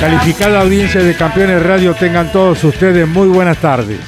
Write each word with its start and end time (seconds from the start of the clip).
Calificada 0.00 0.60
audiencia 0.60 1.02
de 1.02 1.16
Campeones 1.16 1.62
Radio, 1.62 1.94
tengan 1.94 2.30
todos 2.30 2.62
ustedes 2.64 3.08
muy 3.08 3.28
buenas 3.28 3.56
tardes. 3.56 3.98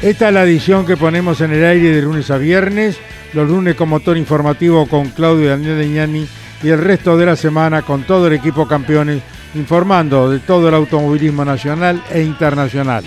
Esta 0.00 0.28
es 0.28 0.34
la 0.34 0.44
edición 0.44 0.86
que 0.86 0.96
ponemos 0.96 1.42
en 1.42 1.52
el 1.52 1.62
aire 1.62 1.90
de 1.90 2.00
lunes 2.00 2.30
a 2.30 2.38
viernes, 2.38 2.96
los 3.34 3.46
lunes 3.46 3.74
con 3.74 3.90
motor 3.90 4.16
informativo 4.16 4.86
con 4.86 5.10
Claudio 5.10 5.50
Daniel 5.50 5.78
Leñani 5.78 6.26
y 6.62 6.70
el 6.70 6.82
resto 6.82 7.18
de 7.18 7.26
la 7.26 7.36
semana 7.36 7.82
con 7.82 8.04
todo 8.04 8.26
el 8.26 8.32
equipo 8.32 8.66
Campeones 8.66 9.22
informando 9.54 10.30
de 10.30 10.38
todo 10.38 10.68
el 10.68 10.74
automovilismo 10.74 11.44
nacional 11.44 12.02
e 12.10 12.22
internacional. 12.22 13.04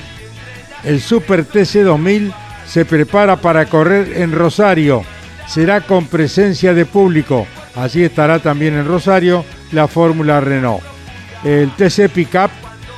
El 0.84 1.02
Super 1.02 1.44
TC 1.44 1.82
2000 1.84 2.32
se 2.68 2.86
prepara 2.86 3.38
para 3.38 3.66
correr 3.66 4.22
en 4.22 4.32
Rosario. 4.32 5.04
Será 5.48 5.82
con 5.82 6.06
presencia 6.06 6.76
de 6.76 6.86
público. 6.86 7.48
Allí 7.76 8.04
estará 8.04 8.38
también 8.38 8.76
en 8.76 8.88
Rosario 8.88 9.44
la 9.72 9.88
Fórmula 9.88 10.40
Renault. 10.40 10.97
El 11.44 11.72
TC 11.72 12.10
Pickup 12.10 12.50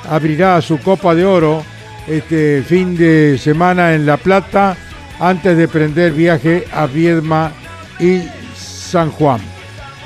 abrirá 0.09 0.61
su 0.61 0.79
Copa 0.79 1.13
de 1.13 1.25
Oro 1.25 1.63
este 2.07 2.63
fin 2.63 2.97
de 2.97 3.37
semana 3.37 3.93
en 3.93 4.05
La 4.05 4.17
Plata 4.17 4.75
antes 5.19 5.57
de 5.57 5.67
prender 5.67 6.13
viaje 6.13 6.65
a 6.71 6.87
Viedma 6.87 7.51
y 7.99 8.23
San 8.55 9.11
Juan. 9.11 9.41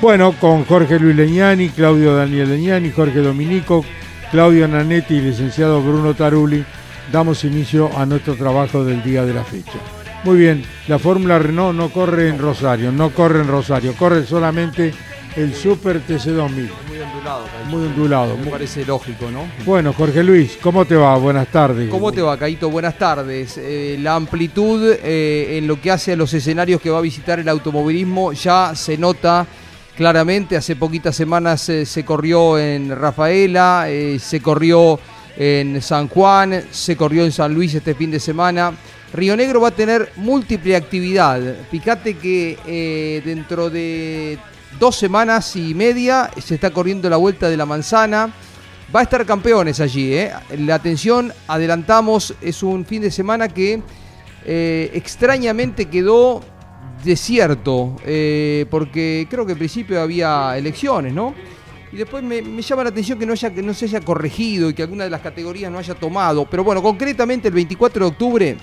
Bueno, 0.00 0.34
con 0.38 0.64
Jorge 0.64 0.98
Luis 0.98 1.16
Leñani, 1.16 1.70
Claudio 1.70 2.14
Daniel 2.14 2.50
Leñani, 2.50 2.90
Jorge 2.90 3.20
Dominico, 3.20 3.84
Claudio 4.30 4.68
Nanetti 4.68 5.14
y 5.14 5.20
licenciado 5.20 5.80
Bruno 5.80 6.14
Taruli, 6.14 6.64
damos 7.12 7.44
inicio 7.44 7.90
a 7.96 8.04
nuestro 8.04 8.34
trabajo 8.34 8.84
del 8.84 9.02
día 9.02 9.24
de 9.24 9.32
la 9.32 9.44
fecha. 9.44 9.78
Muy 10.24 10.38
bien, 10.38 10.64
la 10.88 10.98
Fórmula 10.98 11.38
Renault 11.38 11.76
no 11.76 11.90
corre 11.90 12.28
en 12.28 12.38
Rosario, 12.38 12.90
no 12.90 13.10
corre 13.10 13.40
en 13.40 13.48
Rosario, 13.48 13.94
corre 13.94 14.24
solamente 14.24 14.92
el 15.36 15.54
Super 15.54 16.00
TC2000. 16.06 16.50
Muy 16.50 16.83
ondulado, 17.04 17.44
Caito. 17.46 17.68
Muy 17.76 17.86
ondulado. 17.86 18.36
Me 18.36 18.42
muy- 18.42 18.50
parece 18.52 18.84
lógico, 18.84 19.30
¿no? 19.30 19.44
Bueno, 19.64 19.92
Jorge 19.92 20.22
Luis, 20.22 20.58
¿cómo 20.60 20.84
te 20.84 20.96
va? 20.96 21.16
Buenas 21.16 21.48
tardes. 21.48 21.88
¿Cómo 21.90 22.12
te 22.12 22.22
va, 22.22 22.36
Caito? 22.38 22.70
Buenas 22.70 22.98
tardes. 22.98 23.58
Eh, 23.58 23.96
la 24.00 24.14
amplitud 24.16 24.92
eh, 25.02 25.58
en 25.58 25.66
lo 25.66 25.80
que 25.80 25.90
hace 25.90 26.12
a 26.12 26.16
los 26.16 26.32
escenarios 26.34 26.80
que 26.80 26.90
va 26.90 26.98
a 26.98 27.02
visitar 27.02 27.38
el 27.38 27.48
automovilismo 27.48 28.32
ya 28.32 28.72
se 28.74 28.96
nota 28.98 29.46
claramente. 29.96 30.56
Hace 30.56 30.76
poquitas 30.76 31.14
semanas 31.14 31.68
eh, 31.68 31.86
se 31.86 32.04
corrió 32.04 32.58
en 32.58 32.90
Rafaela, 32.94 33.86
se 34.18 34.40
corrió 34.40 34.98
en 35.36 35.80
San 35.82 36.08
Juan, 36.08 36.64
se 36.70 36.96
corrió 36.96 37.24
en 37.24 37.32
San 37.32 37.54
Luis 37.54 37.74
este 37.74 37.94
fin 37.94 38.10
de 38.10 38.20
semana. 38.20 38.72
Río 39.12 39.36
Negro 39.36 39.60
va 39.60 39.68
a 39.68 39.70
tener 39.70 40.10
múltiple 40.16 40.74
actividad. 40.74 41.40
Fíjate 41.70 42.14
que 42.14 42.58
eh, 42.66 43.22
dentro 43.24 43.70
de 43.70 44.38
dos 44.78 44.96
semanas 44.96 45.56
y 45.56 45.74
media 45.74 46.30
se 46.42 46.54
está 46.54 46.70
corriendo 46.70 47.08
la 47.08 47.16
vuelta 47.16 47.48
de 47.48 47.56
la 47.56 47.66
manzana. 47.66 48.32
Va 48.94 49.00
a 49.00 49.02
estar 49.02 49.24
campeones 49.26 49.80
allí. 49.80 50.14
¿eh? 50.14 50.32
La 50.58 50.76
atención, 50.76 51.32
adelantamos, 51.48 52.34
es 52.40 52.62
un 52.62 52.84
fin 52.84 53.02
de 53.02 53.10
semana 53.10 53.48
que 53.48 53.82
eh, 54.44 54.90
extrañamente 54.94 55.86
quedó 55.86 56.42
desierto, 57.02 57.96
eh, 58.04 58.66
porque 58.70 59.26
creo 59.28 59.44
que 59.44 59.52
al 59.52 59.58
principio 59.58 60.00
había 60.00 60.56
elecciones, 60.56 61.12
¿no? 61.12 61.34
Y 61.92 61.96
después 61.96 62.22
me, 62.22 62.42
me 62.42 62.62
llama 62.62 62.84
la 62.84 62.90
atención 62.90 63.18
que 63.18 63.26
no, 63.26 63.32
haya, 63.32 63.50
que 63.52 63.62
no 63.62 63.72
se 63.72 63.84
haya 63.84 64.00
corregido 64.00 64.68
y 64.70 64.74
que 64.74 64.82
alguna 64.82 65.04
de 65.04 65.10
las 65.10 65.20
categorías 65.20 65.70
no 65.70 65.78
haya 65.78 65.94
tomado. 65.94 66.44
Pero 66.50 66.64
bueno, 66.64 66.82
concretamente 66.82 67.48
el 67.48 67.54
24 67.54 68.04
de 68.04 68.10
octubre 68.10 68.56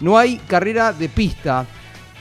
no 0.00 0.16
hay 0.16 0.36
carrera 0.38 0.92
de 0.92 1.08
pista 1.08 1.66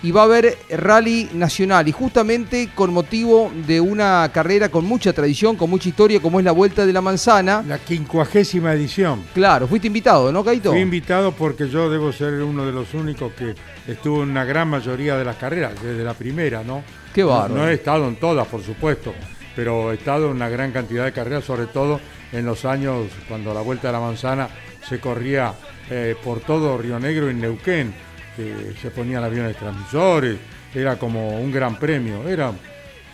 y 0.04 0.12
va 0.12 0.22
a 0.22 0.26
haber 0.26 0.58
rally 0.70 1.30
nacional 1.34 1.88
y 1.88 1.92
justamente 1.92 2.70
con 2.76 2.94
motivo 2.94 3.52
de 3.66 3.80
una 3.82 4.30
carrera 4.34 4.70
con 4.70 4.86
mucha 4.86 5.14
tradición, 5.14 5.56
con 5.56 5.70
mucha 5.70 5.90
historia 5.90 6.20
como 6.20 6.40
es 6.40 6.46
la 6.46 6.52
Vuelta 6.52 6.86
de 6.86 6.94
la 6.94 7.02
Manzana. 7.02 7.64
La 7.68 7.80
quincuagésima 7.80 8.74
edición. 8.74 9.24
Claro, 9.34 9.68
fuiste 9.68 9.88
invitado, 9.88 10.32
¿no, 10.32 10.44
Caito? 10.44 10.72
Fui 10.72 10.82
invitado 10.82 11.32
porque 11.32 11.70
yo 11.70 11.90
debo 11.90 12.12
ser 12.12 12.34
uno 12.44 12.66
de 12.66 12.72
los 12.72 12.94
únicos 12.94 13.34
que 13.34 13.56
estuvo 13.88 14.24
en 14.24 14.30
una 14.30 14.46
gran 14.46 14.70
mayoría 14.70 15.18
de 15.18 15.26
las 15.26 15.38
carreras, 15.38 15.74
desde 15.82 16.04
la 16.04 16.14
primera, 16.14 16.64
¿no? 16.64 16.84
Qué 17.14 17.24
bárbaro. 17.24 17.56
No 17.56 17.68
he 17.68 17.74
estado 17.74 18.08
en 18.08 18.18
todas, 18.18 18.48
por 18.48 18.62
supuesto, 18.62 19.14
pero 19.56 19.92
he 19.92 19.96
estado 19.96 20.28
en 20.28 20.34
una 20.34 20.50
gran 20.50 20.72
cantidad 20.72 21.06
de 21.06 21.14
carreras, 21.14 21.46
sobre 21.46 21.68
todo 21.68 22.00
en 22.32 22.46
los 22.46 22.66
años 22.66 23.08
cuando 23.28 23.54
la 23.54 23.62
Vuelta 23.62 23.88
de 23.88 23.94
la 23.94 24.00
Manzana 24.00 24.50
se 24.88 25.00
corría 25.00 25.54
eh, 25.90 26.16
por 26.24 26.42
todo 26.42 26.78
Río 26.78 27.00
Negro 27.00 27.30
y 27.30 27.34
Neuquén, 27.34 27.94
que 28.35 28.73
se 28.81 28.91
ponían 28.91 29.23
aviones 29.23 29.56
transmisores, 29.56 30.38
era 30.73 30.97
como 30.97 31.40
un 31.40 31.51
gran 31.51 31.78
premio, 31.78 32.28
era 32.28 32.51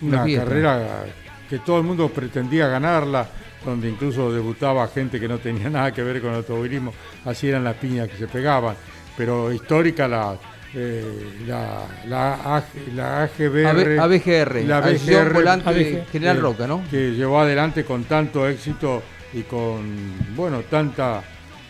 Una 0.02 0.26
carrera 0.26 1.04
que 1.50 1.60
todo 1.60 1.78
el 1.78 1.84
mundo 1.84 2.10
pretendía 2.10 2.68
ganarla, 2.68 3.28
donde 3.66 3.90
incluso 3.90 4.32
debutaba 4.32 4.88
gente 4.88 5.20
que 5.20 5.28
no 5.28 5.38
tenía 5.38 5.70
nada 5.70 5.92
que 5.92 6.02
ver 6.02 6.22
con 6.22 6.32
el 6.32 6.38
automovilismo, 6.38 6.94
así 7.26 7.50
eran 7.50 7.64
las 7.64 7.76
piñas 7.76 8.08
que 8.10 8.18
se 8.18 8.28
pegaban, 8.28 8.76
pero 9.18 9.52
histórica 9.52 10.08
la, 10.08 10.38
eh, 10.74 11.34
la, 11.46 11.86
la, 12.08 12.64
la 12.96 13.24
AGBR, 13.24 14.00
ABGR, 14.00 14.64
la 14.66 14.78
Asociación 14.78 15.22
ABGR, 15.22 15.34
Volante 15.34 15.70
ABG, 15.70 16.12
General 16.12 16.42
Roca, 16.42 16.68
¿no? 16.68 16.82
que 16.90 17.12
llevó 17.12 17.42
adelante 17.42 17.84
con 17.84 18.06
tanto 18.06 18.48
éxito 18.48 19.04
y 19.34 19.42
con, 19.44 20.36
bueno, 20.36 20.62
tanta, 20.70 21.22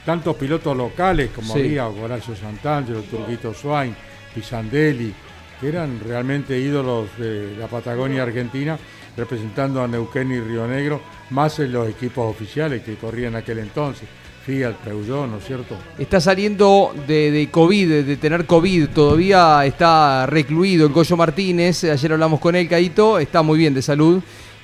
tantos 0.06 0.36
pilotos 0.36 0.76
locales 0.76 1.30
como 1.32 1.54
Sí. 1.54 1.60
había, 1.60 1.88
Horacio 1.88 2.36
Santangelo, 2.36 3.02
Turquito 3.02 3.54
Swain, 3.54 3.96
Pisandelli, 4.34 5.14
que 5.60 5.68
eran 5.68 6.00
realmente 6.00 6.58
ídolos 6.58 7.08
de 7.18 7.56
la 7.58 7.68
Patagonia 7.68 8.24
Argentina, 8.24 8.78
representando 9.16 9.84
a 9.84 9.88
Neuquén 9.88 10.32
y 10.32 10.40
Río 10.40 10.68
Negro, 10.68 11.02
más 11.30 11.60
en 11.60 11.72
los 11.72 11.88
equipos 11.90 12.30
oficiales 12.30 12.82
que 12.82 12.96
corrían 12.96 13.34
en 13.34 13.40
aquel 13.40 13.60
entonces, 13.60 14.08
Fiat, 14.46 14.74
Peugeot, 14.84 15.28
¿no 15.30 15.38
es 15.38 15.46
cierto? 15.46 15.78
Está 16.00 16.20
saliendo 16.20 16.96
de, 17.08 17.30
de 17.30 17.52
COVID, 17.52 18.04
de, 18.04 18.18
tener 18.18 18.48
COVID. 18.48 18.88
Todavía 18.90 19.64
está 19.66 20.26
recluido 20.26 20.88
en 20.88 20.94
Coyo 20.94 21.16
Martínez. 21.16 21.84
Ayer 21.84 22.14
hablamos 22.14 22.40
con 22.40 22.56
él, 22.56 22.68
Caito. 22.68 23.20
Está 23.20 23.44
muy 23.44 23.60
bien 23.60 23.76
de 23.76 23.84
salud. 23.84 24.20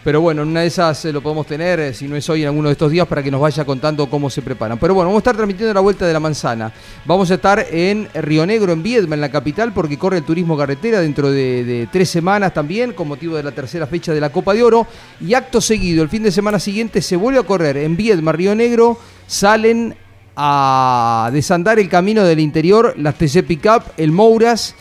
Pero 0.08 0.22
bueno, 0.22 0.44
en 0.44 0.48
una 0.48 0.62
de 0.62 0.68
esas 0.68 1.04
eh, 1.04 1.12
lo 1.12 1.20
podemos 1.20 1.46
tener, 1.46 1.82
eh, 1.82 1.94
si 1.94 2.08
no 2.08 2.16
es 2.16 2.30
hoy, 2.30 2.44
en 2.44 2.48
alguno 2.48 2.70
de 2.70 2.72
estos 2.72 2.90
días, 2.90 3.06
para 3.06 3.22
que 3.22 3.30
nos 3.30 3.42
vaya 3.42 3.66
contando 3.66 4.10
cómo 4.10 4.30
se 4.30 4.42
preparan. 4.42 4.78
Pero 4.78 4.94
bueno, 4.94 5.10
vamos 5.10 5.18
a 5.18 5.24
estar 5.24 5.36
transmitiendo 5.36 5.74
la 5.74 5.82
vuelta 5.82 6.08
de 6.08 6.14
la 6.14 6.22
manzana. 6.22 6.72
Vamos 7.04 7.30
a 7.30 7.34
estar 7.34 7.68
en 7.70 8.08
Río 8.14 8.46
Negro, 8.46 8.72
en 8.72 8.82
Viedma, 8.82 9.16
en 9.16 9.20
la 9.20 9.30
capital, 9.30 9.74
porque 9.74 9.98
corre 9.98 10.20
el 10.20 10.24
turismo 10.24 10.56
carretera 10.56 11.02
dentro 11.02 11.30
de, 11.30 11.90
tres 11.92 12.10
semanas 12.10 12.54
también, 12.54 12.94
con 12.94 13.10
motivo 13.10 13.36
de 13.36 13.44
la 13.44 13.52
tercera 13.52 13.86
fecha 13.86 14.14
de 14.14 14.22
la 14.22 14.30
Copa 14.30 14.54
de 14.54 14.64
Oro. 14.64 14.88
Y 15.20 15.34
acto 15.34 15.60
seguido, 15.60 16.04
el 16.04 16.10
fin 16.10 16.24
de 16.24 16.32
semana 16.32 16.58
siguiente, 16.58 17.02
se 17.02 17.18
vuelve 17.18 17.42
a 17.42 17.44
correr 17.44 17.76
en 17.76 17.98
Viedma, 17.98 18.32
Río 18.32 18.56
Negro. 18.56 18.98
Salen 19.28 19.94
a 20.38 21.30
desandar 21.34 21.80
el 21.80 21.90
camino 21.90 22.24
del 22.24 22.40
interior 22.40 22.94
las 22.96 23.16
TC 23.16 23.44
Pickup, 23.46 23.84
el 23.98 24.14
Mouras. 24.14 24.74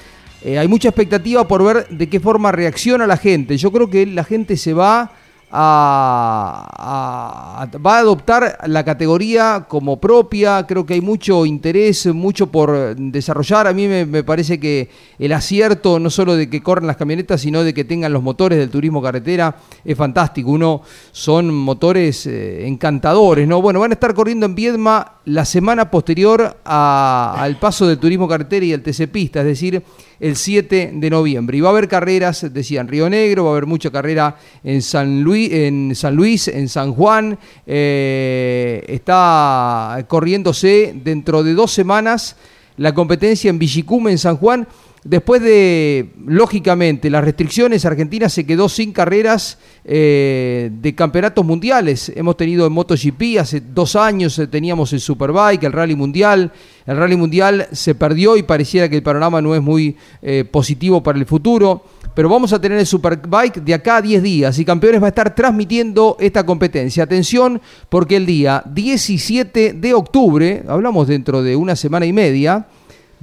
Eh, 0.44 0.56
hay 0.56 0.68
mucha 0.68 0.90
expectativa 0.90 1.48
por 1.48 1.64
ver 1.64 1.88
de 1.88 2.08
qué 2.08 2.20
forma 2.20 2.52
reacciona 2.52 3.08
la 3.08 3.16
gente. 3.16 3.56
Yo 3.56 3.72
creo 3.72 3.90
que 3.90 4.06
la 4.06 4.22
gente 4.22 4.56
se 4.56 4.72
va 4.72 5.15
va 5.52 6.66
a 6.68 7.98
adoptar 7.98 8.58
la 8.66 8.84
categoría 8.84 9.66
como 9.68 10.00
propia. 10.00 10.66
Creo 10.66 10.84
que 10.84 10.94
hay 10.94 11.00
mucho 11.00 11.46
interés, 11.46 12.06
mucho 12.06 12.48
por 12.48 12.96
desarrollar. 12.96 13.66
A 13.66 13.72
mí 13.72 13.86
me, 13.86 14.24
parece 14.24 14.58
que 14.58 14.88
el 15.18 15.32
acierto, 15.32 15.98
no 15.98 16.10
solo 16.10 16.36
de 16.36 16.50
que 16.50 16.62
corran 16.62 16.86
las 16.86 16.96
camionetas, 16.96 17.40
sino 17.40 17.62
de 17.62 17.72
que 17.74 17.84
tengan 17.84 18.12
los 18.12 18.22
motores 18.22 18.58
del 18.58 18.70
turismo 18.70 19.00
carretera, 19.02 19.56
es 19.84 19.96
fantástico. 19.96 20.50
Uno 20.50 20.82
son 21.12 21.54
motores 21.54 22.26
eh, 22.26 22.66
encantadores, 22.66 23.46
¿no? 23.46 23.62
Bueno, 23.62 23.80
van 23.80 23.92
a 23.92 23.94
estar 23.94 24.14
corriendo 24.14 24.46
en 24.46 24.54
Viedma 24.54 25.12
la 25.26 25.44
semana 25.44 25.90
posterior 25.90 26.56
al 26.64 27.58
paso 27.58 27.86
del 27.86 27.98
turismo 27.98 28.28
carretera 28.28 28.66
y 28.66 28.72
el 28.72 28.82
TC 28.82 29.08
Pista, 29.08 29.40
es 29.40 29.46
decir, 29.46 29.82
el 30.20 30.36
7 30.36 30.92
de 30.94 31.10
noviembre. 31.10 31.58
Y 31.58 31.60
va 31.60 31.68
a 31.68 31.72
haber 31.72 31.88
carreras, 31.88 32.52
decía, 32.52 32.80
en 32.80 32.88
Río 32.88 33.08
Negro, 33.10 33.44
va 33.44 33.50
a 33.50 33.52
haber 33.52 33.66
mucha 33.66 33.90
carrera 33.90 34.36
en 34.64 34.82
San 34.82 35.22
Luis, 35.22 35.52
en, 35.52 35.94
San, 35.94 36.14
Luis, 36.14 36.48
en 36.48 36.68
San 36.68 36.92
Juan. 36.94 37.38
Eh, 37.66 38.84
está 38.88 40.04
corriéndose 40.08 40.94
dentro 41.02 41.42
de 41.42 41.54
dos 41.54 41.72
semanas 41.72 42.36
la 42.76 42.92
competencia 42.94 43.48
en 43.48 43.58
Villicum, 43.58 44.08
en 44.08 44.18
San 44.18 44.36
Juan. 44.36 44.66
Después 45.08 45.40
de, 45.40 46.10
lógicamente, 46.26 47.10
las 47.10 47.22
restricciones, 47.22 47.84
Argentina 47.84 48.28
se 48.28 48.44
quedó 48.44 48.68
sin 48.68 48.92
carreras 48.92 49.56
eh, 49.84 50.68
de 50.72 50.94
campeonatos 50.96 51.46
mundiales. 51.46 52.10
Hemos 52.16 52.36
tenido 52.36 52.66
en 52.66 52.72
MotoGP, 52.72 53.38
hace 53.38 53.60
dos 53.60 53.94
años 53.94 54.36
eh, 54.40 54.48
teníamos 54.48 54.92
el 54.92 54.98
Superbike, 54.98 55.62
el 55.62 55.72
Rally 55.72 55.94
Mundial. 55.94 56.50
El 56.84 56.96
Rally 56.96 57.14
Mundial 57.14 57.68
se 57.70 57.94
perdió 57.94 58.36
y 58.36 58.42
pareciera 58.42 58.88
que 58.88 58.96
el 58.96 59.04
panorama 59.04 59.40
no 59.40 59.54
es 59.54 59.62
muy 59.62 59.96
eh, 60.22 60.44
positivo 60.44 61.00
para 61.04 61.20
el 61.20 61.26
futuro. 61.26 61.84
Pero 62.12 62.28
vamos 62.28 62.52
a 62.52 62.60
tener 62.60 62.76
el 62.76 62.86
Superbike 62.86 63.62
de 63.62 63.74
acá 63.74 63.98
a 63.98 64.02
10 64.02 64.20
días 64.24 64.58
y 64.58 64.64
Campeones 64.64 65.00
va 65.00 65.06
a 65.06 65.10
estar 65.10 65.36
transmitiendo 65.36 66.16
esta 66.18 66.44
competencia. 66.44 67.04
Atención, 67.04 67.60
porque 67.88 68.16
el 68.16 68.26
día 68.26 68.60
17 68.66 69.74
de 69.74 69.94
octubre, 69.94 70.64
hablamos 70.66 71.06
dentro 71.06 71.44
de 71.44 71.54
una 71.54 71.76
semana 71.76 72.06
y 72.06 72.12
media, 72.12 72.66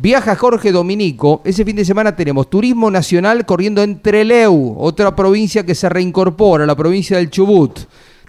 Viaja 0.04 0.36
Jorge 0.36 0.74
Dominico. 0.74 1.42
Ese 1.46 1.64
fin 1.64 1.78
de 1.78 1.86
semana 1.86 2.14
tenemos 2.14 2.50
Turismo 2.50 2.92
Nacional 2.92 3.46
corriendo 3.46 3.82
en 3.82 4.02
Treleu, 4.02 4.76
otra 4.78 5.16
provincia 5.16 5.66
que 5.66 5.76
se 5.76 5.88
reincorpora, 5.88 6.66
la 6.66 6.76
provincia 6.76 7.16
del 7.16 7.30
Chubut. 7.30 7.80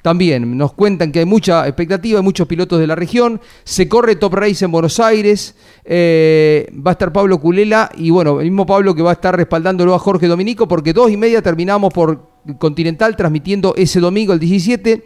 También 0.00 0.56
nos 0.56 0.72
cuentan 0.72 1.10
que 1.10 1.18
hay 1.18 1.24
mucha 1.24 1.66
expectativa, 1.66 2.20
hay 2.20 2.24
muchos 2.24 2.46
pilotos 2.46 2.78
de 2.78 2.86
la 2.86 2.94
región. 2.94 3.40
Se 3.64 3.88
corre 3.88 4.14
Top 4.14 4.34
Race 4.34 4.64
en 4.64 4.70
Buenos 4.70 5.00
Aires. 5.00 5.56
eh, 5.84 6.72
va 6.74 6.92
a 6.92 6.92
estar 6.92 7.12
Pablo 7.12 7.40
Culela 7.40 7.90
y 7.96 8.10
bueno, 8.10 8.38
el 8.38 8.52
mismo 8.52 8.66
Pablo 8.66 8.94
que 8.94 9.02
va 9.02 9.10
a 9.10 9.14
estar 9.14 9.36
respaldándolo 9.36 9.96
a 9.96 9.98
Jorge 9.98 10.28
Dominico 10.28 10.68
porque 10.68 10.92
dos 10.92 11.10
y 11.10 11.16
media 11.16 11.42
terminamos 11.42 11.92
por 11.92 12.34
Continental 12.58 13.16
transmitiendo 13.16 13.74
ese 13.76 13.98
domingo 13.98 14.32
el 14.32 14.38
17 14.38 15.02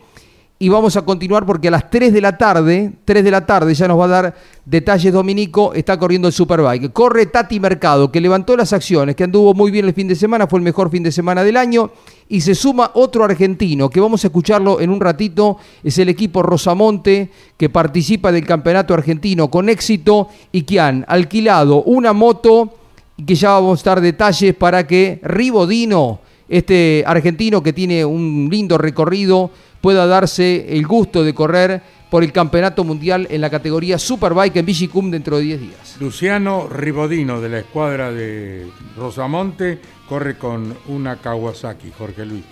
y 0.61 0.69
vamos 0.69 0.97
a 0.97 1.03
continuar 1.03 1.47
porque 1.47 1.69
a 1.69 1.71
las 1.71 1.89
3 1.89 2.13
de 2.13 2.21
la 2.21 2.37
tarde, 2.37 2.93
3 3.05 3.23
de 3.23 3.31
la 3.31 3.47
tarde 3.47 3.75
ya 3.75 3.87
nos 3.87 4.01
va 4.01 4.07
a 4.07 4.09
dar 4.09 4.35
detalles 4.65 5.13
Dominico, 5.13 5.73
está 5.73 5.97
corriendo 5.97 6.27
el 6.27 6.35
Superbike. 6.35 6.93
Corre 6.93 7.27
Tati 7.27 7.61
Mercado, 7.61 8.11
que 8.11 8.21
levantó 8.21 8.57
las 8.57 8.73
acciones, 8.73 9.15
que 9.15 9.23
anduvo 9.23 9.55
muy 9.55 9.71
bien 9.71 9.87
el 9.87 9.95
fin 9.95 10.09
de 10.09 10.17
semana, 10.17 10.49
fue 10.49 10.59
el 10.59 10.65
mejor 10.65 10.91
fin 10.91 11.05
de 11.05 11.13
semana 11.13 11.45
del 11.45 11.57
año. 11.57 11.93
Y 12.29 12.41
se 12.41 12.57
suma 12.57 12.91
otro 12.95 13.23
argentino, 13.25 13.89
que 13.89 14.01
vamos 14.01 14.25
a 14.25 14.27
escucharlo 14.27 14.81
en 14.81 14.91
un 14.91 15.01
ratito, 15.01 15.59
es 15.85 15.97
el 15.99 16.09
equipo 16.09 16.43
Rosamonte, 16.43 17.31
que 17.57 17.71
participa 17.71 18.33
del 18.33 18.45
campeonato 18.45 18.95
argentino 18.95 19.49
con 19.49 19.69
éxito 19.69 20.29
y 20.51 20.63
que 20.63 20.81
han 20.81 21.05
alquilado 21.07 21.85
una 21.85 22.13
moto 22.13 22.75
y 23.17 23.23
que 23.25 23.37
ya 23.37 23.51
vamos 23.51 23.87
a 23.87 23.91
dar 23.91 24.01
detalles 24.01 24.57
para 24.57 24.89
que 24.89 25.21
Ribodino, 25.23 26.19
este 26.49 27.05
argentino 27.07 27.63
que 27.63 27.73
tiene 27.73 28.05
un 28.05 28.49
lindo 28.51 28.77
recorrido, 28.77 29.51
pueda 29.81 30.07
darse 30.07 30.77
el 30.77 30.87
gusto 30.87 31.25
de 31.25 31.35
correr 31.35 31.83
por 32.11 32.25
el 32.25 32.33
campeonato 32.33 32.85
mundial 32.85 33.27
en 33.31 33.41
la 33.41 33.51
categoría 33.51 33.99
Superbike 33.99 34.57
en 34.57 34.67
Vigicum 34.67 35.11
dentro 35.11 35.37
de 35.37 35.43
10 35.45 35.61
días. 35.61 35.97
Luciano 36.01 36.69
Ribodino 36.69 37.41
de 37.41 37.49
la 37.49 37.59
escuadra 37.59 38.11
de 38.11 38.67
Rosamonte 38.97 39.79
corre 40.09 40.39
con 40.39 40.75
una 40.89 41.17
Kawasaki, 41.17 41.93
Jorge 41.97 42.25
Luis. 42.25 42.45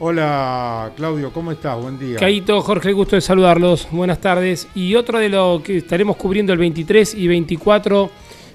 Hola 0.00 0.90
Claudio, 0.96 1.32
¿cómo 1.32 1.52
estás? 1.52 1.80
Buen 1.80 1.98
día. 1.98 2.18
Caito, 2.18 2.60
Jorge, 2.60 2.92
gusto 2.92 3.14
de 3.14 3.22
saludarlos. 3.22 3.86
Buenas 3.92 4.20
tardes. 4.20 4.66
Y 4.74 4.96
otro 4.96 5.20
de 5.20 5.28
lo 5.28 5.62
que 5.64 5.76
estaremos 5.76 6.16
cubriendo 6.16 6.52
el 6.52 6.58
23 6.58 7.14
y 7.14 7.28
24 7.28 8.10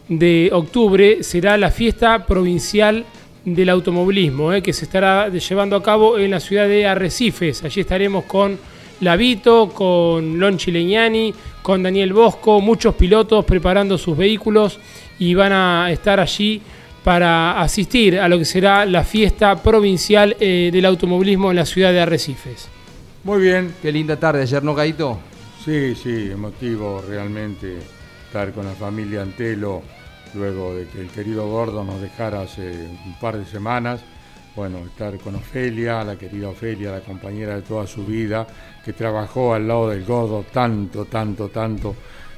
de 0.09 0.49
octubre 0.51 1.23
será 1.23 1.55
la 1.55 1.71
fiesta 1.71 2.25
provincial 2.25 3.05
del 3.55 3.69
automovilismo, 3.69 4.53
eh, 4.53 4.61
que 4.61 4.73
se 4.73 4.85
estará 4.85 5.29
llevando 5.29 5.75
a 5.75 5.83
cabo 5.83 6.17
en 6.17 6.31
la 6.31 6.39
ciudad 6.39 6.67
de 6.67 6.85
Arrecifes. 6.85 7.63
Allí 7.63 7.81
estaremos 7.81 8.25
con 8.25 8.57
Lavito, 9.01 9.69
con 9.69 10.39
Lon 10.39 10.57
Chileñani, 10.57 11.33
con 11.61 11.83
Daniel 11.83 12.13
Bosco, 12.13 12.59
muchos 12.61 12.95
pilotos 12.95 13.45
preparando 13.45 13.97
sus 13.97 14.17
vehículos 14.17 14.79
y 15.19 15.33
van 15.33 15.51
a 15.53 15.91
estar 15.91 16.19
allí 16.19 16.61
para 17.03 17.61
asistir 17.61 18.19
a 18.19 18.27
lo 18.27 18.37
que 18.37 18.45
será 18.45 18.85
la 18.85 19.03
fiesta 19.03 19.61
provincial 19.61 20.35
eh, 20.39 20.69
del 20.71 20.85
automovilismo 20.85 21.49
en 21.49 21.57
la 21.57 21.65
ciudad 21.65 21.91
de 21.91 22.01
Arrecifes. 22.01 22.67
Muy 23.23 23.41
bien. 23.41 23.73
Qué 23.81 23.91
linda 23.91 24.17
tarde 24.17 24.41
ayer, 24.41 24.63
¿no, 24.63 24.75
Caito? 24.75 25.19
Sí, 25.63 25.95
sí, 25.95 26.31
emotivo 26.31 27.03
realmente 27.07 27.77
estar 28.25 28.51
con 28.53 28.65
la 28.65 28.73
familia 28.73 29.21
Antelo 29.21 29.81
luego 30.35 30.75
de 30.75 30.87
que 30.87 31.01
el 31.01 31.09
querido 31.09 31.47
Gordo 31.47 31.83
nos 31.83 32.01
dejara 32.01 32.41
hace 32.41 32.87
un 33.05 33.19
par 33.19 33.37
de 33.37 33.45
semanas. 33.45 34.01
Bueno, 34.55 34.79
estar 34.79 35.17
con 35.19 35.35
Ofelia, 35.35 36.03
la 36.03 36.17
querida 36.17 36.49
Ofelia, 36.49 36.91
la 36.91 37.01
compañera 37.01 37.55
de 37.55 37.61
toda 37.61 37.87
su 37.87 38.05
vida, 38.05 38.45
que 38.83 38.93
trabajó 38.93 39.53
al 39.53 39.67
lado 39.67 39.89
del 39.89 40.03
Gordo 40.03 40.45
tanto, 40.51 41.05
tanto, 41.05 41.49
tanto, 41.49 41.95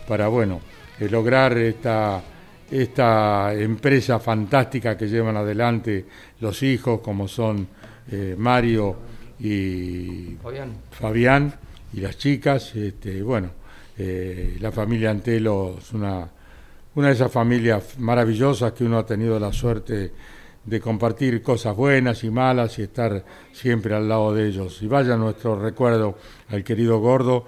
para, 0.08 0.28
bueno, 0.28 0.62
eh, 1.00 1.10
lograr 1.10 1.58
esta, 1.58 2.22
esta 2.70 3.54
empresa 3.54 4.20
fantástica 4.20 4.98
que 4.98 5.08
llevan 5.08 5.38
adelante 5.38 6.06
los 6.40 6.62
hijos, 6.64 7.00
como 7.00 7.28
son 7.28 7.68
eh, 8.12 8.36
Mario 8.38 8.96
y 9.40 10.36
Fabián. 10.42 10.74
Fabián 10.92 11.54
y 11.94 12.02
las 12.02 12.18
chicas, 12.18 12.76
este, 12.76 13.24
bueno, 13.24 13.50
eh, 13.98 14.58
la 14.60 14.72
familia 14.72 15.12
Antelo 15.12 15.78
es 15.80 15.92
una, 15.94 16.30
una 16.96 17.08
de 17.08 17.14
esas 17.14 17.32
familias 17.32 17.98
maravillosas 18.00 18.74
que 18.74 18.84
uno 18.84 18.98
ha 18.98 19.06
tenido 19.06 19.40
la 19.40 19.54
suerte 19.54 20.12
de 20.64 20.80
compartir 20.80 21.42
cosas 21.42 21.76
buenas 21.76 22.24
y 22.24 22.30
malas 22.30 22.78
y 22.80 22.84
estar 22.84 23.24
siempre 23.52 23.96
al 23.96 24.08
lado 24.08 24.34
de 24.34 24.48
ellos. 24.48 24.82
Y 24.82 24.88
vaya 24.88 25.16
nuestro 25.16 25.60
recuerdo 25.60 26.18
al 26.50 26.64
querido 26.64 27.00
Gordo, 27.00 27.46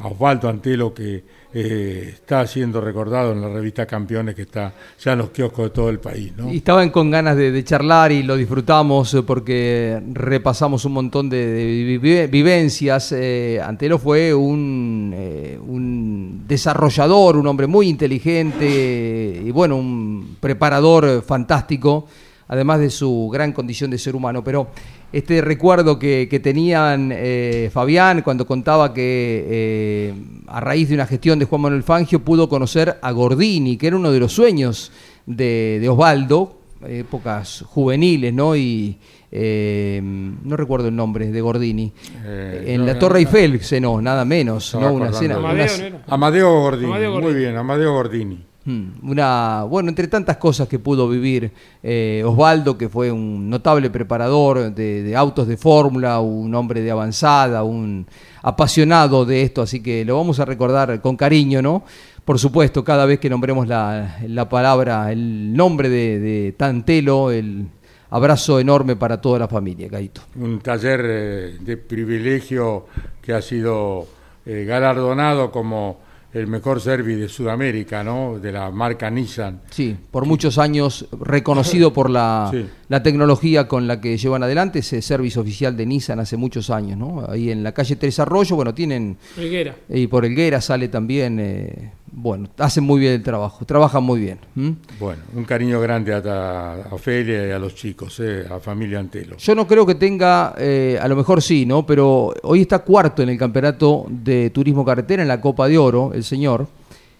Osvaldo 0.00 0.48
Antelo, 0.48 0.92
que 0.94 1.24
eh, 1.54 2.10
está 2.14 2.44
siendo 2.48 2.80
recordado 2.80 3.32
en 3.32 3.40
la 3.40 3.48
revista 3.48 3.86
Campeones, 3.86 4.34
que 4.34 4.42
está 4.42 4.72
ya 5.00 5.12
en 5.12 5.18
los 5.20 5.30
kioscos 5.30 5.66
de 5.66 5.70
todo 5.70 5.88
el 5.88 6.00
país. 6.00 6.32
Y 6.50 6.56
estaban 6.56 6.90
con 6.90 7.10
ganas 7.12 7.36
de, 7.36 7.62
charlar 7.64 8.10
y 8.10 8.24
lo 8.24 8.36
disfrutamos 8.36 9.14
eh, 9.14 9.22
porque 9.22 10.02
repasamos 10.12 10.84
un 10.84 10.92
montón 10.92 11.30
de, 11.30 11.46
de 11.46 11.98
vive- 11.98 12.26
vivencias. 12.26 13.12
Eh, 13.12 13.60
Antelo 13.64 13.98
fue 13.98 14.34
un, 14.34 15.12
eh, 15.14 15.58
un 15.64 16.42
desarrollador, 16.48 17.36
un 17.36 17.46
hombre 17.46 17.68
muy 17.68 17.88
inteligente 17.88 19.42
y 19.44 19.50
bueno, 19.52 19.76
un 19.76 20.36
preparador 20.40 21.22
fantástico, 21.22 22.06
además 22.48 22.80
de 22.80 22.90
su 22.90 23.30
gran 23.32 23.52
condición 23.52 23.90
de 23.90 23.98
ser 23.98 24.16
humano. 24.16 24.42
Pero 24.42 24.68
este 25.16 25.40
recuerdo 25.40 25.98
que, 25.98 26.26
que 26.28 26.40
tenían 26.40 27.10
eh, 27.14 27.70
Fabián 27.72 28.22
cuando 28.22 28.46
contaba 28.46 28.92
que 28.92 29.44
eh, 29.48 30.14
a 30.46 30.60
raíz 30.60 30.88
de 30.88 30.94
una 30.96 31.06
gestión 31.06 31.38
de 31.38 31.44
Juan 31.44 31.60
Manuel 31.62 31.82
Fangio 31.82 32.20
pudo 32.20 32.48
conocer 32.48 32.96
a 33.00 33.10
Gordini, 33.12 33.76
que 33.76 33.86
era 33.86 33.96
uno 33.96 34.10
de 34.10 34.20
los 34.20 34.32
sueños 34.32 34.90
de, 35.26 35.78
de 35.80 35.88
Osvaldo, 35.88 36.58
épocas 36.86 37.64
juveniles, 37.66 38.34
¿no? 38.34 38.56
Y 38.56 38.98
eh, 39.30 40.00
no 40.02 40.56
recuerdo 40.56 40.88
el 40.88 40.96
nombre 40.96 41.30
de 41.30 41.40
Gordini. 41.40 41.92
Eh, 42.24 42.64
en 42.68 42.80
no, 42.80 42.86
la 42.86 42.92
no, 42.94 42.98
Torre 42.98 43.14
no. 43.22 43.28
Eiffel 43.28 43.60
cenó, 43.60 44.00
nada 44.02 44.24
menos, 44.24 44.74
¿no? 44.74 44.92
Una 44.92 45.12
cena. 45.12 45.36
Amadeo, 45.36 45.54
una- 45.64 45.76
¿no 45.78 45.84
era? 45.86 46.04
Amadeo 46.08 46.60
Gordini, 46.60 46.92
muy 46.92 47.06
Gordini. 47.06 47.34
bien, 47.34 47.56
Amadeo 47.56 47.92
Gordini. 47.92 48.44
Mm, 48.66 49.10
Una, 49.10 49.64
bueno, 49.64 49.90
entre 49.90 50.08
tantas 50.08 50.38
cosas 50.38 50.66
que 50.68 50.78
pudo 50.78 51.06
vivir 51.08 51.52
eh, 51.82 52.22
Osvaldo, 52.24 52.78
que 52.78 52.88
fue 52.88 53.12
un 53.12 53.50
notable 53.50 53.90
preparador 53.90 54.74
de, 54.74 55.14
autos 55.14 55.46
de 55.46 55.58
fórmula, 55.58 56.20
un 56.20 56.54
hombre 56.54 56.80
de 56.80 56.90
avanzada, 56.90 57.62
un 57.62 58.06
apasionado 58.42 59.26
de 59.26 59.42
esto, 59.42 59.60
así 59.62 59.82
que 59.82 60.04
lo 60.04 60.16
vamos 60.16 60.40
a 60.40 60.46
recordar 60.46 61.00
con 61.02 61.16
cariño, 61.16 61.60
¿no? 61.60 61.84
Por 62.24 62.38
supuesto, 62.38 62.82
cada 62.82 63.04
vez 63.04 63.20
que 63.20 63.28
nombremos 63.28 63.68
la, 63.68 64.16
la 64.26 64.48
palabra, 64.48 65.12
el 65.12 65.54
nombre 65.54 65.90
de, 65.90 66.18
de 66.18 66.52
Tantelo, 66.52 67.30
el 67.30 67.66
abrazo 68.08 68.60
enorme 68.60 68.96
para 68.96 69.20
toda 69.20 69.40
la 69.40 69.48
familia, 69.48 69.90
Caito. 69.90 70.22
Un 70.36 70.60
taller 70.60 71.00
eh, 71.04 71.58
de 71.60 71.76
privilegio 71.76 72.86
que 73.20 73.34
ha 73.34 73.42
sido 73.42 74.06
eh, 74.46 74.64
galardonado 74.66 75.50
como 75.50 75.98
el 76.34 76.46
mejor 76.48 76.80
service 76.80 77.16
de 77.20 77.28
Sudamérica, 77.28 78.02
¿no? 78.04 78.38
De 78.38 78.52
la 78.52 78.70
marca 78.70 79.08
Nissan. 79.08 79.62
Sí, 79.70 79.96
por 80.10 80.26
muchos 80.26 80.58
años 80.58 81.06
reconocido 81.20 81.92
por 81.92 82.10
la, 82.10 82.48
Sí. 82.52 82.66
la 82.88 83.02
tecnología 83.02 83.66
con 83.68 83.86
la 83.86 84.00
que 84.00 84.18
llevan 84.18 84.42
adelante 84.42 84.80
ese 84.80 85.00
servicio 85.00 85.42
oficial 85.42 85.76
de 85.76 85.86
Nissan 85.86 86.18
hace 86.20 86.36
muchos 86.36 86.70
años, 86.70 86.98
¿no? 86.98 87.24
Ahí 87.28 87.50
en 87.50 87.62
la 87.62 87.72
calle 87.72 87.96
Tres 87.96 88.18
Arroyo, 88.18 88.56
bueno, 88.56 88.74
tienen, 88.74 89.16
Helguera. 89.36 89.76
y 89.88 90.06
por 90.08 90.24
Elguera 90.24 90.60
sale 90.60 90.88
también, 90.88 91.38
eh, 91.40 91.92
bueno, 92.16 92.48
hacen 92.58 92.84
muy 92.84 93.00
bien 93.00 93.14
el 93.14 93.22
trabajo, 93.22 93.64
trabajan 93.64 94.04
muy 94.04 94.20
bien. 94.20 94.38
¿m? 94.56 94.76
Bueno, 95.00 95.22
un 95.34 95.44
cariño 95.44 95.80
grande 95.80 96.14
a, 96.14 96.18
a 96.18 96.94
Ofelia 96.94 97.48
y 97.48 97.50
a 97.50 97.58
los 97.58 97.74
chicos, 97.74 98.20
eh, 98.20 98.46
a 98.48 98.60
familia 98.60 99.00
Antelo. 99.00 99.36
Yo 99.36 99.54
no 99.54 99.66
creo 99.66 99.84
que 99.84 99.96
tenga, 99.96 100.54
eh, 100.56 100.96
a 101.00 101.08
lo 101.08 101.16
mejor 101.16 101.42
sí, 101.42 101.66
¿no? 101.66 101.84
Pero 101.84 102.32
hoy 102.44 102.60
está 102.60 102.78
cuarto 102.80 103.22
en 103.22 103.30
el 103.30 103.38
campeonato 103.38 104.06
de 104.08 104.50
turismo 104.50 104.84
carretera 104.84 105.22
en 105.22 105.28
la 105.28 105.40
Copa 105.40 105.66
de 105.66 105.76
Oro, 105.76 106.12
el 106.14 106.22
señor. 106.22 106.68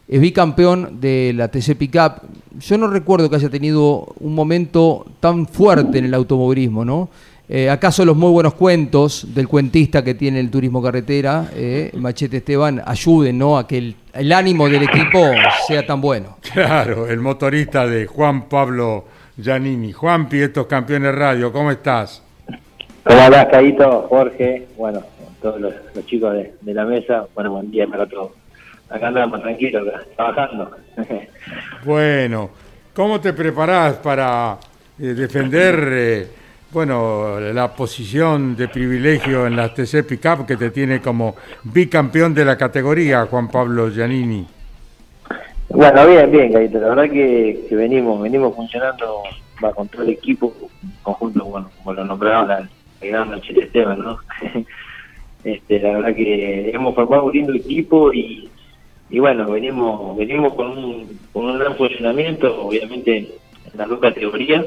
Es 0.07 0.21
bicampeón 0.21 1.01
de 1.01 1.33
la 1.35 1.49
TC 1.49 1.75
Pickup. 1.77 2.23
Yo 2.61 2.79
no 2.79 2.87
recuerdo 2.87 3.29
que 3.29 3.37
haya 3.37 3.49
tenido 3.49 4.15
un 4.21 4.35
momento 4.35 5.07
tan 5.19 5.47
fuerte 5.47 5.99
en 5.99 6.05
el 6.05 6.15
automovilismo, 6.15 6.85
¿no? 6.85 7.09
Eh, 7.49 7.69
¿Acaso 7.69 8.05
los 8.05 8.17
muy 8.17 8.31
buenos 8.31 8.55
cuentos 8.55 9.35
del 9.35 9.49
cuentista 9.49 10.03
que 10.03 10.15
tiene 10.15 10.41
el 10.41 10.51
turismo 10.51 10.83
carretera, 10.83 11.51
eh, 11.55 11.91
Machete 11.95 12.39
Esteban, 12.39 12.83
ayuden 12.85 13.37
¿no? 13.37 13.59
a 13.59 13.67
que 13.67 13.77
el, 13.79 13.97
el 14.15 14.33
ánimo 14.33 14.69
del 14.69 14.85
equipo 14.85 15.19
sea 15.67 15.85
tan 15.85 16.01
bueno? 16.01 16.39
Claro, 16.53 17.07
el 17.07 17.21
motorista 17.21 17.87
de 17.87 18.07
Juan 18.07 18.49
Pablo 18.49 19.05
Giannini. 19.37 19.93
Juanpi, 19.93 20.41
estos 20.41 20.67
campeones 20.67 21.15
radio, 21.15 21.53
¿cómo 21.53 21.71
estás? 21.71 22.23
¿Cómo 23.03 23.21
andás, 23.21 23.47
Caíto, 23.51 24.07
Jorge? 24.09 24.67
Bueno, 24.79 25.03
todos 25.43 25.61
los, 25.61 25.75
los 25.95 26.07
chicos 26.07 26.33
de, 26.33 26.55
de 26.63 26.75
la 26.75 26.87
mesa, 26.87 27.27
bueno, 27.35 27.53
buen 27.53 27.71
día 27.71 27.87
para 27.87 28.07
todos. 28.07 28.33
Acá 28.89 29.09
andamos 29.09 29.43
tranquilos, 29.43 29.87
trabajando. 30.17 30.71
Bueno, 31.85 32.49
¿cómo 32.95 33.21
te 33.21 33.35
preparás 33.35 33.97
para 33.97 34.57
eh, 34.99 35.09
defender, 35.09 35.89
eh, 35.93 36.29
bueno, 36.75 37.39
la 37.39 37.73
posición 37.73 38.57
de 38.57 38.67
privilegio 38.67 39.47
en 39.47 39.57
la 39.57 39.73
TC 39.73 40.05
Pickup 40.07 40.45
que 40.45 40.57
te 40.57 40.71
tiene 40.71 41.01
como 41.01 41.37
bicampeón 41.63 42.35
de 42.35 42.45
la 42.45 42.59
categoría, 42.59 43.25
Juan 43.27 43.49
Pablo 43.49 43.89
Giannini? 43.91 44.45
bueno, 45.69 46.07
bien, 46.07 46.31
bien. 46.31 46.53
La 46.53 46.89
verdad 46.89 47.05
que, 47.05 47.65
que 47.69 47.77
venimos 47.77 48.21
venimos 48.21 48.55
funcionando 48.55 49.23
va 49.63 49.73
con 49.73 49.89
todo 49.89 50.03
el 50.03 50.11
equipo, 50.11 50.53
conjunto, 51.03 51.45
bueno, 51.45 51.71
como 51.79 51.95
lo 51.95 52.05
nombraron, 52.05 52.49
la, 52.49 52.69
gran 53.01 53.31
Machete 53.31 53.61
Esteban, 53.61 54.01
¿no? 54.01 54.19
este, 55.45 55.79
la 55.79 55.93
verdad 55.93 56.17
que 56.17 56.71
hemos 56.71 56.95
formado 56.95 57.25
un 57.27 57.33
lindo 57.33 57.55
equipo 57.55 58.13
y, 58.13 58.49
y 59.11 59.19
bueno, 59.21 59.51
venimos 59.51 60.17
venimos 60.17 60.55
con 60.55 60.77
un, 60.77 61.19
con 61.33 61.45
un 61.45 61.59
gran 61.59 61.77
funcionamiento, 61.77 62.67
obviamente 62.67 63.17
en 63.19 63.29
las 63.79 63.89
dos 63.89 64.01
categorías. 64.01 64.67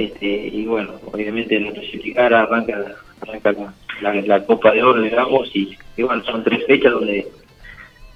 Este, 0.00 0.26
y 0.26 0.64
bueno, 0.64 0.94
obviamente 1.12 1.60
la 1.60 1.72
clasificar 1.72 2.32
arranca, 2.32 2.96
arranca 3.20 3.52
la, 3.52 3.74
la, 4.00 4.22
la 4.22 4.44
Copa 4.46 4.72
de 4.72 4.82
Oro, 4.82 5.02
digamos, 5.02 5.54
y, 5.54 5.76
y 5.96 6.02
bueno, 6.02 6.24
son 6.24 6.42
tres 6.42 6.64
fechas 6.66 6.92
donde 6.92 7.26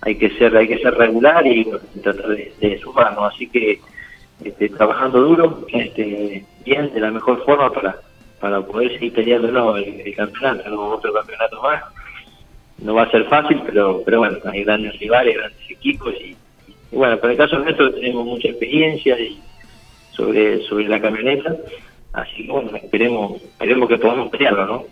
hay 0.04 0.16
que 0.16 0.30
ser 0.38 0.56
hay 0.56 0.68
que 0.68 0.78
ser 0.78 0.94
regular 0.94 1.46
y 1.46 1.66
tratar 2.02 2.28
de, 2.28 2.52
de 2.60 2.78
sumarnos 2.78 3.32
así 3.32 3.48
que 3.48 3.80
este, 4.44 4.68
trabajando 4.68 5.20
duro 5.20 5.66
este, 5.72 6.44
bien 6.64 6.92
de 6.92 7.00
la 7.00 7.10
mejor 7.10 7.44
forma 7.44 7.70
para 7.72 7.96
para 8.40 8.60
poder 8.60 8.92
seguir 8.92 9.14
peleando 9.14 9.76
el 9.76 10.14
campeonato 10.14 10.68
¿no? 10.68 10.88
otro 10.90 11.12
campeonato 11.12 11.62
más 11.62 11.82
no 12.78 12.94
va 12.94 13.04
a 13.04 13.10
ser 13.10 13.24
fácil 13.24 13.62
pero 13.64 14.02
pero 14.04 14.18
bueno 14.18 14.38
hay 14.44 14.64
grandes 14.64 14.98
rivales 14.98 15.36
grandes 15.36 15.70
equipos 15.70 16.14
y, 16.20 16.36
y 16.92 16.96
bueno 16.96 17.18
para 17.18 17.32
el 17.32 17.38
caso 17.38 17.58
nuestro 17.58 17.94
tenemos 17.94 18.26
mucha 18.26 18.48
experiencia 18.48 19.18
y 19.18 19.40
sobre 20.16 20.62
sobre 20.62 20.88
la 20.88 21.00
camioneta 21.00 21.56
así 22.12 22.46
que 22.46 22.52
bueno 22.52 22.76
esperemos 22.76 23.42
esperemos 23.42 23.88
que 23.88 23.98
podamos 23.98 24.30
pelearlo 24.30 24.66
no 24.66 24.84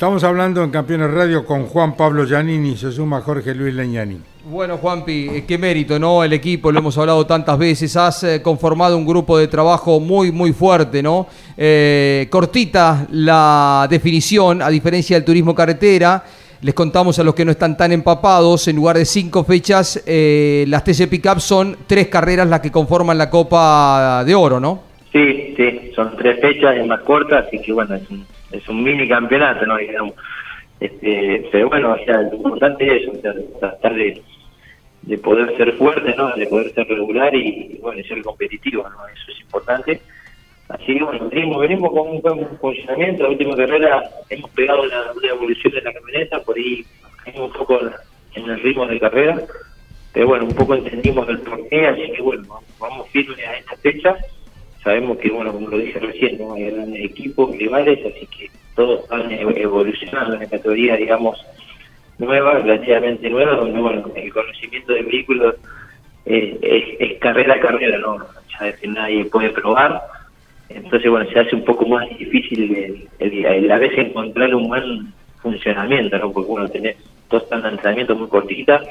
Estamos 0.00 0.24
hablando 0.24 0.64
en 0.64 0.70
Campeones 0.70 1.10
Radio 1.10 1.44
con 1.44 1.66
Juan 1.66 1.94
Pablo 1.94 2.24
Giannini, 2.24 2.74
se 2.74 2.90
suma 2.90 3.20
Jorge 3.20 3.54
Luis 3.54 3.74
Leñani. 3.74 4.18
Bueno, 4.46 4.78
Juanpi, 4.78 5.28
eh, 5.28 5.44
qué 5.46 5.58
mérito, 5.58 5.98
¿no? 5.98 6.24
El 6.24 6.32
equipo, 6.32 6.72
lo 6.72 6.78
hemos 6.78 6.96
hablado 6.96 7.26
tantas 7.26 7.58
veces, 7.58 7.94
has 7.98 8.24
eh, 8.24 8.40
conformado 8.40 8.96
un 8.96 9.04
grupo 9.04 9.36
de 9.36 9.46
trabajo 9.46 10.00
muy, 10.00 10.32
muy 10.32 10.54
fuerte, 10.54 11.02
¿no? 11.02 11.26
Eh, 11.54 12.28
cortita 12.30 13.06
la 13.10 13.86
definición, 13.90 14.62
a 14.62 14.70
diferencia 14.70 15.16
del 15.16 15.24
turismo 15.26 15.54
carretera. 15.54 16.24
Les 16.62 16.74
contamos 16.74 17.18
a 17.18 17.24
los 17.24 17.34
que 17.34 17.46
no 17.46 17.52
están 17.52 17.74
tan 17.76 17.90
empapados, 17.90 18.68
en 18.68 18.76
lugar 18.76 18.96
de 18.98 19.06
cinco 19.06 19.44
fechas, 19.44 20.02
eh, 20.06 20.66
las 20.68 20.84
TC 20.84 21.08
Pickup 21.08 21.40
son 21.40 21.76
tres 21.86 22.08
carreras 22.08 22.46
las 22.46 22.60
que 22.60 22.70
conforman 22.70 23.16
la 23.16 23.30
Copa 23.30 24.22
de 24.26 24.34
Oro, 24.34 24.60
¿no? 24.60 24.82
Sí, 25.10 25.54
sí, 25.56 25.90
son 25.94 26.14
tres 26.18 26.38
fechas, 26.38 26.76
es 26.76 26.86
más 26.86 27.00
corta, 27.00 27.38
así 27.38 27.58
que 27.62 27.72
bueno, 27.72 27.94
es 27.94 28.10
un, 28.10 28.26
es 28.52 28.68
un 28.68 28.82
mini 28.82 29.08
campeonato, 29.08 29.64
¿no? 29.64 29.78
Este, 30.78 31.48
pero 31.50 31.70
bueno, 31.70 31.92
o 31.92 32.04
sea, 32.04 32.20
lo 32.22 32.34
importante 32.34 32.96
es 32.96 33.22
tratar 33.58 33.94
de, 33.94 34.20
de 35.02 35.18
poder 35.18 35.56
ser 35.56 35.72
fuerte, 35.72 36.14
¿no? 36.14 36.30
De 36.36 36.46
poder 36.46 36.74
ser 36.74 36.86
regular 36.86 37.34
y, 37.34 37.72
y, 37.72 37.78
bueno, 37.80 38.02
ser 38.06 38.22
competitivo, 38.22 38.82
¿no? 38.82 39.08
Eso 39.08 39.32
es 39.32 39.40
importante. 39.40 40.00
Así 40.70 40.96
que 40.98 41.04
bueno, 41.04 41.28
venimos, 41.28 41.60
venimos 41.60 41.90
con 41.90 42.08
un 42.08 42.20
buen 42.20 42.58
funcionamiento, 42.58 43.24
la 43.24 43.28
última 43.30 43.56
carrera 43.56 44.10
hemos 44.28 44.50
pegado 44.52 44.86
la, 44.86 45.12
evolución 45.28 45.72
de 45.72 45.82
la 45.82 45.92
camioneta, 45.92 46.42
por 46.42 46.56
ahí 46.56 46.84
un 47.36 47.52
poco 47.52 47.80
en 48.34 48.50
el 48.50 48.60
ritmo 48.60 48.86
de 48.86 49.00
carrera, 49.00 49.46
pero 50.12 50.28
bueno, 50.28 50.44
un 50.46 50.54
poco 50.54 50.74
entendimos 50.74 51.28
el 51.28 51.40
porqué, 51.40 51.86
así 51.86 52.12
que 52.12 52.22
bueno, 52.22 52.44
vamos, 52.48 52.78
vamos 52.78 53.08
firmes 53.10 53.38
a 53.46 53.56
esta 53.56 53.76
fecha 53.78 54.16
sabemos 54.82 55.18
que, 55.18 55.30
bueno, 55.30 55.52
como 55.52 55.68
lo 55.68 55.78
dije 55.78 55.98
recién, 55.98 56.38
¿no? 56.38 56.54
hay 56.54 56.70
grandes 56.70 57.04
equipos, 57.04 57.56
rivales, 57.56 57.98
así 58.06 58.26
que 58.26 58.50
todos 58.74 59.06
van 59.08 59.30
ev- 59.30 59.56
evolucionando 59.58 60.34
en 60.34 60.40
la 60.40 60.48
categoría, 60.48 60.96
digamos, 60.96 61.38
nueva, 62.18 62.54
relativamente 62.54 63.28
nueva, 63.28 63.56
donde, 63.56 63.80
bueno, 63.80 64.10
el 64.14 64.32
conocimiento 64.32 64.92
del 64.92 65.06
vehículo 65.06 65.54
eh, 66.24 66.58
es, 66.62 67.10
es 67.12 67.18
carrera 67.18 67.54
a 67.54 67.60
carrera, 67.60 67.98
¿no? 67.98 68.18
Ya 68.58 68.68
es 68.68 68.78
que 68.78 68.88
nadie 68.88 69.24
puede 69.26 69.50
probar, 69.50 70.02
entonces, 70.70 71.10
bueno, 71.10 71.30
se 71.32 71.40
hace 71.40 71.56
un 71.56 71.64
poco 71.64 71.86
más 71.86 72.08
difícil 72.18 72.76
el, 72.76 73.10
el- 73.18 73.46
el 73.46 73.72
a 73.72 73.78
veces 73.78 73.98
encontrar 74.08 74.54
un 74.54 74.68
buen 74.68 75.14
funcionamiento, 75.42 76.18
¿no? 76.18 76.32
Porque, 76.32 76.50
bueno, 76.50 76.70
tenés 76.70 76.96
dos 77.30 77.48
tantos 77.48 77.70
de 77.70 77.76
entrenamiento 77.76 78.16
muy 78.16 78.28
cortitas, 78.28 78.82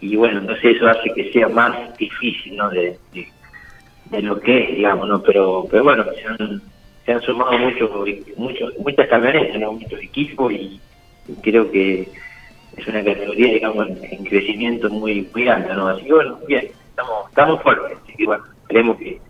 y 0.00 0.16
bueno, 0.16 0.40
entonces 0.40 0.76
eso 0.76 0.88
hace 0.88 1.10
que 1.14 1.32
sea 1.32 1.48
más 1.48 1.96
difícil, 1.98 2.56
¿no? 2.56 2.70
De, 2.70 2.98
de- 3.12 3.32
lo 4.22 4.40
que 4.40 4.58
es, 4.64 4.76
digamos, 4.76 5.08
¿no? 5.08 5.22
Pero, 5.22 5.66
pero 5.70 5.84
bueno, 5.84 6.04
se 6.04 6.28
han, 6.28 6.62
se 7.06 7.12
han 7.12 7.22
sumado 7.22 7.58
muchos, 7.58 7.90
muchos, 8.36 8.72
muchas 8.78 9.08
camionetas, 9.08 9.60
¿no? 9.60 9.72
Muchos 9.74 10.00
equipos 10.02 10.52
y, 10.52 10.82
creo 11.42 11.70
que 11.70 12.12
es 12.76 12.86
una 12.88 13.04
categoría, 13.04 13.54
digamos, 13.54 13.88
en, 13.88 14.04
en 14.04 14.24
crecimiento 14.24 14.90
muy, 14.90 15.30
muy 15.34 15.48
alta, 15.48 15.74
¿no? 15.74 15.88
Así 15.88 16.04
que 16.04 16.12
bueno, 16.14 16.40
bien, 16.48 16.70
estamos, 16.90 17.28
estamos 17.30 17.62
fuertes, 17.62 17.98
así 18.02 18.14
que 18.16 18.26
bueno, 18.26 18.44
esperemos 18.62 18.98
que, 18.98 19.20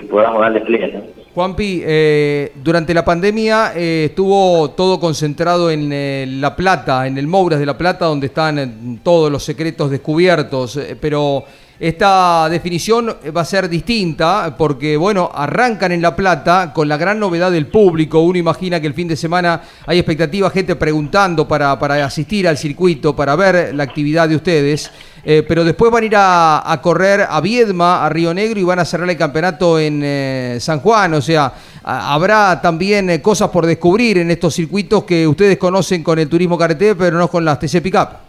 que 0.00 0.16
darle. 0.16 1.26
Juanpi, 1.36 1.82
eh, 1.84 2.52
durante 2.54 2.94
la 2.94 3.04
pandemia 3.04 3.72
eh, 3.76 4.06
estuvo 4.06 4.70
todo 4.70 4.98
concentrado 4.98 5.70
en 5.70 5.90
eh, 5.92 6.24
La 6.26 6.56
Plata, 6.56 7.06
en 7.06 7.18
el 7.18 7.26
Mouras 7.26 7.60
de 7.60 7.66
La 7.66 7.76
Plata, 7.76 8.06
donde 8.06 8.28
están 8.28 8.58
eh, 8.58 8.98
todos 9.02 9.30
los 9.30 9.44
secretos 9.44 9.90
descubiertos, 9.90 10.78
eh, 10.78 10.96
pero 10.98 11.44
esta 11.78 12.48
definición 12.48 13.16
va 13.36 13.40
a 13.42 13.44
ser 13.44 13.68
distinta 13.68 14.54
porque, 14.56 14.96
bueno, 14.96 15.30
arrancan 15.34 15.92
en 15.92 16.00
La 16.00 16.16
Plata 16.16 16.72
con 16.72 16.88
la 16.88 16.96
gran 16.96 17.18
novedad 17.20 17.50
del 17.50 17.66
público. 17.66 18.20
Uno 18.20 18.38
imagina 18.38 18.80
que 18.80 18.86
el 18.86 18.94
fin 18.94 19.08
de 19.08 19.16
semana 19.16 19.62
hay 19.86 19.98
expectativa, 19.98 20.48
gente 20.50 20.76
preguntando 20.76 21.46
para, 21.46 21.78
para 21.78 22.04
asistir 22.04 22.48
al 22.48 22.56
circuito, 22.56 23.14
para 23.14 23.36
ver 23.36 23.74
la 23.74 23.82
actividad 23.82 24.28
de 24.28 24.36
ustedes. 24.36 24.90
Eh, 25.28 25.42
pero 25.46 25.64
después 25.64 25.90
van 25.90 26.04
a 26.04 26.06
ir 26.06 26.14
a, 26.16 26.80
correr 26.80 27.26
a 27.28 27.40
Viedma, 27.40 28.06
a 28.06 28.08
Río 28.08 28.32
Negro 28.32 28.60
y 28.60 28.62
van 28.62 28.78
a 28.78 28.84
cerrar 28.84 29.10
el 29.10 29.16
campeonato 29.16 29.76
en 29.76 30.00
eh, 30.04 30.58
San 30.60 30.78
Juan. 30.78 31.14
O 31.14 31.20
sea, 31.20 31.52
habrá 31.82 32.60
también 32.62 33.10
eh, 33.10 33.20
cosas 33.20 33.50
por 33.50 33.66
descubrir 33.66 34.18
en 34.18 34.30
estos 34.30 34.54
circuitos 34.54 35.02
que 35.02 35.26
ustedes 35.26 35.58
conocen 35.58 36.04
con 36.04 36.20
el 36.20 36.28
turismo 36.28 36.56
carretera, 36.56 36.94
pero 36.96 37.18
no 37.18 37.28
con 37.28 37.44
las 37.44 37.58
TC 37.58 37.82
Pickup. 37.82 38.25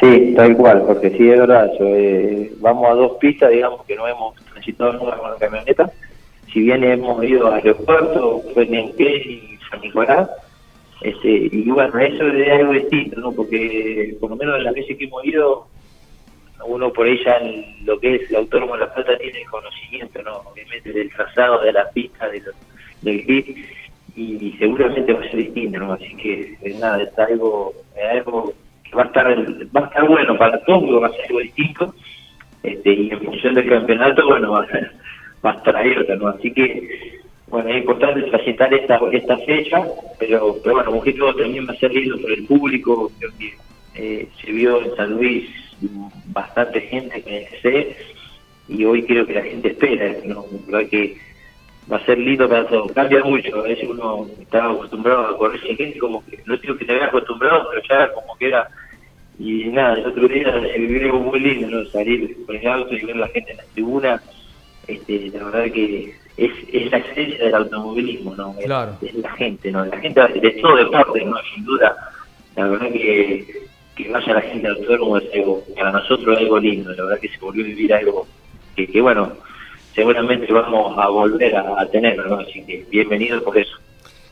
Sí, 0.00 0.34
tal 0.36 0.56
cual, 0.56 0.84
porque 0.86 1.10
sí, 1.10 1.28
es 1.30 1.38
verdad, 1.38 1.70
yo, 1.78 1.86
eh, 1.86 2.52
vamos 2.58 2.86
a 2.90 2.94
dos 2.94 3.16
pistas, 3.18 3.50
digamos, 3.50 3.84
que 3.86 3.96
no 3.96 4.06
hemos 4.06 4.34
transitado 4.44 4.92
nunca 4.92 5.16
con 5.16 5.30
la 5.30 5.38
camioneta. 5.38 5.90
Si 6.52 6.60
bien 6.60 6.84
hemos 6.84 7.24
ido 7.24 7.46
a 7.48 7.56
aeropuerto, 7.56 8.42
fue 8.52 8.66
Nenquén 8.66 9.22
y 9.24 9.58
San 9.70 9.80
Nicolás, 9.80 10.28
este, 11.02 11.48
y 11.52 11.70
bueno, 11.70 11.98
eso 11.98 12.26
es 12.28 12.50
algo 12.52 12.72
distinto, 12.72 13.20
¿no? 13.20 13.34
Porque 13.34 14.16
por 14.20 14.30
lo 14.30 14.36
menos 14.36 14.56
en 14.58 14.64
las 14.64 14.74
veces 14.74 14.96
que 14.98 15.04
hemos 15.04 15.24
ido, 15.24 15.68
uno 16.66 16.92
por 16.92 17.06
ahí 17.06 17.18
ya 17.24 17.36
en 17.38 17.64
lo 17.86 17.98
que 18.00 18.16
es 18.16 18.30
el 18.30 18.36
autónomo 18.36 18.74
de 18.74 18.80
La 18.80 18.94
Plata 18.94 19.16
tiene 19.18 19.44
conocimiento, 19.50 20.22
¿no? 20.22 20.38
Obviamente 20.52 20.92
del 20.92 21.10
trazado, 21.12 21.60
de 21.62 21.72
la 21.72 21.90
pista, 21.92 22.28
de 22.28 22.40
lo- 22.40 22.52
del 23.00 23.22
grip, 23.24 23.56
y 24.14 24.52
seguramente 24.58 25.12
va 25.12 25.20
a 25.20 25.30
ser 25.30 25.36
distinto, 25.36 25.78
¿no? 25.78 25.92
Así 25.94 26.16
que 26.16 26.56
eh, 26.62 26.74
nada, 26.74 27.02
es 27.02 27.18
algo, 27.18 27.74
es 27.94 28.04
algo 28.10 28.54
va 28.96 29.02
a 29.02 29.06
estar 29.06 29.26
va 29.76 29.80
a 29.80 29.84
estar 29.84 30.08
bueno 30.08 30.36
para 30.36 30.58
todos, 30.64 31.02
va 31.02 31.06
a 31.08 31.12
ser 31.12 31.26
algo 31.26 31.40
distinto, 31.40 31.94
este, 32.62 32.92
y 32.92 33.10
en 33.10 33.20
función 33.20 33.54
del 33.54 33.68
campeonato, 33.68 34.26
bueno, 34.26 34.52
va 34.52 34.60
a, 34.60 34.66
va 35.44 35.52
a 35.52 35.54
estar 35.54 35.76
abierta, 35.76 36.16
¿no? 36.16 36.28
Así 36.28 36.52
que, 36.52 37.20
bueno, 37.48 37.68
es 37.68 37.76
importante 37.78 38.22
transitar 38.22 38.72
esta, 38.74 39.00
esta 39.12 39.36
fecha, 39.38 39.84
pero, 40.18 40.56
pero 40.62 40.74
bueno, 40.74 41.02
todo 41.16 41.34
también 41.34 41.66
va 41.68 41.72
a 41.72 41.76
ser 41.76 41.92
lindo 41.92 42.20
por 42.20 42.32
el 42.32 42.44
público, 42.46 43.12
creo 43.18 43.30
que 43.38 43.54
eh, 43.94 44.28
se 44.40 44.52
vio 44.52 44.82
en 44.82 44.96
San 44.96 45.12
Luis 45.12 45.48
bastante 46.26 46.80
gente 46.80 47.22
que 47.22 47.48
sé, 47.62 47.96
y 48.68 48.84
hoy 48.84 49.04
creo 49.04 49.26
que 49.26 49.34
la 49.34 49.42
gente 49.42 49.68
espera, 49.68 50.12
¿no? 50.24 50.44
Creo 50.66 50.88
que 50.88 51.16
va 51.90 51.96
a 51.98 52.04
ser 52.04 52.18
lindo 52.18 52.48
para 52.48 52.66
todos. 52.66 52.92
Cambia 52.92 53.22
mucho, 53.22 53.56
a 53.58 53.62
veces 53.62 53.88
uno 53.88 54.26
estaba 54.40 54.72
acostumbrado 54.72 55.26
a 55.28 55.38
correr 55.38 55.60
sin 55.60 55.76
gente, 55.76 55.98
como 55.98 56.24
que, 56.24 56.38
no 56.44 56.56
digo 56.56 56.76
que 56.76 56.84
te 56.84 56.92
había 56.92 57.06
acostumbrado, 57.06 57.68
pero 57.70 57.82
ya 57.88 58.12
como 58.12 58.36
que 58.36 58.48
era, 58.48 58.68
y 59.38 59.64
nada, 59.66 59.94
el 59.94 60.06
otro 60.06 60.26
día 60.28 60.50
se 60.72 60.78
vivió 60.78 61.02
algo 61.04 61.20
muy 61.20 61.40
lindo, 61.40 61.68
¿no? 61.68 61.84
Salir 61.90 62.36
con 62.46 62.56
el 62.56 62.66
auto 62.66 62.94
y 62.94 63.04
ver 63.04 63.16
a 63.16 63.20
la 63.20 63.28
gente 63.28 63.50
en 63.52 63.56
la 63.58 63.64
tribuna, 63.74 64.22
este, 64.86 65.30
la 65.34 65.44
verdad 65.44 65.72
que 65.72 66.14
es, 66.36 66.50
es 66.72 66.90
la 66.90 66.98
esencia 66.98 67.44
del 67.44 67.54
automovilismo, 67.54 68.34
¿no? 68.34 68.54
Es- 68.58 68.64
Claro. 68.66 68.96
Es, 69.02 69.14
la 69.14 69.30
gente, 69.32 69.70
¿no? 69.70 69.84
La 69.84 69.98
gente 69.98 70.20
de 70.40 70.50
todo 70.62 70.76
deporte, 70.76 71.24
¿no? 71.24 71.36
Sin 71.54 71.64
duda, 71.64 71.96
la 72.56 72.66
verdad 72.68 72.90
que, 72.92 73.44
que 73.94 74.08
vaya 74.10 74.34
la 74.34 74.40
gente 74.42 74.66
al 74.66 74.76
autódromo 74.76 75.18
es 75.18 75.24
algo, 75.34 75.62
para 75.76 75.92
nosotros 75.92 76.34
es 76.36 76.42
algo 76.42 76.58
lindo, 76.58 76.92
la 76.94 77.04
verdad 77.04 77.20
que 77.20 77.28
se 77.28 77.38
volvió 77.38 77.62
a 77.64 77.68
vivir 77.68 77.92
algo 77.94 78.26
que, 78.74 78.86
que 78.86 79.00
bueno, 79.00 79.32
seguramente 79.96 80.52
vamos 80.52 80.96
a 80.96 81.08
volver 81.08 81.56
a, 81.56 81.80
a 81.80 81.86
tener, 81.86 82.16
¿no? 82.18 82.36
Así 82.36 82.62
que 82.62 82.84
bienvenido 82.88 83.42
por 83.42 83.58
eso. 83.58 83.72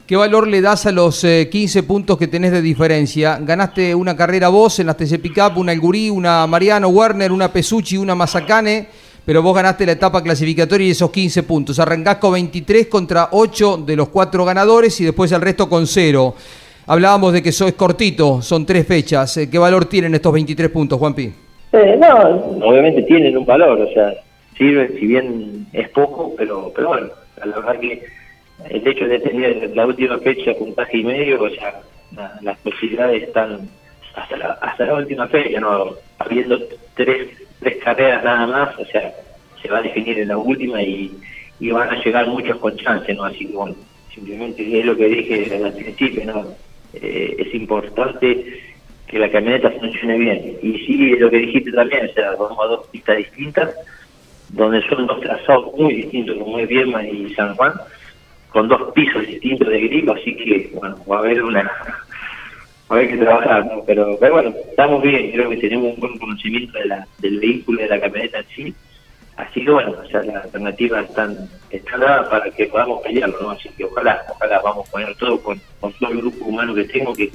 ¿Qué 0.07 0.17
valor 0.17 0.47
le 0.47 0.61
das 0.61 0.85
a 0.85 0.93
los 0.93 1.25
eh, 1.25 1.49
15 1.51 1.83
puntos 1.85 2.19
que 2.19 2.29
tenés 2.29 2.53
de 2.53 2.61
diferencia? 2.61 3.39
Ganaste 3.41 3.95
una 3.95 4.15
carrera 4.15 4.49
vos 4.49 4.79
en 4.79 4.87
las 4.87 4.99
TC 4.99 5.19
Pickup, 5.19 5.57
una 5.57 5.73
El 5.73 5.81
Gurí, 5.81 6.11
una 6.11 6.47
Mariano 6.47 6.89
Werner, 6.89 7.33
una 7.33 7.51
Pesucci, 7.51 7.97
una 7.97 8.15
Mazacane, 8.15 8.87
pero 9.25 9.41
vos 9.41 9.55
ganaste 9.55 9.87
la 9.87 9.93
etapa 9.93 10.23
clasificatoria 10.23 10.89
y 10.89 10.91
esos 10.91 11.11
15 11.11 11.45
puntos. 11.45 11.79
Arrancás 11.79 12.17
con 12.17 12.35
23 12.35 12.89
contra 12.89 13.31
8 13.33 13.79
de 13.79 13.97
los 13.97 14.11
cuatro 14.11 14.45
ganadores 14.45 15.01
y 15.01 15.07
después 15.07 15.33
el 15.33 15.41
resto 15.41 15.71
con 15.71 15.87
0. 15.87 16.35
Hablábamos 16.87 17.33
de 17.33 17.43
que 17.43 17.49
eso 17.49 17.67
es 17.67 17.73
cortito, 17.73 18.43
son 18.43 18.67
tres 18.67 18.87
fechas. 18.87 19.35
Eh, 19.39 19.49
¿Qué 19.49 19.57
valor 19.57 19.87
tienen 19.87 20.15
estos 20.15 20.35
23 20.35 20.69
puntos, 20.69 20.99
Juanpi? 20.99 21.33
Eh, 21.73 21.99
no, 21.99 22.69
obviamente 22.69 23.03
tienen 23.05 23.39
un 23.39 23.47
valor, 23.47 23.81
o 23.81 23.93
sea, 23.95 24.13
sirve, 24.57 24.89
si 24.99 25.07
bien 25.07 25.67
es 25.73 25.89
poco, 25.91 26.35
pero, 26.37 26.73
pero 26.75 26.89
bueno, 26.89 27.09
la 27.45 27.47
verdad 27.57 27.81
que 27.81 28.03
el 28.71 28.87
hecho 28.87 29.07
de 29.07 29.19
tener 29.21 29.71
la 29.75 29.87
última 29.87 30.19
fecha 30.21 30.55
puntaje 30.55 30.99
y 30.99 31.05
medio, 31.05 31.43
o 31.43 31.51
sea, 31.51 31.83
la- 32.13 32.39
las 32.43 32.59
posibilidades 32.61 33.25
están 33.25 33.69
hasta 34.15 34.37
la, 34.37 34.53
hasta 34.63 34.87
la 34.87 34.95
última 34.95 35.29
fecha, 35.29 35.61
no 35.61 35.97
habiendo 36.19 36.59
tres, 36.95 37.29
tres 37.61 37.77
carreras 37.85 38.23
nada 38.25 38.47
más, 38.47 38.79
o 38.79 38.85
sea, 38.87 39.13
se 39.61 39.69
va 39.69 39.79
a 39.79 39.83
definir 39.83 40.19
en 40.19 40.29
la 40.29 40.39
última 40.39 40.83
y, 40.83 41.19
y 41.59 41.71
van 41.71 41.89
a 41.91 42.03
llegar 42.05 42.29
muchos 42.29 42.59
con 42.59 42.77
chance, 42.77 43.13
¿no? 43.15 43.25
Así 43.25 43.47
que 43.47 43.53
bueno, 43.53 43.77
simplemente 44.15 44.79
es 44.79 44.85
lo 44.87 44.97
que 44.97 45.09
dije 45.09 45.57
al 45.63 45.75
principio, 45.75 46.25
¿no? 46.27 46.57
Eh, 46.93 47.35
es 47.39 47.55
importante 47.55 48.45
que 49.07 49.19
la 49.19 49.31
camioneta 49.31 49.71
funcione 49.73 50.17
bien. 50.19 50.59
Y 50.63 50.79
sí, 50.87 51.11
lo 51.19 51.31
que 51.31 51.39
dijiste 51.39 51.73
también, 51.73 52.07
o 52.07 52.13
sea, 52.13 52.31
vamos 52.37 52.59
a 52.63 52.67
dos 52.69 52.89
pistas 52.93 53.17
distintas, 53.19 53.75
donde 54.51 54.87
son 54.89 55.07
dos 55.07 55.21
trazados 55.21 55.73
muy 55.77 55.95
distintos, 55.95 56.37
como 56.39 56.59
es 56.59 56.69
Vierma 56.69 57.05
y 57.07 57.35
San 57.35 57.55
Juan, 57.57 57.73
con 58.55 58.69
dos 58.69 58.93
pisos 58.93 59.27
distintos 59.27 59.69
de 59.69 59.81
grip, 59.81 60.09
así 60.11 60.37
que, 60.37 60.71
bueno, 60.75 60.97
va 61.11 61.17
a 61.17 61.19
haber 61.21 61.43
una... 61.43 61.63
Va 61.63 62.97
a 62.97 62.99
haber 62.99 63.11
que 63.11 63.17
trabajar, 63.17 63.65
¿no? 63.65 63.83
Pero, 63.87 64.17
pero 64.21 64.35
bueno, 64.35 64.55
estamos 64.69 65.03
bien, 65.03 65.33
creo 65.33 65.49
que 65.49 65.57
tenemos 65.57 65.95
un 65.95 66.01
buen 66.01 66.19
conocimiento 66.19 66.79
de 66.79 66.85
la, 66.85 67.07
del 67.19 67.41
vehículo, 67.41 67.81
de 67.81 67.89
la 67.89 67.99
camioneta 67.99 68.39
en 68.41 68.47
sí, 68.55 68.75
así 69.37 69.65
que 69.65 69.71
bueno, 69.71 69.95
o 70.01 70.07
sea, 70.07 70.23
las 70.23 70.45
alternativas 70.45 71.09
están, 71.09 71.49
están 71.71 72.01
dadas 72.01 72.29
para 72.29 72.51
que 72.51 72.67
podamos 72.67 73.03
pelearlo, 73.03 73.41
¿no? 73.41 73.51
Así 73.53 73.71
que 73.71 73.85
ojalá, 73.85 74.23
ojalá 74.29 74.61
vamos 74.61 74.87
a 74.87 74.93
poner 74.93 75.17
todo 75.17 75.41
con, 75.41 75.59
con 75.81 75.93
todo 75.95 76.11
el 76.11 76.19
grupo 76.19 76.45
humano 76.45 76.75
que 76.75 76.85
tengo, 76.85 77.15
que 77.15 77.33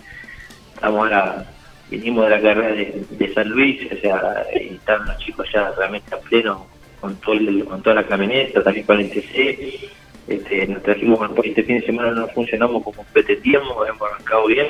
estamos 0.75 0.99
ahora, 0.99 1.43
venimos 1.89 2.25
de 2.25 2.29
la 2.29 2.41
carrera 2.41 2.75
de, 2.75 3.03
de 3.09 3.33
San 3.33 3.49
Luis, 3.49 3.91
o 3.91 3.97
sea, 3.97 4.45
y 4.53 4.75
están 4.75 5.03
los 5.05 5.17
chicos 5.17 5.47
ya 5.51 5.71
realmente 5.71 6.13
a 6.13 6.19
pleno 6.19 6.67
con 6.99 7.15
todo 7.21 7.33
el- 7.35 7.65
con 7.65 7.81
toda 7.81 7.95
la 7.97 8.07
camioneta, 8.07 8.63
también 8.63 8.85
con 8.85 8.99
el 8.99 9.09
TC, 9.09 9.89
este, 10.27 10.67
nos 10.67 10.83
trajimos, 10.83 11.19
este 11.43 11.63
fin 11.63 11.79
de 11.79 11.85
semana 11.85 12.11
no 12.11 12.27
funcionamos 12.29 12.83
como 12.83 13.03
pretendíamos, 13.13 13.87
hemos 13.87 14.01
arrancado 14.11 14.47
bien, 14.47 14.67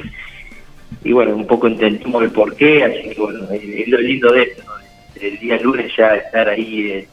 y 1.03 1.11
bueno, 1.11 1.35
un 1.35 1.47
poco 1.47 1.67
entendimos 1.67 2.23
el 2.23 2.31
porqué, 2.31 2.83
así 2.83 3.09
que 3.09 3.15
bueno, 3.19 3.47
es 3.51 3.87
lo 3.87 3.97
lindo 3.99 4.31
de 4.31 4.43
esto, 4.43 4.63
¿no? 4.65 4.73
el 5.21 5.37
día 5.39 5.57
lunes 5.59 5.91
ya 5.97 6.15
estar 6.15 6.47
ahí 6.47 6.91
eh, 6.91 7.07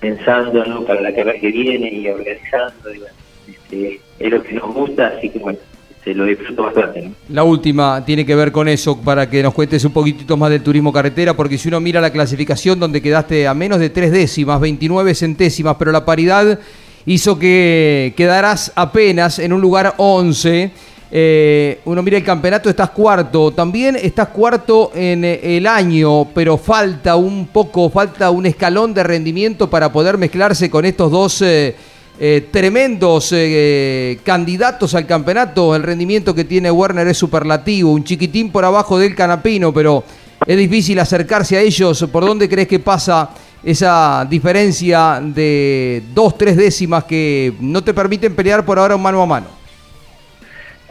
pensando 0.00 0.64
¿no? 0.64 0.84
para 0.84 1.02
la 1.02 1.14
carrera 1.14 1.38
que 1.38 1.50
viene 1.50 1.92
y 1.92 2.08
organizando, 2.08 2.94
y 2.94 2.98
bueno, 2.98 3.14
este, 3.46 4.00
es 4.18 4.30
lo 4.30 4.42
que 4.42 4.52
nos 4.54 4.72
gusta, 4.74 5.08
así 5.08 5.28
que 5.28 5.38
bueno, 5.38 5.58
se 6.04 6.14
lo 6.14 6.24
disfruto 6.24 6.62
bastante. 6.62 7.10
La 7.28 7.42
última 7.42 8.04
tiene 8.04 8.24
que 8.24 8.34
ver 8.34 8.52
con 8.52 8.68
eso, 8.68 8.98
para 9.00 9.28
que 9.28 9.42
nos 9.42 9.52
cuentes 9.52 9.84
un 9.84 9.92
poquitito 9.92 10.36
más 10.36 10.50
del 10.50 10.62
turismo 10.62 10.92
carretera, 10.92 11.34
porque 11.34 11.58
si 11.58 11.68
uno 11.68 11.80
mira 11.80 12.00
la 12.00 12.10
clasificación 12.10 12.80
donde 12.80 13.02
quedaste 13.02 13.46
a 13.46 13.54
menos 13.54 13.78
de 13.78 13.90
tres 13.90 14.10
décimas, 14.10 14.60
29 14.60 15.14
centésimas, 15.14 15.76
pero 15.78 15.92
la 15.92 16.04
paridad 16.04 16.58
hizo 17.06 17.38
que 17.38 18.14
quedarás 18.16 18.72
apenas 18.74 19.38
en 19.38 19.52
un 19.52 19.60
lugar 19.60 19.94
11. 19.98 20.70
Eh, 21.12 21.80
uno 21.86 22.02
mira 22.02 22.16
el 22.16 22.24
campeonato, 22.24 22.70
estás 22.70 22.90
cuarto. 22.90 23.50
También 23.50 23.96
estás 23.96 24.28
cuarto 24.28 24.92
en 24.94 25.24
eh, 25.24 25.56
el 25.56 25.66
año, 25.66 26.26
pero 26.32 26.56
falta 26.56 27.16
un 27.16 27.48
poco, 27.48 27.90
falta 27.90 28.30
un 28.30 28.46
escalón 28.46 28.94
de 28.94 29.02
rendimiento 29.02 29.68
para 29.68 29.92
poder 29.92 30.18
mezclarse 30.18 30.70
con 30.70 30.84
estos 30.84 31.10
dos 31.10 31.42
eh, 31.42 31.74
eh, 32.22 32.48
tremendos 32.50 33.32
eh, 33.34 34.18
candidatos 34.22 34.94
al 34.94 35.06
campeonato. 35.06 35.74
El 35.74 35.82
rendimiento 35.82 36.34
que 36.34 36.44
tiene 36.44 36.70
Werner 36.70 37.08
es 37.08 37.16
superlativo, 37.16 37.92
un 37.92 38.04
chiquitín 38.04 38.52
por 38.52 38.62
abajo 38.62 38.98
del 38.98 39.14
canapino, 39.14 39.72
pero 39.72 40.04
es 40.46 40.56
difícil 40.58 40.98
acercarse 40.98 41.56
a 41.56 41.62
ellos. 41.62 42.06
¿Por 42.12 42.26
dónde 42.26 42.46
crees 42.46 42.68
que 42.68 42.78
pasa 42.78 43.30
esa 43.64 44.26
diferencia 44.28 45.18
de 45.22 46.02
dos, 46.12 46.36
tres 46.36 46.58
décimas 46.58 47.04
que 47.04 47.54
no 47.58 47.82
te 47.82 47.94
permiten 47.94 48.34
pelear 48.34 48.66
por 48.66 48.78
ahora 48.78 48.96
un 48.96 49.02
mano 49.02 49.22
a 49.22 49.26
mano? 49.26 49.46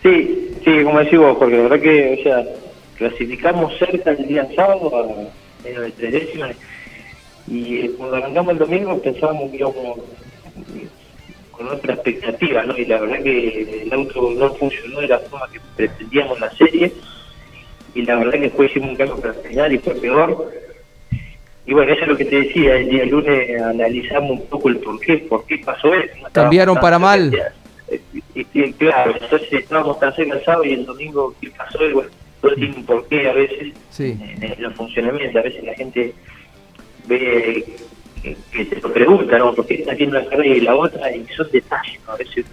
Sí, 0.01 0.49
sí, 0.65 0.83
como 0.83 0.97
decís 0.97 1.19
vos, 1.19 1.37
porque 1.37 1.57
la 1.57 1.63
verdad 1.63 1.79
que, 1.79 2.17
o 2.19 2.23
sea, 2.23 2.43
clasificamos 2.97 3.77
cerca 3.77 4.11
el 4.11 4.27
día 4.27 4.47
sábado 4.55 4.91
a 4.97 5.63
menos 5.63 5.83
de 5.83 5.91
tres 5.91 6.11
décimas 6.11 6.55
y 7.47 7.87
cuando 7.89 8.15
arrancamos 8.15 8.53
el 8.53 8.57
domingo 8.57 8.99
pensábamos 8.99 9.51
que 9.51 9.57
íbamos 9.57 9.99
con 11.59 11.67
otra 11.67 11.93
expectativa, 11.93 12.63
¿no? 12.63 12.77
Y 12.77 12.85
la 12.85 13.01
verdad 13.01 13.21
que 13.21 13.81
el 13.83 13.91
auto 13.93 14.31
no 14.31 14.55
funcionó 14.55 15.01
de 15.01 15.09
la 15.09 15.19
forma 15.19 15.45
que 15.51 15.59
pretendíamos 15.75 16.37
en 16.37 16.41
la 16.41 16.51
serie 16.55 16.93
y 17.93 18.01
la 18.03 18.15
verdad 18.15 18.31
que 18.33 18.39
después 18.39 18.71
hicimos 18.71 18.91
un 18.91 18.95
cambio 18.95 19.17
para 19.19 19.33
final 19.33 19.73
y 19.73 19.77
fue 19.79 19.93
peor. 19.95 20.51
Y 21.65 21.73
bueno, 21.73 21.91
eso 21.91 22.03
es 22.03 22.07
lo 22.07 22.15
que 22.17 22.23
te 22.25 22.41
decía, 22.43 22.77
el 22.77 22.89
día 22.89 23.03
lunes 23.05 23.61
analizamos 23.61 24.31
un 24.39 24.45
poco 24.47 24.69
el 24.69 24.77
por 24.77 24.99
qué, 25.01 25.17
por 25.17 25.45
qué 25.45 25.57
pasó 25.57 25.93
eso. 25.93 26.15
¿no? 26.21 26.29
Cambiaron 26.31 26.77
para 26.79 26.97
mal. 26.97 27.37
y, 28.33 28.45
y- 28.53 28.73
claro, 28.73 29.13
entonces 29.21 29.51
estábamos 29.51 29.99
tan 29.99 30.13
cerca 30.15 30.35
el 30.37 30.45
sábado 30.45 30.63
y 30.63 30.73
el 30.73 30.85
domingo, 30.85 31.35
¿qué 31.41 31.49
pasó? 31.49 31.85
Y 31.85 31.91
bueno, 31.91 32.09
todo 32.41 32.55
tiene 32.55 32.73
un 32.77 32.85
porqué 32.85 33.27
a 33.29 33.33
veces 33.33 33.73
Sí. 33.89 34.17
en, 34.17 34.43
en 34.43 34.63
los 34.63 34.73
funcionamientos, 34.75 35.35
a 35.35 35.41
veces 35.43 35.61
la 35.65 35.73
gente 35.73 36.13
ve 37.05 37.65
que, 38.21 38.37
que 38.51 38.65
te 38.65 38.81
lo 38.81 38.93
pregunta, 38.93 39.37
¿no? 39.37 39.53
¿Por 39.53 39.65
qué 39.65 39.75
está 39.75 39.93
haciendo 39.93 40.19
una 40.19 40.29
carrera 40.29 40.55
y 40.55 40.61
la 40.61 40.75
otra? 40.75 41.15
Y 41.15 41.25
son 41.35 41.49
detalles, 41.51 41.99
¿no? 42.05 42.13
A 42.13 42.17
veces 42.17 42.45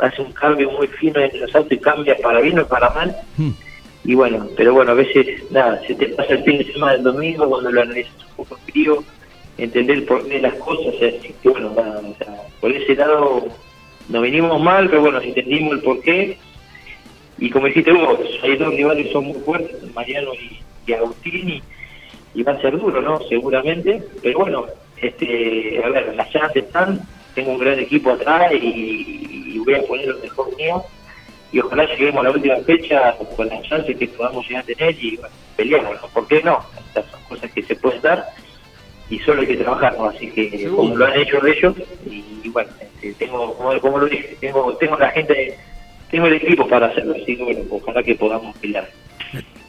hace 0.00 0.22
un 0.22 0.32
cambio 0.32 0.70
muy 0.70 0.86
fino 0.86 1.20
en 1.20 1.40
los 1.40 1.54
autos 1.54 1.72
y 1.72 1.78
cambia 1.78 2.16
para 2.16 2.40
bien 2.40 2.58
o 2.58 2.66
para 2.66 2.90
mal. 2.90 3.14
Hmm. 3.36 3.50
Y 4.04 4.14
bueno, 4.14 4.48
pero 4.56 4.72
bueno, 4.72 4.92
a 4.92 4.94
veces, 4.94 5.50
nada, 5.50 5.80
se 5.86 5.94
te 5.94 6.08
pasa 6.08 6.32
el 6.32 6.44
fin 6.44 6.58
de 6.58 6.72
semana, 6.72 6.94
el 6.94 7.02
domingo, 7.02 7.48
cuando 7.48 7.70
lo 7.70 7.82
analizas 7.82 8.14
un 8.30 8.44
poco 8.44 8.58
frío, 8.66 9.04
entender 9.58 9.98
el 9.98 10.04
porqué 10.04 10.34
de 10.34 10.40
las 10.40 10.54
cosas, 10.54 10.94
así 10.94 11.34
que 11.42 11.48
bueno, 11.50 11.72
nada, 11.76 12.00
o 12.00 12.14
sea, 12.16 12.34
por 12.60 12.72
ese 12.72 12.94
lado 12.94 13.44
nos 14.08 14.22
vinimos 14.22 14.60
mal, 14.60 14.88
pero 14.88 15.02
bueno, 15.02 15.20
entendimos 15.20 15.74
el 15.74 15.80
porqué. 15.80 16.38
Y 17.38 17.50
como 17.50 17.66
dijiste 17.66 17.92
vos, 17.92 18.18
hay 18.42 18.56
dos 18.56 18.74
rivales 18.74 19.06
que 19.06 19.12
son 19.12 19.24
muy 19.26 19.38
fuertes, 19.40 19.94
Mariano 19.94 20.32
y, 20.34 20.60
que 20.86 20.94
Agustín 20.94 21.48
y, 21.48 21.62
y 22.34 22.42
va 22.42 22.52
a 22.52 22.60
ser 22.60 22.78
duro, 22.78 23.02
¿no? 23.02 23.20
Seguramente, 23.28 24.02
pero 24.22 24.40
bueno, 24.40 24.66
este, 25.00 25.82
a 25.84 25.88
ver, 25.88 26.14
las 26.14 26.30
chances 26.30 26.64
están, 26.64 27.00
tengo 27.34 27.52
un 27.52 27.58
gran 27.58 27.78
equipo 27.78 28.12
atrás 28.12 28.52
y, 28.52 29.52
y 29.54 29.58
voy 29.58 29.74
a 29.74 29.82
poner 29.82 30.08
lo 30.08 30.18
mejor 30.18 30.56
mío 30.56 30.84
y 31.52 31.60
ojalá 31.60 31.84
lleguemos 31.84 32.20
a 32.20 32.28
la 32.28 32.30
última 32.30 32.56
fecha 32.58 33.14
con 33.36 33.48
las 33.48 33.62
chances 33.62 33.96
que 33.96 34.08
podamos 34.08 34.46
llegar 34.46 34.62
a 34.62 34.66
tener 34.66 34.96
y 35.02 35.16
bueno, 35.16 35.34
peleemos, 35.56 36.00
¿no? 36.00 36.08
¿por 36.08 36.28
qué 36.28 36.42
no? 36.42 36.60
Estas 36.86 37.06
son 37.10 37.20
cosas 37.28 37.50
que 37.52 37.62
se 37.62 37.74
pueden 37.76 38.00
dar 38.02 38.26
y 39.08 39.18
solo 39.20 39.40
hay 39.40 39.48
que 39.48 39.56
trabajar, 39.56 39.96
¿no? 39.98 40.06
Así 40.06 40.30
que 40.30 40.68
como 40.68 40.94
lo 40.96 41.06
han 41.06 41.18
hecho 41.18 41.44
ellos 41.44 41.74
y, 42.06 42.24
y 42.44 42.48
bueno, 42.50 42.70
este, 42.80 43.12
tengo, 43.14 43.54
como, 43.54 43.80
como 43.80 43.98
lo 43.98 44.06
dije, 44.06 44.36
tengo, 44.40 44.76
tengo 44.76 44.96
la 44.96 45.10
gente, 45.10 45.58
tengo 46.10 46.26
el 46.26 46.34
equipo 46.34 46.68
para 46.68 46.86
hacerlo, 46.86 47.14
así 47.20 47.36
que 47.36 47.42
bueno, 47.42 47.60
ojalá 47.70 48.02
que 48.02 48.14
podamos 48.14 48.56
pelear. 48.58 48.88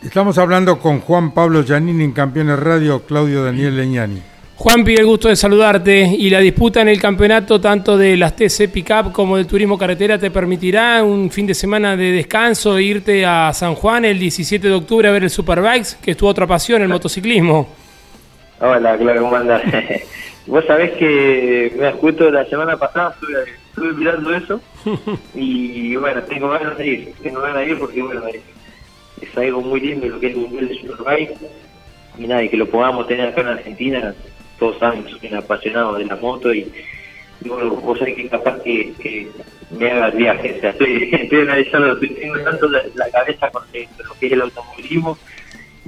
Estamos 0.04 0.38
hablando 0.38 0.80
con 0.80 1.00
Juan 1.00 1.34
Pablo 1.34 1.63
Giannini 1.63 2.04
en 2.04 2.12
Campeones 2.12 2.60
Radio, 2.60 3.04
Claudio 3.06 3.44
Daniel 3.44 3.78
Leñani. 3.78 4.22
Juanpi, 4.62 4.93
el 4.93 5.08
gusto 5.08 5.28
de 5.28 5.36
saludarte. 5.36 6.02
Y 6.19 6.30
la 6.30 6.38
disputa 6.38 6.82
en 6.82 6.89
el 6.89 7.02
campeonato, 7.02 7.60
tanto 7.60 7.97
de 7.97 8.15
las 8.15 8.36
TC 8.36 8.71
Pickup 8.71 9.12
como 9.12 9.38
del 9.38 9.47
Turismo 9.47 9.76
Carretera, 9.76 10.19
¿te 10.19 10.30
permitirá 10.30 11.04
un 11.04 11.32
fin 11.32 11.47
de 11.47 11.56
semana 11.56 11.97
de 11.97 12.12
descanso 12.12 12.78
e 12.78 12.84
irte 12.84 13.26
a 13.26 13.52
San 13.54 13.74
Juan 13.74 14.06
el 14.06 14.19
17 14.19 14.67
de 14.67 14.74
octubre 14.76 15.08
a 15.10 15.12
ver 15.13 15.24
el 15.24 15.32
Superbikes, 15.32 15.97
que 16.00 16.12
es 16.12 16.17
tu 16.17 16.28
otra 16.28 16.45
pasión, 16.45 16.84
el 16.84 16.89
motociclismo? 16.89 17.69
Hola, 18.60 18.95
claro, 19.00 19.21
¿cómo 19.24 19.36
andás? 19.36 19.63
Vos 20.45 20.63
sabés 20.67 20.91
que, 20.91 21.71
mira, 21.74 21.93
justo 21.93 22.30
la 22.30 22.45
semana 22.45 22.78
pasada 22.78 23.15
estuve, 23.15 23.43
estuve 23.69 23.93
mirando 23.93 24.32
eso 24.32 24.62
y 25.34 25.95
bueno, 25.95 26.21
tengo 26.21 26.50
ganas 26.50 26.78
de 26.78 26.86
ir, 26.86 27.13
tengo 27.24 27.41
ganas 27.41 27.65
de 27.65 27.71
ir 27.71 27.80
porque 27.80 28.04
bueno, 28.04 28.21
es, 28.28 29.38
algo 29.38 29.62
muy 29.62 29.80
lindo 29.80 30.06
lo 30.06 30.19
que 30.19 30.28
es 30.28 30.34
el 30.34 30.39
Mundial 30.39 30.67
de 30.67 30.76
Superbike 30.76 31.38
y 32.19 32.28
nada, 32.28 32.43
y 32.43 32.50
que 32.50 32.58
lo 32.58 32.67
podamos 32.67 33.08
tener 33.08 33.30
acá 33.30 33.41
en 33.41 33.47
Argentina, 33.47 34.13
todos 34.62 34.78
saben 34.78 35.04
que 35.04 35.10
soy 35.13 35.30
un 35.32 35.38
apasionado 35.38 35.95
de 35.95 36.06
la 36.06 36.15
moto 36.17 36.54
y, 36.54 36.71
y 37.43 37.50
bueno, 37.50 37.71
vos 37.71 37.97
sabés 37.97 38.15
que 38.15 38.28
capaz 38.30 38.60
que, 38.62 38.93
que 39.02 39.28
me 39.71 39.89
haga 39.89 40.10
el 40.10 40.17
viaje, 40.17 40.54
o 40.58 40.62
sea, 40.62 40.69
estoy, 40.69 41.10
estoy 41.12 41.41
analizando, 41.41 41.97
tengo 41.97 42.39
tanto 42.43 42.69
la, 42.69 42.82
la 42.93 43.10
cabeza 43.10 43.50
con 43.50 43.63
lo 43.65 43.71
que 44.19 44.28
es 44.28 44.32
el 44.34 44.41
automovilismo 44.41 45.17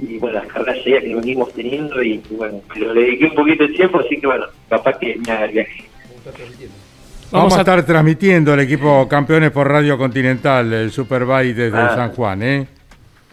y 0.00 0.18
bueno, 0.18 0.40
las 0.40 0.48
carreras 0.48 0.84
ya 0.84 1.00
que 1.00 1.14
venimos 1.14 1.52
teniendo 1.54 2.02
y, 2.02 2.20
bueno, 2.32 2.60
pero 2.74 2.92
le 2.92 3.02
dediqué 3.02 3.26
un 3.26 3.34
poquito 3.36 3.62
de 3.68 3.74
tiempo, 3.74 4.00
así 4.00 4.18
que 4.20 4.26
bueno, 4.26 4.46
capaz 4.68 4.98
que 4.98 5.16
me 5.24 5.32
haga 5.32 5.44
el 5.44 5.52
viaje. 5.52 5.84
Vamos, 6.24 7.30
Vamos 7.30 7.52
a 7.52 7.56
a- 7.56 7.60
estar 7.60 7.86
transmitiendo 7.86 8.54
el 8.54 8.60
equipo 8.60 9.06
Campeones 9.08 9.52
por 9.52 9.68
Radio 9.68 9.96
Continental, 9.96 10.72
el 10.72 10.90
Superbike 10.90 11.54
desde 11.54 11.78
Ah. 11.78 11.92
San 11.94 12.10
Juan, 12.12 12.42
¿eh? 12.42 12.66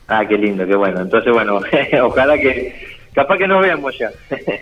Ah, 0.07 0.23
qué 0.27 0.37
lindo, 0.37 0.67
qué 0.67 0.75
bueno. 0.75 1.01
Entonces, 1.01 1.31
bueno, 1.33 1.61
ojalá 2.03 2.37
que, 2.37 2.75
capaz 3.13 3.37
que 3.37 3.47
nos 3.47 3.61
veamos 3.61 3.97
ya. 3.97 4.11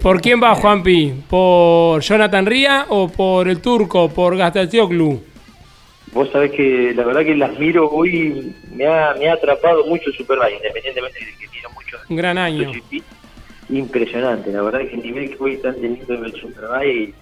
¿Por 0.01 0.21
quién 0.21 0.41
va, 0.41 0.55
Juanpi? 0.55 1.13
¿Por 1.29 2.01
Jonathan 2.01 2.45
Ría 2.45 2.85
o 2.89 3.09
por 3.09 3.47
el 3.47 3.61
turco, 3.61 4.09
por 4.09 4.37
Gastatioglu? 4.37 5.23
Vos 6.13 6.29
sabés 6.31 6.51
que 6.51 6.93
la 6.95 7.05
verdad 7.05 7.21
que 7.23 7.35
las 7.35 7.57
miro 7.59 7.87
hoy, 7.89 8.55
me 8.73 8.87
ha, 8.87 9.13
me 9.13 9.29
ha 9.29 9.33
atrapado 9.33 9.85
mucho 9.85 10.09
el 10.09 10.15
Superbike, 10.15 10.57
independientemente 10.57 11.19
de 11.19 11.31
que 11.37 11.47
miro 11.55 11.69
mucho 11.71 11.97
Un 12.09 12.17
gran 12.17 12.37
año. 12.37 12.71
Impresionante, 13.69 14.51
la 14.51 14.63
verdad 14.63 14.79
que 14.79 14.95
el 14.95 15.03
nivel 15.03 15.29
que 15.29 15.43
hoy 15.43 15.53
están 15.53 15.75
teniendo 15.75 16.15
en 16.15 16.25
el 16.25 16.33
Superbike, 16.33 17.13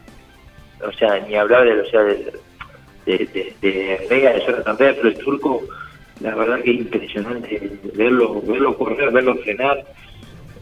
o 0.82 0.92
sea, 0.94 1.20
ni 1.28 1.36
hablar 1.36 1.66
de, 1.66 1.82
o 1.82 1.86
sea, 1.90 2.02
de, 2.04 2.32
de, 3.06 3.18
de, 3.18 3.56
de 3.62 4.08
Vega, 4.10 4.32
de 4.32 4.46
Jonathan 4.46 4.78
Rea, 4.78 4.96
pero 4.96 5.10
el 5.10 5.18
turco, 5.18 5.64
la 6.22 6.36
verdad 6.36 6.62
que 6.62 6.72
es 6.72 6.78
impresionante 6.78 7.80
verlo, 7.94 8.42
verlo 8.42 8.78
correr, 8.78 9.12
verlo 9.12 9.36
frenar. 9.36 9.84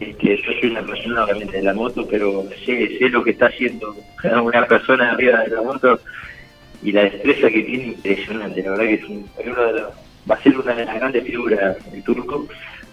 Este, 0.00 0.36
yo 0.36 0.52
soy 0.60 0.70
una 0.70 0.82
persona 0.86 1.24
obviamente 1.24 1.56
de 1.56 1.62
la 1.62 1.74
moto, 1.74 2.06
pero 2.08 2.44
sé, 2.64 2.98
sé 2.98 3.08
lo 3.08 3.22
que 3.24 3.30
está 3.30 3.46
haciendo 3.46 3.94
una 4.42 4.66
persona 4.66 5.12
arriba 5.12 5.40
de 5.40 5.48
la 5.54 5.62
moto 5.62 6.00
y 6.82 6.92
la 6.92 7.04
destreza 7.04 7.50
que 7.50 7.62
tiene 7.62 7.84
impresionante. 7.86 8.62
La 8.62 8.70
verdad 8.72 8.84
que 8.84 8.94
es, 8.94 9.04
un- 9.04 9.30
uno 9.44 9.64
de 9.66 9.72
los- 9.80 9.92
va 10.30 10.34
a 10.34 10.42
ser 10.42 10.58
una 10.58 10.74
de 10.74 10.84
las 10.84 10.94
grandes 10.96 11.24
figuras 11.24 11.76
el 11.92 12.02
turco. 12.04 12.46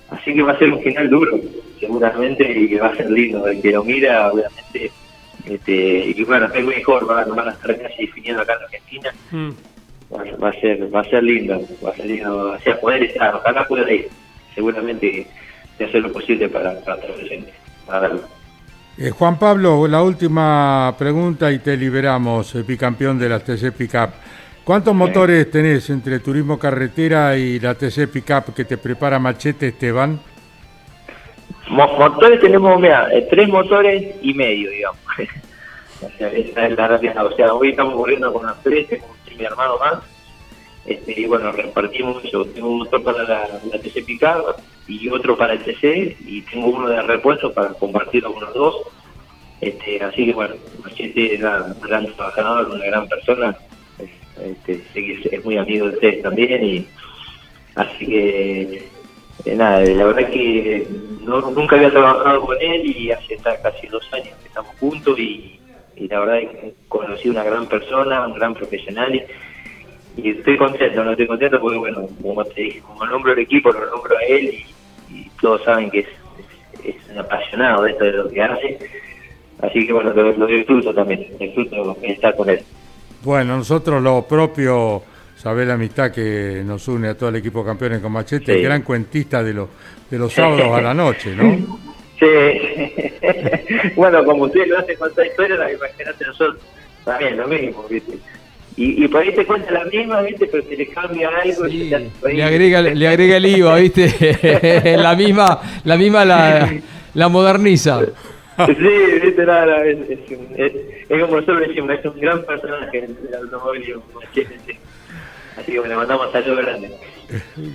Así 0.09 0.33
que 0.33 0.43
va 0.43 0.51
a 0.53 0.59
ser 0.59 0.71
un 0.71 0.81
final 0.81 1.09
duro, 1.09 1.39
seguramente, 1.79 2.49
y 2.51 2.69
que 2.69 2.79
va 2.79 2.87
a 2.89 2.95
ser 2.95 3.09
lindo. 3.09 3.47
El 3.47 3.61
que 3.61 3.71
lo 3.71 3.83
mira, 3.83 4.31
obviamente, 4.31 4.91
este, 5.45 6.13
y 6.15 6.23
bueno, 6.23 6.47
es 6.53 6.65
mejor, 6.65 7.05
van, 7.07 7.35
van 7.35 7.47
a 7.49 7.51
estar 7.51 7.77
casi 7.81 8.05
definiendo 8.05 8.43
acá 8.43 8.53
en 8.53 8.63
Argentina. 8.63 9.13
Mm. 9.31 9.51
Va, 10.13 10.23
va 10.43 10.49
a 10.49 10.61
ser 10.61 10.93
va 10.93 11.01
a 11.01 11.09
ser 11.09 11.23
lindo, 11.23 11.67
va 11.83 11.89
a 11.89 11.95
ser 11.95 12.05
lindo, 12.05 12.51
o 12.51 12.59
sea, 12.59 12.79
poder 12.79 13.03
estar, 13.03 13.33
ojalá 13.35 13.65
pueda 13.67 13.91
ir. 13.91 14.07
Seguramente 14.53 15.27
de 15.77 15.85
hacer 15.85 16.01
lo 16.01 16.11
posible 16.11 16.49
para, 16.49 16.79
para 16.81 16.97
para 17.85 17.99
verlo. 17.99 18.21
Eh, 18.97 19.09
Juan 19.09 19.39
Pablo, 19.39 19.87
la 19.87 20.03
última 20.03 20.93
pregunta 20.97 21.51
y 21.51 21.59
te 21.59 21.75
liberamos, 21.75 22.53
eh, 22.55 22.63
bicampeón 22.63 23.17
de 23.17 23.29
la 23.29 23.39
TC 23.39 23.71
Pickup. 23.71 24.09
¿Cuántos 24.63 24.93
motores 24.95 25.49
tenés 25.51 25.89
entre 25.89 26.19
Turismo 26.19 26.57
Carretera 26.57 27.35
y 27.35 27.59
la 27.59 27.73
TC 27.75 28.07
Pickup 28.07 28.53
que 28.55 28.65
te 28.65 28.77
prepara 28.77 29.19
Machete 29.19 29.69
Esteban? 29.69 30.19
Mo- 31.69 31.97
motores 31.97 32.39
tenemos, 32.39 32.79
mira, 32.79 33.07
eh, 33.11 33.27
tres 33.29 33.49
motores 33.49 34.15
y 34.21 34.33
medio, 34.33 34.69
digamos. 34.69 34.99
o 36.01 36.09
sea, 36.17 36.27
esa 36.29 36.67
es 36.67 36.77
la 36.77 36.87
realidad. 36.87 37.25
O 37.25 37.35
sea, 37.35 37.53
hoy 37.53 37.71
estamos 37.71 37.95
corriendo 37.95 38.31
con 38.31 38.45
las 38.45 38.61
tres, 38.63 38.87
tengo 38.87 39.05
mi 39.37 39.43
hermano 39.43 39.77
más. 39.79 40.03
Este, 40.85 41.19
y 41.19 41.25
bueno, 41.25 41.51
repartimos 41.51 42.23
eso. 42.23 42.45
Tengo 42.45 42.69
un 42.69 42.77
motor 42.79 43.03
para 43.03 43.23
la, 43.23 43.47
la 43.71 43.79
TC 43.79 44.05
Picard 44.05 44.41
y 44.87 45.09
otro 45.09 45.37
para 45.37 45.53
el 45.53 45.59
TC 45.59 46.17
y 46.25 46.41
tengo 46.41 46.67
uno 46.67 46.89
de 46.89 47.01
repuesto 47.01 47.53
para 47.53 47.69
compartirlo 47.69 48.33
con 48.33 48.43
los 48.43 48.53
dos. 48.53 48.75
Este, 49.61 50.03
así 50.03 50.25
que 50.25 50.33
bueno, 50.33 50.55
Machete 50.83 51.37
una- 51.37 51.63
un 51.63 51.81
gran 51.81 52.05
trabajador, 52.15 52.69
una 52.69 52.85
gran 52.85 53.07
persona. 53.07 53.55
Este, 54.39 54.83
es, 55.31 55.45
muy 55.45 55.57
amigo 55.57 55.87
de 55.87 55.93
ustedes 55.93 56.21
también 56.23 56.63
y 56.65 56.87
así 57.75 58.05
que 58.05 58.89
eh, 59.45 59.55
nada, 59.55 59.81
la 59.81 60.05
verdad 60.05 60.29
que 60.29 60.87
no, 61.21 61.39
nunca 61.51 61.75
había 61.75 61.91
trabajado 61.91 62.41
con 62.41 62.57
él 62.59 62.85
y 62.85 63.11
hace 63.11 63.37
casi 63.37 63.87
dos 63.87 64.03
años 64.11 64.35
que 64.41 64.47
estamos 64.47 64.75
juntos 64.79 65.17
y, 65.19 65.59
la 66.09 66.19
verdad 66.19 66.39
que 66.51 66.73
conocí 66.87 67.29
una 67.29 67.43
gran 67.43 67.67
persona, 67.67 68.25
un 68.25 68.33
gran 68.33 68.53
profesional 68.55 69.15
y, 69.15 69.23
y 70.17 70.29
estoy 70.31 70.57
contento, 70.57 71.03
no 71.03 71.11
estoy 71.11 71.27
contento 71.27 71.59
porque 71.59 71.77
bueno, 71.77 72.07
como 72.21 72.43
te 72.45 72.61
dije, 72.61 72.79
como 72.81 73.05
nombro 73.05 73.33
el 73.33 73.39
equipo, 73.39 73.71
lo 73.71 73.85
nombro 73.89 74.17
a 74.17 74.23
él 74.23 74.63
y, 75.09 75.13
y 75.15 75.31
todos 75.41 75.63
saben 75.63 75.89
que 75.89 75.99
es, 75.99 76.07
es, 76.83 76.95
es 76.95 77.09
un 77.11 77.19
apasionado 77.19 77.83
de 77.83 77.91
esto 77.91 78.03
de 78.05 78.11
lo 78.11 78.29
que 78.29 78.41
hace, 78.41 78.79
así 79.61 79.87
que 79.87 79.93
bueno, 79.93 80.13
lo, 80.13 80.31
lo 80.33 80.45
disfruto 80.45 80.93
también, 80.93 81.27
disfruto 81.39 81.97
estar 82.03 82.35
con 82.35 82.49
él. 82.49 82.61
Bueno, 83.23 83.57
nosotros 83.57 84.01
lo 84.03 84.21
propio, 84.23 85.01
sabés 85.37 85.65
la 85.67 85.75
amistad 85.75 86.11
que 86.11 86.61
nos 86.65 86.87
une 86.87 87.07
a 87.09 87.17
todo 87.17 87.29
el 87.29 87.37
equipo 87.37 87.63
campeones 87.65 87.99
con 88.01 88.11
Machete, 88.11 88.45
Sí. 88.53 88.59
el 88.59 88.63
gran 88.63 88.81
cuentista 88.81 89.41
de, 89.43 89.53
los 89.53 89.69
de 90.11 90.19
los 90.19 90.31
sábados 90.33 90.67
a 90.77 90.81
la 90.81 90.93
noche, 90.93 91.35
¿no? 91.35 91.79
Sí. 92.19 92.27
bueno, 93.95 94.23
como 94.23 94.43
ustedes 94.43 94.67
lo 94.69 94.77
hacen 94.79 94.95
con 94.97 95.09
esta 95.09 95.25
historia, 95.25 95.55
la 95.57 95.71
imagínate 95.73 96.25
nosotros 96.25 96.61
también 97.03 97.35
lo 97.35 97.47
mismo, 97.47 97.83
¿viste? 97.89 98.13
Y, 98.75 99.03
y 99.03 99.07
por 99.07 99.21
ahí 99.21 99.33
te 99.33 99.45
cuenta 99.45 99.71
la 99.71 99.85
misma, 99.85 100.21
¿viste? 100.21 100.47
Pero 100.47 100.63
se 100.63 100.75
le 100.75 100.87
cambia 100.87 101.29
algo. 101.29 101.67
Sí, 101.67 101.91
le 102.33 102.43
agrega, 102.43 102.81
le 102.81 103.07
agrega 103.07 103.37
el 103.37 103.45
IVA, 103.45 103.75
¿viste? 103.77 104.97
la 104.97 105.15
misma, 105.15 105.61
la 105.83 105.95
misma 105.97 106.25
la, 106.25 106.73
la 107.13 107.29
moderniza. 107.29 108.01
Sí, 108.01 108.75
¿viste? 109.23 109.43
Es, 109.43 110.09
es, 110.09 110.37
un- 110.37 110.47
es, 110.55 110.73
es 111.09 111.21
como 111.21 111.35
nosotros 111.35 111.59
decimos, 111.67 111.91
es 111.99 112.05
un 112.05 112.19
gran 112.19 112.43
personaje. 112.43 113.09
Machete, 114.13 114.59
sí. 114.65 114.77
Así 115.57 115.71
que 115.71 115.79
bueno, 115.79 115.93
le 115.93 115.97
mandamos 115.97 116.31
saludos 116.31 116.65
grandes. 116.65 116.91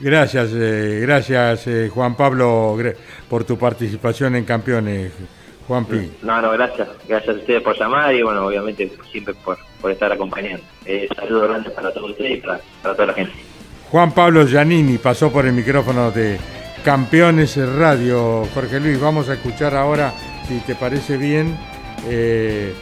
Gracias, 0.03 0.51
eh, 0.55 0.99
gracias 1.03 1.67
eh, 1.67 1.89
Juan 1.93 2.17
Pablo 2.17 2.77
por 3.29 3.45
tu 3.45 3.57
participación 3.59 4.37
en 4.37 4.45
Campeones, 4.45 5.13
Juan 5.67 5.85
Pi. 5.85 6.11
No, 6.23 6.41
no, 6.43 6.51
gracias. 6.53 6.89
Gracias 7.09 7.37
a 7.37 7.39
ustedes 7.39 7.63
por 7.63 7.79
llamar 7.79 8.15
y 8.15 8.23
bueno, 8.23 8.47
obviamente 8.47 8.91
siempre 9.11 9.35
por, 9.45 9.57
por 9.81 9.91
estar 9.91 10.13
acompañando. 10.13 10.63
Eh, 10.85 11.09
saludos 11.15 11.49
grandes 11.49 11.73
para 11.73 11.93
todos 11.93 12.11
ustedes 12.11 12.39
y 12.39 12.41
para, 12.41 12.61
toda 12.83 13.07
la 13.07 13.15
gente. 13.15 13.33
Juan 13.91 14.13
Pablo 14.13 14.47
Giannini 14.47 14.99
pasó 14.99 15.33
por 15.33 15.47
el 15.47 15.53
micrófono 15.53 16.11
de 16.11 16.39
Campeones 16.85 17.57
Radio. 17.57 18.47
Jorge 18.55 18.81
Luis, 18.81 19.01
vamos 19.01 19.29
a 19.29 19.35
escuchar 19.35 19.75
ahora, 19.75 20.13
si 20.47 20.59
te 20.61 20.75
parece 20.75 21.17
bien, 21.17 21.57
eh, 22.07 22.73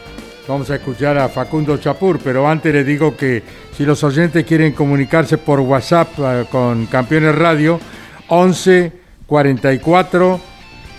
vamos 0.48 0.70
a 0.70 0.76
escuchar 0.76 1.18
a 1.18 1.28
Facundo 1.28 1.76
Chapur, 1.78 2.18
pero 2.22 2.48
antes 2.48 2.72
les 2.72 2.86
digo 2.86 3.16
que 3.16 3.42
si 3.76 3.84
los 3.84 4.02
oyentes 4.02 4.44
quieren 4.44 4.72
comunicarse 4.72 5.38
por 5.38 5.60
WhatsApp 5.60 6.08
eh, 6.18 6.44
con 6.50 6.86
Campeones 6.86 7.34
Radio, 7.34 7.78
11 8.28 8.92
44 9.26 10.40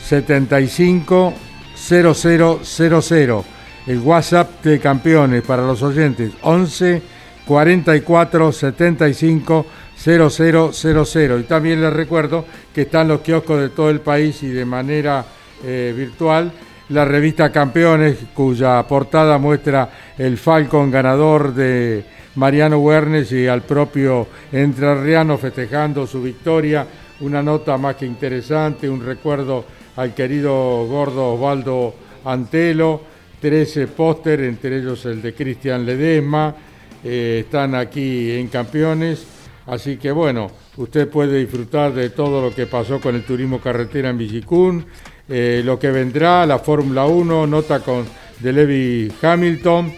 75 0.01 1.33
0000. 1.75 3.56
El 3.87 3.99
WhatsApp 3.99 4.63
de 4.63 4.79
Campeones 4.79 5.41
para 5.43 5.63
los 5.63 5.81
oyentes, 5.81 6.33
11 6.41 7.01
44 7.45 8.51
75 8.51 9.65
0000. 9.97 11.39
Y 11.39 11.43
también 11.43 11.81
les 11.81 11.93
recuerdo 11.93 12.45
que 12.73 12.81
están 12.81 13.07
los 13.07 13.21
kioscos 13.21 13.61
de 13.61 13.69
todo 13.69 13.89
el 13.89 14.01
país 14.01 14.43
y 14.43 14.49
de 14.49 14.65
manera 14.65 15.25
eh, 15.63 15.93
virtual 15.95 16.51
la 16.89 17.03
revista 17.03 17.51
Campeones, 17.51 18.17
cuya 18.33 18.81
portada 18.87 19.37
muestra 19.37 19.89
el 20.17 20.37
Falcon 20.37 20.89
ganador 20.89 21.53
de 21.53 22.05
Mariano 22.35 22.79
Wernes 22.79 23.31
y 23.31 23.47
al 23.47 23.61
propio 23.63 24.27
Entrerriano 24.51 25.37
festejando 25.37 26.07
su 26.07 26.21
victoria. 26.21 26.87
Una 27.19 27.41
nota 27.41 27.77
más 27.77 27.95
que 27.95 28.05
interesante, 28.05 28.89
un 28.89 29.03
recuerdo 29.03 29.65
al 29.95 30.13
querido 30.13 30.85
gordo 30.85 31.33
Osvaldo 31.33 31.93
Antelo, 32.23 33.01
13 33.39 33.87
póster, 33.87 34.41
entre 34.41 34.77
ellos 34.77 35.05
el 35.05 35.21
de 35.21 35.33
Cristian 35.33 35.85
Ledesma, 35.85 36.55
eh, 37.03 37.43
están 37.45 37.75
aquí 37.75 38.31
en 38.31 38.47
Campeones, 38.47 39.25
así 39.65 39.97
que 39.97 40.11
bueno, 40.11 40.49
usted 40.77 41.07
puede 41.07 41.39
disfrutar 41.39 41.93
de 41.93 42.09
todo 42.09 42.41
lo 42.41 42.53
que 42.53 42.65
pasó 42.65 42.99
con 42.99 43.15
el 43.15 43.23
turismo 43.23 43.59
carretera 43.59 44.09
en 44.09 44.17
Villicún, 44.17 44.85
eh, 45.29 45.61
lo 45.63 45.77
que 45.77 45.91
vendrá, 45.91 46.45
la 46.45 46.59
Fórmula 46.59 47.05
1, 47.05 47.47
nota 47.47 47.81
con 47.81 48.05
de 48.39 48.53
Levi 48.53 49.11
Hamilton, 49.21 49.93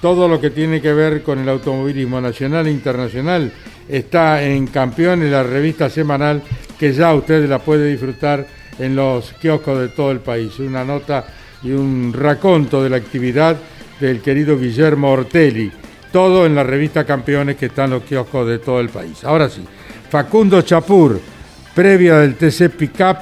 todo 0.00 0.28
lo 0.28 0.40
que 0.40 0.50
tiene 0.50 0.80
que 0.80 0.92
ver 0.92 1.22
con 1.22 1.38
el 1.38 1.48
automovilismo 1.48 2.20
nacional 2.20 2.66
e 2.66 2.70
internacional 2.70 3.52
está 3.88 4.42
en 4.42 4.66
Campeones, 4.66 5.30
la 5.30 5.42
revista 5.42 5.88
semanal 5.90 6.42
que 6.78 6.92
ya 6.92 7.14
usted 7.14 7.48
la 7.48 7.58
puede 7.58 7.90
disfrutar 7.90 8.46
en 8.78 8.96
los 8.96 9.32
kioscos 9.34 9.80
de 9.80 9.88
todo 9.88 10.10
el 10.10 10.20
país. 10.20 10.58
Una 10.58 10.84
nota 10.84 11.24
y 11.64 11.72
un 11.72 12.12
raconto 12.12 12.82
de 12.82 12.90
la 12.90 12.98
actividad 12.98 13.56
del 13.98 14.20
querido 14.20 14.58
Guillermo 14.58 15.10
Ortelli. 15.10 15.72
Todo 16.12 16.46
en 16.46 16.54
la 16.54 16.62
revista 16.62 17.04
Campeones 17.04 17.56
que 17.56 17.66
está 17.66 17.84
en 17.84 17.90
los 17.90 18.04
kioscos 18.04 18.46
de 18.46 18.58
todo 18.58 18.78
el 18.80 18.90
país. 18.90 19.24
Ahora 19.24 19.48
sí, 19.48 19.64
Facundo 20.10 20.62
Chapur, 20.62 21.20
previa 21.74 22.18
del 22.18 22.36
TC 22.36 22.70
Pickup 22.70 23.16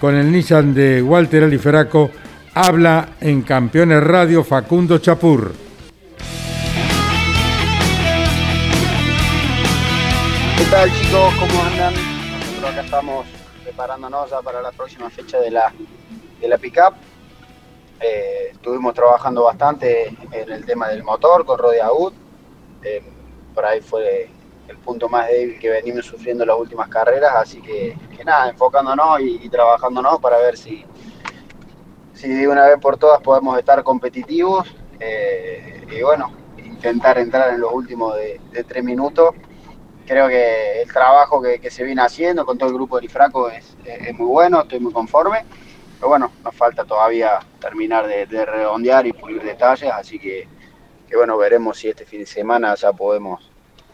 con 0.00 0.14
el 0.14 0.32
Nissan 0.32 0.72
de 0.72 1.02
Walter 1.02 1.44
Aliferaco, 1.44 2.10
habla 2.54 3.10
en 3.20 3.42
Campeones 3.42 4.02
Radio 4.02 4.42
Facundo 4.42 4.98
Chapur. 4.98 5.52
¿Qué 10.56 10.64
tal 10.70 10.90
chicos? 10.92 11.34
¿Cómo 11.38 11.62
andan? 11.64 11.94
Nosotros 11.94 12.70
acá 12.70 12.80
estamos 12.80 13.26
preparándonos 13.64 14.30
ya 14.30 14.40
para 14.40 14.62
la 14.62 14.72
próxima 14.72 15.10
fecha 15.10 15.38
de 15.40 15.50
la, 15.50 15.72
de 16.40 16.48
la 16.48 16.56
pickup. 16.56 17.09
Eh, 18.00 18.48
estuvimos 18.52 18.94
trabajando 18.94 19.44
bastante 19.44 20.08
en 20.32 20.50
el 20.50 20.64
tema 20.64 20.88
del 20.88 21.02
motor 21.02 21.44
con 21.44 21.60
Wood. 21.60 22.14
Eh, 22.82 23.02
por 23.54 23.66
ahí 23.66 23.82
fue 23.82 24.30
el 24.68 24.78
punto 24.78 25.08
más 25.08 25.28
débil 25.28 25.58
que 25.58 25.68
venimos 25.68 26.06
sufriendo 26.06 26.44
en 26.44 26.48
las 26.48 26.58
últimas 26.58 26.88
carreras, 26.88 27.32
así 27.34 27.60
que, 27.60 27.94
nada, 28.24 28.48
enfocándonos 28.48 29.20
y, 29.20 29.48
trabajándonos 29.50 30.18
para 30.20 30.38
ver 30.38 30.56
si, 30.56 30.84
si 32.14 32.28
de 32.28 32.48
una 32.48 32.66
vez 32.66 32.78
por 32.80 32.96
todas 32.96 33.20
podemos 33.20 33.58
estar 33.58 33.82
competitivos 33.82 34.74
eh, 34.98 35.86
y 35.90 36.02
bueno, 36.02 36.32
intentar 36.56 37.18
entrar 37.18 37.52
en 37.52 37.60
los 37.60 37.72
últimos 37.72 38.16
de, 38.16 38.40
tres 38.64 38.82
minutos. 38.82 39.34
Creo 40.06 40.26
que 40.28 40.82
el 40.82 40.92
trabajo 40.92 41.42
que, 41.42 41.60
que, 41.60 41.70
se 41.70 41.84
viene 41.84 42.00
haciendo 42.00 42.46
con 42.46 42.56
todo 42.56 42.70
el 42.70 42.74
grupo 42.74 42.98
de 42.98 43.06
Ifraco 43.06 43.50
es, 43.50 43.76
es 43.84 44.14
muy 44.18 44.26
bueno, 44.26 44.62
estoy 44.62 44.80
muy 44.80 44.92
conforme 44.92 45.44
pero 46.00 46.08
bueno, 46.08 46.32
nos 46.42 46.54
falta 46.54 46.82
todavía 46.84 47.40
terminar 47.60 48.06
de, 48.06 48.24
de 48.24 48.46
redondear 48.46 49.06
y 49.06 49.12
pulir 49.12 49.42
detalles, 49.42 49.90
así 49.92 50.18
que, 50.18 50.48
que, 51.06 51.14
bueno, 51.14 51.36
veremos 51.36 51.76
si 51.76 51.88
este 51.88 52.06
fin 52.06 52.20
de 52.20 52.26
semana 52.26 52.74
ya 52.74 52.90
podemos 52.94 53.50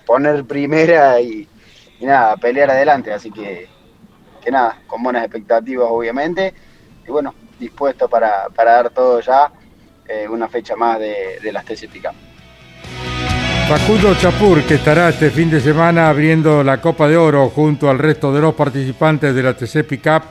poner 0.06 0.44
primera 0.44 1.20
y, 1.20 1.48
y 1.98 2.06
nada, 2.06 2.36
pelear 2.36 2.70
adelante, 2.70 3.12
así 3.12 3.32
que, 3.32 3.66
que, 4.40 4.50
nada, 4.52 4.78
con 4.86 5.02
buenas 5.02 5.24
expectativas 5.24 5.88
obviamente, 5.90 6.54
y 7.04 7.10
bueno, 7.10 7.34
dispuesto 7.58 8.08
para, 8.08 8.50
para 8.54 8.74
dar 8.74 8.90
todo 8.90 9.18
ya 9.18 9.50
eh, 10.06 10.28
una 10.28 10.46
fecha 10.46 10.76
más 10.76 11.00
de, 11.00 11.40
de 11.42 11.52
las 11.52 11.64
TC 11.64 11.88
Pickup. 11.88 12.14
Facundo 13.68 14.14
Chapur, 14.14 14.62
que 14.62 14.74
estará 14.74 15.08
este 15.08 15.30
fin 15.30 15.50
de 15.50 15.60
semana 15.60 16.08
abriendo 16.08 16.62
la 16.62 16.80
Copa 16.80 17.08
de 17.08 17.16
Oro 17.16 17.48
junto 17.48 17.90
al 17.90 17.98
resto 17.98 18.32
de 18.32 18.40
los 18.40 18.54
participantes 18.54 19.34
de 19.34 19.42
la 19.42 19.56
TC 19.56 19.82
Pickup 19.82 20.22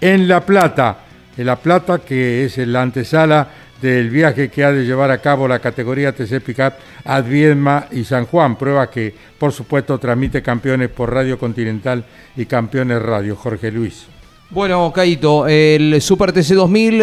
en 0.00 0.28
La 0.28 0.40
Plata 0.40 1.03
en 1.36 1.46
La 1.46 1.56
Plata, 1.56 1.98
que 1.98 2.44
es 2.44 2.58
la 2.58 2.82
antesala 2.82 3.48
del 3.80 4.08
viaje 4.08 4.48
que 4.48 4.64
ha 4.64 4.72
de 4.72 4.84
llevar 4.84 5.10
a 5.10 5.18
cabo 5.18 5.46
la 5.46 5.58
categoría 5.58 6.14
TC 6.14 6.40
Pickup 6.40 6.72
a 7.04 7.20
Viedma 7.20 7.86
y 7.90 8.04
San 8.04 8.26
Juan, 8.26 8.56
prueba 8.56 8.90
que 8.90 9.14
por 9.38 9.52
supuesto 9.52 9.98
transmite 9.98 10.42
campeones 10.42 10.88
por 10.88 11.12
Radio 11.12 11.38
Continental 11.38 12.04
y 12.36 12.46
Campeones 12.46 13.02
Radio. 13.02 13.36
Jorge 13.36 13.70
Luis. 13.70 14.13
Bueno, 14.50 14.92
Caito, 14.92 15.48
el 15.48 16.00
Super 16.02 16.30
TC 16.30 16.54
2000 16.54 17.02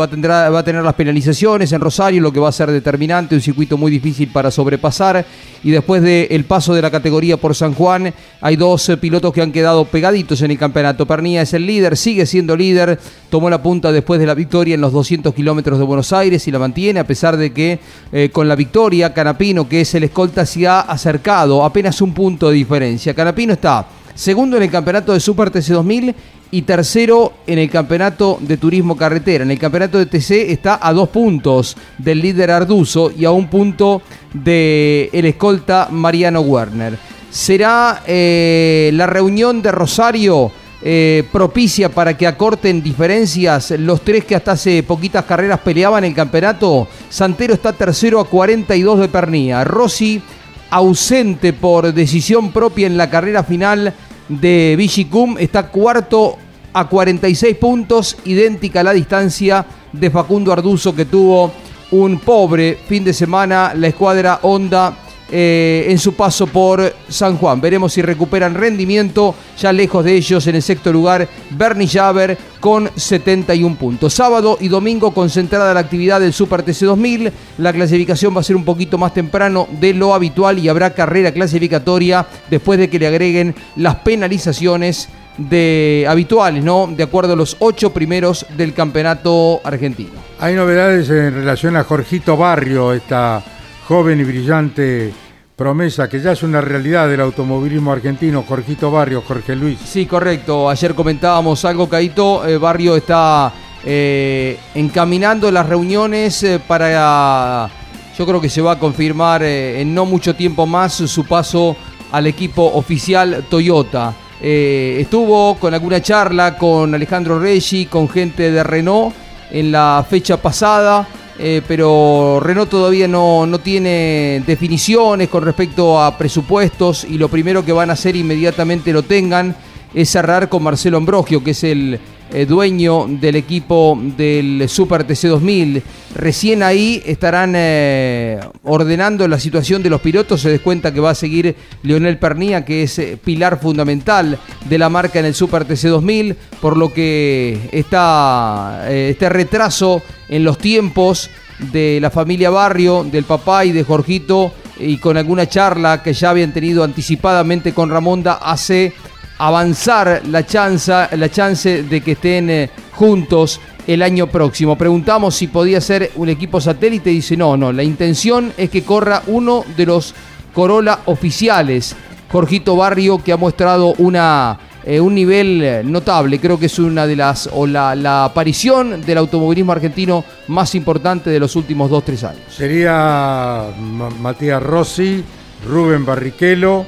va 0.00 0.06
a, 0.06 0.08
tener, 0.08 0.30
va 0.30 0.58
a, 0.58 0.64
tener, 0.64 0.82
las 0.82 0.94
penalizaciones 0.94 1.70
en 1.70 1.80
Rosario, 1.82 2.20
lo 2.22 2.32
que 2.32 2.40
va 2.40 2.48
a 2.48 2.52
ser 2.52 2.70
determinante, 2.72 3.34
un 3.34 3.42
circuito 3.42 3.76
muy 3.76 3.90
difícil 3.90 4.28
para 4.32 4.50
sobrepasar. 4.50 5.24
Y 5.62 5.70
después 5.70 6.02
del 6.02 6.44
paso 6.44 6.74
de 6.74 6.80
la 6.80 6.90
categoría 6.90 7.36
por 7.36 7.54
San 7.54 7.74
Juan, 7.74 8.12
hay 8.40 8.56
dos 8.56 8.90
pilotos 9.00 9.34
que 9.34 9.42
han 9.42 9.52
quedado 9.52 9.84
pegaditos 9.84 10.40
en 10.40 10.50
el 10.50 10.58
campeonato. 10.58 11.06
Pernilla 11.06 11.42
es 11.42 11.52
el 11.52 11.66
líder, 11.66 11.96
sigue 11.96 12.24
siendo 12.24 12.56
líder, 12.56 12.98
tomó 13.28 13.50
la 13.50 13.62
punta 13.62 13.92
después 13.92 14.18
de 14.18 14.26
la 14.26 14.34
victoria 14.34 14.74
en 14.74 14.80
los 14.80 14.92
200 14.92 15.34
kilómetros 15.34 15.78
de 15.78 15.84
Buenos 15.84 16.12
Aires 16.14 16.48
y 16.48 16.50
la 16.50 16.58
mantiene, 16.58 17.00
a 17.00 17.06
pesar 17.06 17.36
de 17.36 17.52
que 17.52 17.78
eh, 18.10 18.30
con 18.32 18.48
la 18.48 18.56
victoria, 18.56 19.12
Canapino, 19.12 19.68
que 19.68 19.82
es 19.82 19.94
el 19.94 20.04
escolta, 20.04 20.46
se 20.46 20.66
ha 20.66 20.80
acercado 20.80 21.62
apenas 21.64 22.00
un 22.00 22.14
punto 22.14 22.48
de 22.48 22.54
diferencia. 22.54 23.14
Canapino 23.14 23.52
está 23.52 23.86
segundo 24.18 24.56
en 24.56 24.64
el 24.64 24.70
campeonato 24.70 25.12
de 25.12 25.20
Super 25.20 25.48
TC 25.48 25.68
2000 25.68 26.14
y 26.50 26.62
tercero 26.62 27.34
en 27.46 27.58
el 27.58 27.70
campeonato 27.70 28.38
de 28.40 28.56
turismo 28.56 28.96
carretera. 28.96 29.44
En 29.44 29.50
el 29.50 29.58
campeonato 29.58 29.98
de 29.98 30.06
TC 30.06 30.50
está 30.50 30.78
a 30.80 30.92
dos 30.92 31.08
puntos 31.10 31.76
del 31.98 32.20
líder 32.20 32.50
Arduzo 32.50 33.12
y 33.16 33.24
a 33.24 33.30
un 33.30 33.48
punto 33.48 34.02
del 34.32 35.10
el 35.12 35.24
escolta 35.26 35.88
Mariano 35.90 36.40
Werner. 36.40 36.98
Será 37.30 38.02
eh, 38.06 38.90
la 38.94 39.06
reunión 39.06 39.60
de 39.60 39.72
Rosario 39.72 40.50
eh, 40.80 41.24
propicia 41.32 41.88
para 41.88 42.16
que 42.16 42.26
acorten 42.26 42.82
diferencias 42.82 43.72
los 43.72 44.02
tres 44.02 44.24
que 44.24 44.36
hasta 44.36 44.52
hace 44.52 44.82
poquitas 44.84 45.24
carreras 45.24 45.60
peleaban 45.60 46.04
el 46.04 46.14
campeonato. 46.14 46.88
Santero 47.10 47.52
está 47.52 47.72
tercero 47.72 48.20
a 48.20 48.24
42 48.24 49.00
de 49.00 49.08
Pernía. 49.08 49.64
Rossi 49.64 50.22
ausente 50.70 51.52
por 51.52 51.92
decisión 51.92 52.52
propia 52.52 52.86
en 52.86 52.96
la 52.96 53.10
carrera 53.10 53.42
final 53.42 53.92
de 54.28 54.74
Vigicum 54.76 55.36
está 55.38 55.68
cuarto 55.68 56.36
a 56.72 56.86
46 56.86 57.56
puntos, 57.56 58.16
idéntica 58.24 58.80
a 58.80 58.84
la 58.84 58.92
distancia 58.92 59.64
de 59.92 60.10
Facundo 60.10 60.52
Arduzo 60.52 60.94
que 60.94 61.06
tuvo 61.06 61.50
un 61.90 62.18
pobre 62.20 62.78
fin 62.86 63.04
de 63.04 63.12
semana. 63.12 63.72
La 63.74 63.88
escuadra 63.88 64.40
Honda 64.42 64.94
eh, 65.30 65.86
en 65.88 65.98
su 65.98 66.14
paso 66.14 66.46
por 66.46 66.94
San 67.08 67.36
Juan. 67.36 67.60
Veremos 67.60 67.92
si 67.92 68.02
recuperan 68.02 68.54
rendimiento. 68.54 69.34
Ya 69.58 69.72
lejos 69.72 70.04
de 70.04 70.14
ellos, 70.14 70.46
en 70.46 70.56
el 70.56 70.62
sexto 70.62 70.92
lugar, 70.92 71.28
Bernie 71.50 71.86
Javer 71.86 72.38
con 72.60 72.90
71 72.94 73.76
puntos. 73.76 74.14
Sábado 74.14 74.56
y 74.60 74.68
domingo 74.68 75.12
concentrada 75.12 75.74
la 75.74 75.80
actividad 75.80 76.20
del 76.20 76.32
Super 76.32 76.62
TC 76.62 76.86
2000. 76.86 77.32
La 77.58 77.72
clasificación 77.72 78.34
va 78.34 78.40
a 78.40 78.44
ser 78.44 78.56
un 78.56 78.64
poquito 78.64 78.96
más 78.96 79.12
temprano 79.12 79.68
de 79.80 79.92
lo 79.92 80.14
habitual 80.14 80.58
y 80.58 80.68
habrá 80.68 80.94
carrera 80.94 81.32
clasificatoria 81.32 82.26
después 82.48 82.78
de 82.78 82.88
que 82.88 82.98
le 82.98 83.06
agreguen 83.06 83.54
las 83.76 83.96
penalizaciones 83.96 85.08
de 85.36 86.06
habituales, 86.08 86.64
¿no? 86.64 86.88
De 86.88 87.02
acuerdo 87.02 87.34
a 87.34 87.36
los 87.36 87.56
ocho 87.60 87.92
primeros 87.92 88.46
del 88.56 88.74
campeonato 88.74 89.60
argentino. 89.62 90.10
Hay 90.40 90.54
novedades 90.54 91.08
en 91.10 91.34
relación 91.34 91.76
a 91.76 91.84
Jorgito 91.84 92.36
Barrio, 92.36 92.92
esta 92.92 93.42
joven 93.88 94.20
y 94.20 94.24
brillante 94.24 95.14
promesa 95.56 96.10
que 96.10 96.20
ya 96.20 96.32
es 96.32 96.42
una 96.42 96.60
realidad 96.60 97.08
del 97.08 97.22
automovilismo 97.22 97.90
argentino, 97.90 98.44
Jorgito 98.46 98.90
Barrio, 98.90 99.22
Jorge 99.26 99.56
Luis. 99.56 99.78
Sí, 99.82 100.04
correcto. 100.04 100.68
Ayer 100.68 100.94
comentábamos 100.94 101.64
algo, 101.64 101.88
Caito. 101.88 102.46
Eh, 102.46 102.58
Barrio 102.58 102.96
está 102.96 103.50
eh, 103.82 104.58
encaminando 104.74 105.50
las 105.50 105.66
reuniones 105.66 106.42
eh, 106.42 106.60
para. 106.60 107.70
Yo 108.18 108.26
creo 108.26 108.42
que 108.42 108.50
se 108.50 108.60
va 108.60 108.72
a 108.72 108.78
confirmar 108.78 109.42
en 109.42 109.94
no 109.94 110.04
mucho 110.04 110.34
tiempo 110.34 110.66
más 110.66 110.92
su 110.92 111.24
paso 111.24 111.74
al 112.12 112.26
equipo 112.26 112.70
oficial 112.74 113.46
Toyota. 113.48 114.12
estuvo 114.40 115.54
con 115.54 115.72
alguna 115.72 116.02
charla 116.02 116.58
con 116.58 116.94
Alejandro 116.94 117.38
Reggi, 117.38 117.86
con 117.86 118.08
gente 118.08 118.50
de 118.50 118.62
Renault 118.64 119.14
en 119.50 119.72
la 119.72 120.04
fecha 120.08 120.36
pasada. 120.36 121.06
Eh, 121.40 121.62
pero 121.68 122.40
Renault 122.42 122.68
todavía 122.68 123.06
no, 123.06 123.46
no, 123.46 123.60
tiene 123.60 124.42
definiciones 124.44 125.28
con 125.28 125.44
respecto 125.44 126.02
a 126.02 126.18
presupuestos 126.18 127.04
y 127.04 127.16
lo 127.16 127.28
primero 127.28 127.64
que 127.64 127.72
van 127.72 127.90
a 127.90 127.92
hacer 127.92 128.16
inmediatamente 128.16 128.92
lo 128.92 129.04
tengan 129.04 129.54
es 129.94 130.10
cerrar 130.10 130.48
con 130.48 130.64
Marcelo 130.64 130.96
Ambrogio, 130.96 131.44
que 131.44 131.52
es 131.52 131.62
el 131.62 132.00
eh, 132.30 132.44
dueño 132.44 133.06
del 133.08 133.36
equipo 133.36 133.98
del 134.16 134.68
Super 134.68 135.06
TC2000. 135.06 135.82
Recién 136.14 136.62
ahí 136.62 137.02
estarán 137.06 137.54
eh, 137.56 138.38
ordenando 138.64 139.26
la 139.26 139.40
situación 139.40 139.82
de 139.82 139.88
los 139.88 140.00
pilotos. 140.00 140.42
Se 140.42 140.50
des 140.50 140.60
cuenta 140.60 140.92
que 140.92 141.00
va 141.00 141.10
a 141.10 141.14
seguir 141.14 141.56
Leonel 141.82 142.18
Pernía, 142.18 142.64
que 142.64 142.82
es 142.82 142.98
eh, 142.98 143.18
pilar 143.22 143.60
fundamental 143.60 144.38
de 144.68 144.78
la 144.78 144.90
marca 144.90 145.18
en 145.18 145.24
el 145.24 145.34
Super 145.34 145.66
TC2000, 145.66 146.36
por 146.60 146.76
lo 146.76 146.92
que 146.92 147.68
está 147.72 148.86
este 148.90 149.28
retraso 149.28 150.02
en 150.28 150.44
los 150.44 150.58
tiempos 150.58 151.30
de 151.72 151.98
la 152.00 152.10
familia 152.10 152.50
Barrio, 152.50 153.04
del 153.04 153.24
papá 153.24 153.64
y 153.64 153.72
de 153.72 153.84
Jorgito, 153.84 154.52
y 154.78 154.98
con 154.98 155.16
alguna 155.16 155.48
charla 155.48 156.02
que 156.02 156.12
ya 156.12 156.30
habían 156.30 156.52
tenido 156.52 156.84
anticipadamente 156.84 157.72
con 157.72 157.90
Ramonda, 157.90 158.34
hace 158.34 158.92
avanzar 159.38 160.22
la 160.28 160.44
chance, 160.44 160.92
la 161.16 161.30
chance 161.30 161.82
de 161.84 162.00
que 162.00 162.12
estén 162.12 162.50
eh, 162.50 162.70
juntos 162.92 163.60
el 163.86 164.02
año 164.02 164.26
próximo. 164.26 164.76
Preguntamos 164.76 165.34
si 165.34 165.46
podía 165.46 165.80
ser 165.80 166.10
un 166.16 166.28
equipo 166.28 166.60
satélite 166.60 167.10
y 167.10 167.16
dice 167.16 167.36
no, 167.36 167.56
no, 167.56 167.72
la 167.72 167.82
intención 167.82 168.52
es 168.56 168.68
que 168.70 168.82
corra 168.82 169.22
uno 169.28 169.64
de 169.76 169.86
los 169.86 170.14
Corolla 170.54 171.00
oficiales. 171.06 171.94
Jorgito 172.30 172.76
Barrio 172.76 173.18
que 173.22 173.32
ha 173.32 173.36
mostrado 173.38 173.94
una, 173.98 174.58
eh, 174.84 175.00
un 175.00 175.14
nivel 175.14 175.62
eh, 175.62 175.82
notable, 175.84 176.38
creo 176.40 176.58
que 176.58 176.66
es 176.66 176.78
una 176.78 177.06
de 177.06 177.16
las, 177.16 177.48
o 177.52 177.66
la, 177.66 177.94
la 177.94 178.24
aparición 178.26 179.00
del 179.00 179.16
automovilismo 179.18 179.72
argentino 179.72 180.24
más 180.48 180.74
importante 180.74 181.30
de 181.30 181.40
los 181.40 181.56
últimos 181.56 181.90
2-3 181.90 182.28
años. 182.28 182.42
Sería 182.54 183.66
Ma- 183.80 184.10
Matías 184.20 184.62
Rossi, 184.62 185.24
Rubén 185.66 186.04
Barrichello, 186.04 186.84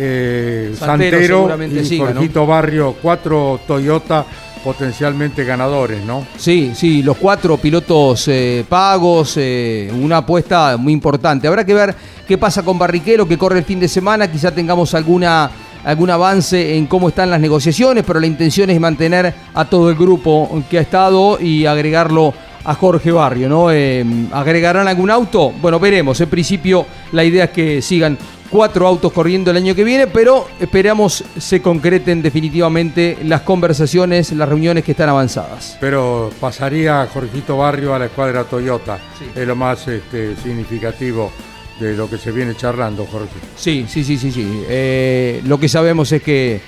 eh, 0.00 0.74
Santero 0.78 1.48
y 1.66 1.84
siga, 1.84 2.14
¿no? 2.14 2.46
Barrio, 2.46 2.94
cuatro 3.02 3.60
Toyota 3.66 4.24
potencialmente 4.62 5.44
ganadores, 5.44 6.04
¿no? 6.04 6.26
Sí, 6.36 6.72
sí, 6.74 7.02
los 7.02 7.16
cuatro 7.16 7.56
pilotos 7.56 8.28
eh, 8.28 8.64
pagos, 8.68 9.34
eh, 9.36 9.90
una 10.00 10.18
apuesta 10.18 10.76
muy 10.76 10.92
importante. 10.92 11.48
Habrá 11.48 11.64
que 11.64 11.74
ver 11.74 11.94
qué 12.26 12.38
pasa 12.38 12.62
con 12.62 12.78
Barriquero, 12.78 13.26
que 13.26 13.38
corre 13.38 13.58
el 13.58 13.64
fin 13.64 13.80
de 13.80 13.88
semana, 13.88 14.30
quizá 14.30 14.50
tengamos 14.52 14.94
alguna, 14.94 15.50
algún 15.84 16.10
avance 16.10 16.76
en 16.76 16.86
cómo 16.86 17.08
están 17.08 17.30
las 17.30 17.40
negociaciones, 17.40 18.04
pero 18.06 18.20
la 18.20 18.26
intención 18.26 18.70
es 18.70 18.80
mantener 18.80 19.34
a 19.54 19.64
todo 19.64 19.90
el 19.90 19.96
grupo 19.96 20.62
que 20.70 20.78
ha 20.78 20.82
estado 20.82 21.40
y 21.40 21.66
agregarlo 21.66 22.34
a 22.64 22.74
Jorge 22.74 23.10
Barrio, 23.10 23.48
¿no? 23.48 23.70
Eh, 23.70 24.04
¿Agregarán 24.32 24.88
algún 24.88 25.10
auto? 25.10 25.52
Bueno, 25.62 25.80
veremos. 25.80 26.20
En 26.20 26.28
principio 26.28 26.84
la 27.12 27.24
idea 27.24 27.44
es 27.44 27.50
que 27.50 27.80
sigan 27.80 28.18
cuatro 28.50 28.86
autos 28.86 29.12
corriendo 29.12 29.50
el 29.50 29.56
año 29.56 29.74
que 29.74 29.84
viene, 29.84 30.06
pero 30.06 30.48
esperamos 30.60 31.24
se 31.38 31.60
concreten 31.62 32.22
definitivamente 32.22 33.18
las 33.24 33.42
conversaciones, 33.42 34.32
las 34.32 34.48
reuniones 34.48 34.84
que 34.84 34.92
están 34.92 35.08
avanzadas. 35.08 35.76
Pero 35.80 36.30
pasaría 36.40 37.06
Jorgito 37.12 37.58
Barrio 37.58 37.94
a 37.94 37.98
la 37.98 38.06
escuadra 38.06 38.44
Toyota. 38.44 38.98
Sí. 39.18 39.26
Es 39.34 39.46
lo 39.46 39.56
más 39.56 39.86
este, 39.88 40.36
significativo 40.36 41.30
de 41.78 41.96
lo 41.96 42.08
que 42.10 42.18
se 42.18 42.32
viene 42.32 42.56
charlando, 42.56 43.06
Jorge. 43.06 43.28
Sí, 43.56 43.86
sí, 43.88 44.02
sí, 44.02 44.18
sí, 44.18 44.32
sí. 44.32 44.64
Eh, 44.68 45.40
lo 45.44 45.58
que 45.60 45.68
sabemos 45.68 46.10
es 46.12 46.22
que 46.22 46.60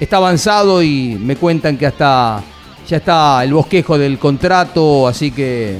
está 0.00 0.16
avanzado 0.16 0.82
y 0.82 1.18
me 1.20 1.36
cuentan 1.36 1.76
que 1.76 1.86
hasta 1.86 2.42
ya 2.88 2.98
está 2.98 3.42
el 3.44 3.52
bosquejo 3.52 3.98
del 3.98 4.18
contrato, 4.18 5.08
así 5.08 5.30
que 5.30 5.76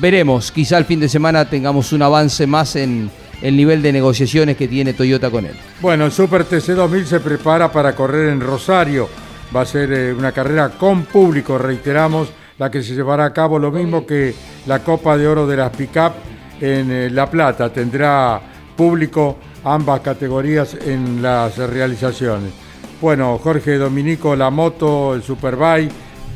veremos. 0.00 0.52
Quizá 0.52 0.78
el 0.78 0.84
fin 0.84 1.00
de 1.00 1.08
semana 1.08 1.48
tengamos 1.48 1.92
un 1.92 2.02
avance 2.02 2.46
más 2.46 2.76
en 2.76 3.10
el 3.42 3.56
nivel 3.56 3.82
de 3.82 3.92
negociaciones 3.92 4.56
que 4.56 4.68
tiene 4.68 4.92
Toyota 4.92 5.30
con 5.30 5.46
él. 5.46 5.54
Bueno, 5.80 6.06
el 6.06 6.12
Super 6.12 6.44
TC 6.44 6.74
2000 6.74 7.06
se 7.06 7.20
prepara 7.20 7.70
para 7.70 7.94
correr 7.94 8.30
en 8.30 8.40
Rosario. 8.40 9.08
Va 9.54 9.62
a 9.62 9.66
ser 9.66 9.92
eh, 9.92 10.12
una 10.12 10.32
carrera 10.32 10.70
con 10.70 11.04
público, 11.04 11.56
reiteramos, 11.56 12.28
la 12.58 12.70
que 12.70 12.82
se 12.82 12.94
llevará 12.94 13.24
a 13.24 13.32
cabo 13.32 13.58
lo 13.58 13.70
mismo 13.70 14.04
que 14.04 14.34
la 14.66 14.80
Copa 14.80 15.16
de 15.16 15.26
Oro 15.26 15.46
de 15.46 15.56
las 15.56 15.74
Pickup 15.74 16.12
en 16.60 16.90
eh, 16.90 17.10
La 17.10 17.30
Plata. 17.30 17.72
Tendrá 17.72 18.40
público 18.76 19.38
ambas 19.64 20.00
categorías 20.00 20.74
en 20.74 21.22
las 21.22 21.56
realizaciones. 21.58 22.52
Bueno, 23.00 23.38
Jorge 23.38 23.78
Dominico, 23.78 24.34
la 24.34 24.50
moto, 24.50 25.14
el 25.14 25.22
Superbike, 25.22 25.92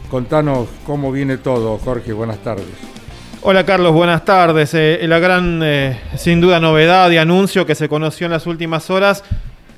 contanos 0.08 0.68
cómo 0.86 1.10
viene 1.10 1.38
todo. 1.38 1.76
Jorge, 1.78 2.12
buenas 2.12 2.38
tardes. 2.38 3.01
Hola 3.44 3.66
Carlos, 3.66 3.92
buenas 3.92 4.24
tardes. 4.24 4.72
Eh, 4.72 5.00
la 5.08 5.18
gran, 5.18 5.60
eh, 5.64 5.98
sin 6.16 6.40
duda, 6.40 6.60
novedad 6.60 7.10
y 7.10 7.16
anuncio 7.16 7.66
que 7.66 7.74
se 7.74 7.88
conoció 7.88 8.26
en 8.26 8.30
las 8.30 8.46
últimas 8.46 8.88
horas, 8.88 9.24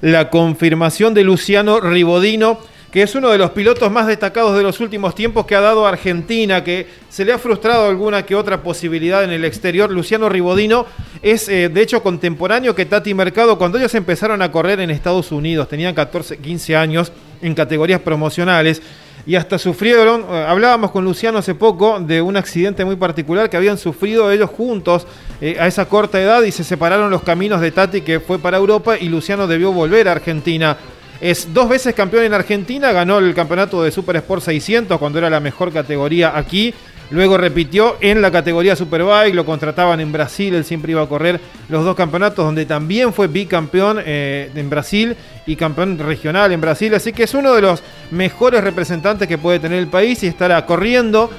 la 0.02 0.28
confirmación 0.28 1.14
de 1.14 1.24
Luciano 1.24 1.80
Ribodino, 1.80 2.58
que 2.92 3.02
es 3.02 3.14
uno 3.14 3.30
de 3.30 3.38
los 3.38 3.52
pilotos 3.52 3.90
más 3.90 4.06
destacados 4.06 4.54
de 4.54 4.62
los 4.62 4.80
últimos 4.80 5.14
tiempos 5.14 5.46
que 5.46 5.54
ha 5.54 5.62
dado 5.62 5.86
Argentina, 5.86 6.62
que 6.62 6.86
se 7.08 7.24
le 7.24 7.32
ha 7.32 7.38
frustrado 7.38 7.88
alguna 7.88 8.26
que 8.26 8.34
otra 8.34 8.62
posibilidad 8.62 9.24
en 9.24 9.30
el 9.30 9.46
exterior. 9.46 9.90
Luciano 9.90 10.28
Ribodino 10.28 10.84
es, 11.22 11.48
eh, 11.48 11.70
de 11.70 11.80
hecho, 11.80 12.02
contemporáneo 12.02 12.74
que 12.74 12.84
Tati 12.84 13.14
Mercado 13.14 13.56
cuando 13.56 13.78
ellos 13.78 13.94
empezaron 13.94 14.42
a 14.42 14.52
correr 14.52 14.80
en 14.80 14.90
Estados 14.90 15.32
Unidos, 15.32 15.70
tenían 15.70 15.94
14, 15.94 16.36
15 16.36 16.76
años 16.76 17.12
en 17.40 17.54
categorías 17.54 18.02
promocionales 18.02 18.82
y 19.26 19.36
hasta 19.36 19.58
sufrieron, 19.58 20.24
eh, 20.28 20.44
hablábamos 20.46 20.90
con 20.90 21.04
Luciano 21.04 21.38
hace 21.38 21.54
poco 21.54 21.98
de 22.00 22.20
un 22.20 22.36
accidente 22.36 22.84
muy 22.84 22.96
particular 22.96 23.48
que 23.48 23.56
habían 23.56 23.78
sufrido 23.78 24.30
ellos 24.30 24.50
juntos 24.50 25.06
eh, 25.40 25.56
a 25.58 25.66
esa 25.66 25.86
corta 25.86 26.20
edad 26.20 26.42
y 26.42 26.52
se 26.52 26.64
separaron 26.64 27.10
los 27.10 27.22
caminos 27.22 27.60
de 27.60 27.70
Tati 27.70 28.02
que 28.02 28.20
fue 28.20 28.38
para 28.38 28.58
Europa 28.58 28.96
y 28.98 29.08
Luciano 29.08 29.46
debió 29.46 29.72
volver 29.72 30.08
a 30.08 30.12
Argentina. 30.12 30.76
Es 31.20 31.54
dos 31.54 31.68
veces 31.68 31.94
campeón 31.94 32.24
en 32.24 32.34
Argentina, 32.34 32.92
ganó 32.92 33.18
el 33.18 33.34
campeonato 33.34 33.82
de 33.82 33.90
Super 33.90 34.16
Sport 34.16 34.42
600 34.42 34.98
cuando 34.98 35.18
era 35.18 35.30
la 35.30 35.40
mejor 35.40 35.72
categoría 35.72 36.36
aquí. 36.36 36.74
Luego 37.14 37.38
repitió 37.38 37.96
en 38.00 38.20
la 38.20 38.32
categoría 38.32 38.74
Superbike, 38.74 39.36
lo 39.36 39.46
contrataban 39.46 40.00
en 40.00 40.10
Brasil, 40.10 40.52
él 40.52 40.64
siempre 40.64 40.90
iba 40.90 41.02
a 41.02 41.06
correr 41.06 41.40
los 41.68 41.84
dos 41.84 41.94
campeonatos, 41.94 42.44
donde 42.44 42.66
también 42.66 43.12
fue 43.12 43.28
bicampeón 43.28 44.00
eh, 44.04 44.50
en 44.52 44.68
Brasil 44.68 45.16
y 45.46 45.54
campeón 45.54 45.96
regional 45.96 46.50
en 46.50 46.60
Brasil. 46.60 46.92
Así 46.92 47.12
que 47.12 47.22
es 47.22 47.32
uno 47.34 47.54
de 47.54 47.62
los 47.62 47.84
mejores 48.10 48.64
representantes 48.64 49.28
que 49.28 49.38
puede 49.38 49.60
tener 49.60 49.78
el 49.78 49.86
país 49.86 50.24
y 50.24 50.26
estará 50.26 50.66
corriendo 50.66 51.30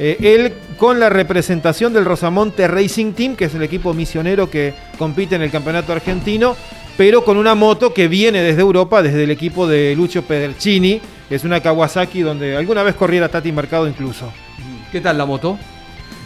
eh, 0.00 0.16
él 0.20 0.52
con 0.76 0.98
la 0.98 1.08
representación 1.08 1.92
del 1.92 2.06
Rosamonte 2.06 2.66
Racing 2.66 3.12
Team, 3.12 3.36
que 3.36 3.44
es 3.44 3.54
el 3.54 3.62
equipo 3.62 3.94
misionero 3.94 4.50
que 4.50 4.74
compite 4.98 5.36
en 5.36 5.42
el 5.42 5.52
campeonato 5.52 5.92
argentino, 5.92 6.56
pero 6.96 7.24
con 7.24 7.36
una 7.36 7.54
moto 7.54 7.94
que 7.94 8.08
viene 8.08 8.42
desde 8.42 8.62
Europa, 8.62 9.00
desde 9.00 9.22
el 9.22 9.30
equipo 9.30 9.68
de 9.68 9.94
Lucio 9.94 10.22
Pedercini, 10.22 11.00
es 11.30 11.44
una 11.44 11.60
Kawasaki 11.60 12.22
donde 12.22 12.56
alguna 12.56 12.82
vez 12.82 12.96
corriera 12.96 13.28
Tati 13.28 13.52
Mercado 13.52 13.86
incluso. 13.86 14.32
¿Qué 14.90 15.00
tal 15.00 15.18
la 15.18 15.26
moto? 15.26 15.58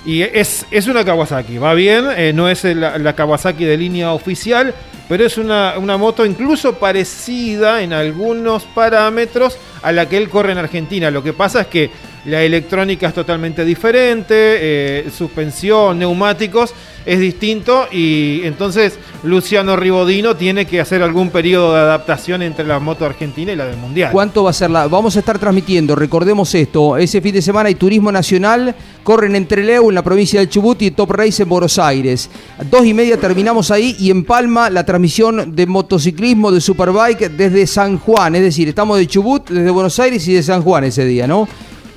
Y 0.07 0.23
es, 0.23 0.67
es 0.71 0.87
una 0.87 1.05
Kawasaki, 1.05 1.59
va 1.59 1.75
bien, 1.75 2.07
eh, 2.17 2.33
no 2.35 2.49
es 2.49 2.65
la, 2.65 2.99
la 2.99 3.15
Kawasaki 3.15 3.65
de 3.65 3.77
línea 3.77 4.13
oficial, 4.13 4.75
pero 5.09 5.25
es 5.25 5.39
una, 5.39 5.75
una 5.79 5.97
moto 5.97 6.25
incluso 6.25 6.75
parecida 6.79 7.83
en 7.83 7.93
algunos 7.93 8.65
parámetros 8.65 9.59
a 9.83 9.93
la 9.93 10.09
que 10.09 10.17
él 10.17 10.29
corre 10.29 10.53
en 10.53 10.59
Argentina. 10.59 11.11
Lo 11.11 11.23
que 11.23 11.33
pasa 11.33 11.63
es 11.63 11.67
que 11.67 11.91
la 12.27 12.43
electrónica 12.43 13.09
es 13.09 13.15
totalmente 13.15 13.65
diferente, 13.65 14.35
eh, 14.37 15.11
suspensión, 15.15 15.99
neumáticos 15.99 16.75
es 17.07 17.21
distinto 17.21 17.87
y 17.93 18.41
entonces 18.45 18.99
Luciano 19.23 19.77
Ribodino 19.77 20.37
tiene 20.37 20.65
que 20.65 20.81
hacer 20.81 21.03
algún 21.03 21.31
periodo 21.31 21.75
de 21.75 21.81
adaptación 21.81 22.43
entre 22.43 22.67
la 22.67 22.79
moto 22.79 23.05
argentina 23.05 23.53
y 23.53 23.57
la 23.57 23.67
del 23.67 23.77
mundial. 23.77 24.11
¿Cuánto 24.13 24.45
va 24.45 24.51
a 24.51 24.55
ser 24.55 24.71
la.? 24.71 24.87
Vamos 24.89 25.17
a 25.17 25.19
estar 25.19 25.39
transmitiendo, 25.39 25.95
recordemos 25.95 26.55
esto. 26.55 26.97
Ese 26.97 27.21
fin 27.21 27.35
de 27.35 27.43
semana 27.43 27.69
hay 27.69 27.75
turismo 27.75 28.11
nacional. 28.11 28.75
Corren 29.03 29.37
en 29.37 29.47
Trelew, 29.47 29.91
en 29.91 29.95
la 29.95 30.03
provincia 30.03 30.41
del 30.41 30.49
Chubut, 30.49 30.81
y 30.81 30.91
Top 30.91 31.11
Race 31.11 31.43
en 31.43 31.49
Buenos 31.49 31.79
Aires. 31.79 32.31
Dos 32.71 32.87
y 32.87 32.95
media 32.95 33.19
terminamos 33.19 33.71
ahí 33.71 33.95
y 33.99 34.11
en 34.11 34.25
Palma 34.25 34.71
la 34.71 34.85
transmisión 34.85 35.55
de 35.55 35.67
motociclismo 35.67 36.51
de 36.51 36.63
Superbike 36.63 37.31
desde 37.31 37.67
San 37.67 37.99
Juan. 37.99 38.35
Es 38.35 38.43
decir, 38.43 38.69
estamos 38.69 38.97
de 38.97 39.07
Chubut, 39.07 39.51
desde 39.51 39.71
Buenos 39.71 39.99
Aires 39.99 40.27
y 40.27 40.33
de 40.33 40.43
San 40.43 40.63
Juan 40.63 40.85
ese 40.85 41.05
día, 41.05 41.27
¿no? 41.27 41.47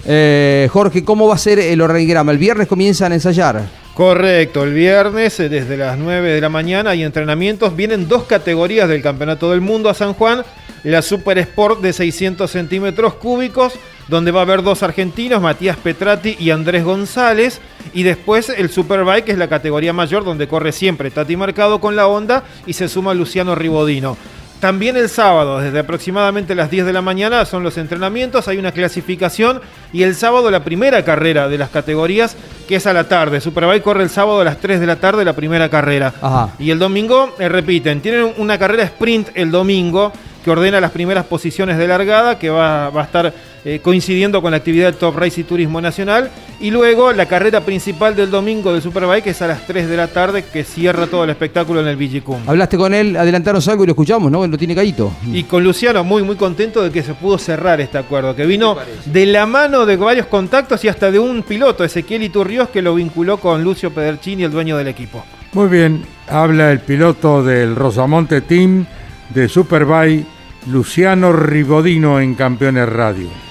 Eh, 0.05 0.69
Jorge, 0.71 1.03
¿cómo 1.03 1.27
va 1.27 1.35
a 1.35 1.39
ser 1.39 1.59
el 1.59 1.81
organigrama? 1.81 2.31
¿El 2.31 2.37
viernes 2.37 2.67
comienzan 2.67 3.11
a 3.11 3.15
ensayar? 3.15 3.63
Correcto, 3.93 4.63
el 4.63 4.73
viernes 4.73 5.39
eh, 5.39 5.49
desde 5.49 5.75
las 5.75 5.97
9 5.97 6.33
de 6.33 6.41
la 6.41 6.49
mañana 6.49 6.91
hay 6.91 7.03
entrenamientos. 7.03 7.75
Vienen 7.75 8.07
dos 8.07 8.23
categorías 8.23 8.87
del 8.87 9.01
Campeonato 9.01 9.49
del 9.49 9.61
Mundo 9.61 9.89
a 9.89 9.95
San 9.95 10.13
Juan. 10.13 10.43
La 10.83 11.01
Super 11.01 11.39
Sport 11.39 11.81
de 11.81 11.91
600 11.91 12.49
centímetros 12.49 13.15
cúbicos, 13.15 13.73
donde 14.07 14.31
va 14.31 14.41
a 14.41 14.43
haber 14.43 14.61
dos 14.61 14.83
argentinos, 14.83 15.41
Matías 15.41 15.75
Petrati 15.77 16.37
y 16.39 16.51
Andrés 16.51 16.83
González. 16.83 17.59
Y 17.93 18.03
después 18.03 18.49
el 18.49 18.69
Superbike, 18.69 19.25
que 19.25 19.31
es 19.31 19.37
la 19.37 19.49
categoría 19.49 19.93
mayor, 19.93 20.23
donde 20.23 20.47
corre 20.47 20.71
siempre 20.71 21.09
Tati 21.09 21.35
Mercado 21.35 21.81
con 21.81 21.95
la 21.95 22.07
Honda 22.07 22.43
y 22.67 22.73
se 22.73 22.87
suma 22.87 23.15
Luciano 23.15 23.55
Ribodino. 23.55 24.15
También 24.59 24.97
el 24.97 25.07
sábado, 25.07 25.59
desde 25.59 25.77
aproximadamente 25.77 26.55
las 26.55 26.71
10 26.71 26.87
de 26.87 26.93
la 26.93 27.03
mañana, 27.03 27.45
son 27.45 27.61
los 27.61 27.77
entrenamientos, 27.77 28.47
hay 28.47 28.57
una 28.57 28.71
clasificación 28.71 29.61
y 29.93 30.01
el 30.01 30.15
sábado 30.15 30.49
la 30.49 30.63
primera 30.63 31.05
carrera 31.05 31.47
de 31.47 31.59
las 31.59 31.69
categorías, 31.69 32.35
que 32.67 32.77
es 32.77 32.87
a 32.87 32.93
la 32.93 33.03
tarde. 33.03 33.39
Superbike 33.39 33.83
corre 33.83 34.01
el 34.01 34.09
sábado 34.09 34.41
a 34.41 34.43
las 34.43 34.57
3 34.57 34.79
de 34.79 34.87
la 34.87 34.95
tarde 34.95 35.23
la 35.23 35.33
primera 35.33 35.69
carrera. 35.69 36.11
Ajá. 36.21 36.49
Y 36.57 36.71
el 36.71 36.79
domingo, 36.79 37.35
eh, 37.37 37.49
repiten, 37.49 38.01
tienen 38.01 38.33
una 38.37 38.57
carrera 38.57 38.83
sprint 38.83 39.29
el 39.35 39.51
domingo 39.51 40.11
que 40.43 40.49
ordena 40.49 40.81
las 40.81 40.91
primeras 40.91 41.25
posiciones 41.25 41.77
de 41.77 41.87
largada, 41.87 42.39
que 42.39 42.49
va, 42.49 42.89
va 42.89 43.01
a 43.01 43.05
estar 43.05 43.33
eh, 43.69 43.81
coincidiendo 43.83 44.41
con 44.41 44.51
la 44.51 44.57
actividad 44.57 44.85
del 44.85 44.95
Top 44.95 45.17
Race 45.17 45.41
y 45.41 45.43
Turismo 45.43 45.81
Nacional. 45.81 46.31
Y 46.61 46.71
luego 46.71 47.11
la 47.11 47.25
carrera 47.25 47.59
principal 47.65 48.15
del 48.15 48.31
domingo 48.31 48.73
de 48.73 48.79
Superbike, 48.79 49.25
que 49.25 49.29
es 49.31 49.41
a 49.41 49.47
las 49.47 49.67
3 49.67 49.89
de 49.89 49.97
la 49.97 50.07
tarde, 50.07 50.45
que 50.45 50.63
cierra 50.63 51.05
todo 51.07 51.25
el 51.25 51.31
espectáculo 51.31 51.81
en 51.81 51.87
el 51.87 51.97
Vigicum. 51.97 52.39
Hablaste 52.47 52.77
con 52.77 52.93
él, 52.93 53.17
adelantaros 53.17 53.67
algo 53.67 53.83
y 53.83 53.87
lo 53.87 53.91
escuchamos, 53.91 54.31
¿no? 54.31 54.47
Lo 54.47 54.57
tiene 54.57 54.73
caído. 54.73 55.11
Y 55.33 55.43
con 55.43 55.65
Luciano, 55.65 56.05
muy, 56.05 56.23
muy 56.23 56.37
contento 56.37 56.81
de 56.81 56.91
que 56.91 57.03
se 57.03 57.13
pudo 57.13 57.37
cerrar 57.37 57.81
este 57.81 57.97
acuerdo, 57.97 58.37
que 58.37 58.45
vino 58.45 58.77
de 59.03 59.25
la 59.25 59.45
mano 59.45 59.85
de 59.85 59.97
varios 59.97 60.27
contactos 60.27 60.85
y 60.85 60.87
hasta 60.87 61.11
de 61.11 61.19
un 61.19 61.43
piloto, 61.43 61.83
Ezequiel 61.83 62.23
Iturrios, 62.23 62.69
que 62.69 62.81
lo 62.81 62.95
vinculó 62.95 63.35
con 63.35 63.65
Lucio 63.65 63.91
Pedercini, 63.91 64.45
el 64.45 64.51
dueño 64.51 64.77
del 64.77 64.87
equipo. 64.87 65.25
Muy 65.51 65.67
bien, 65.67 66.05
habla 66.29 66.71
el 66.71 66.79
piloto 66.79 67.43
del 67.43 67.75
Rosamonte 67.75 68.39
Team 68.39 68.85
de 69.33 69.49
Superbike, 69.49 70.25
Luciano 70.67 71.33
Ribodino 71.33 72.21
en 72.21 72.33
Campeones 72.33 72.87
Radio. 72.87 73.46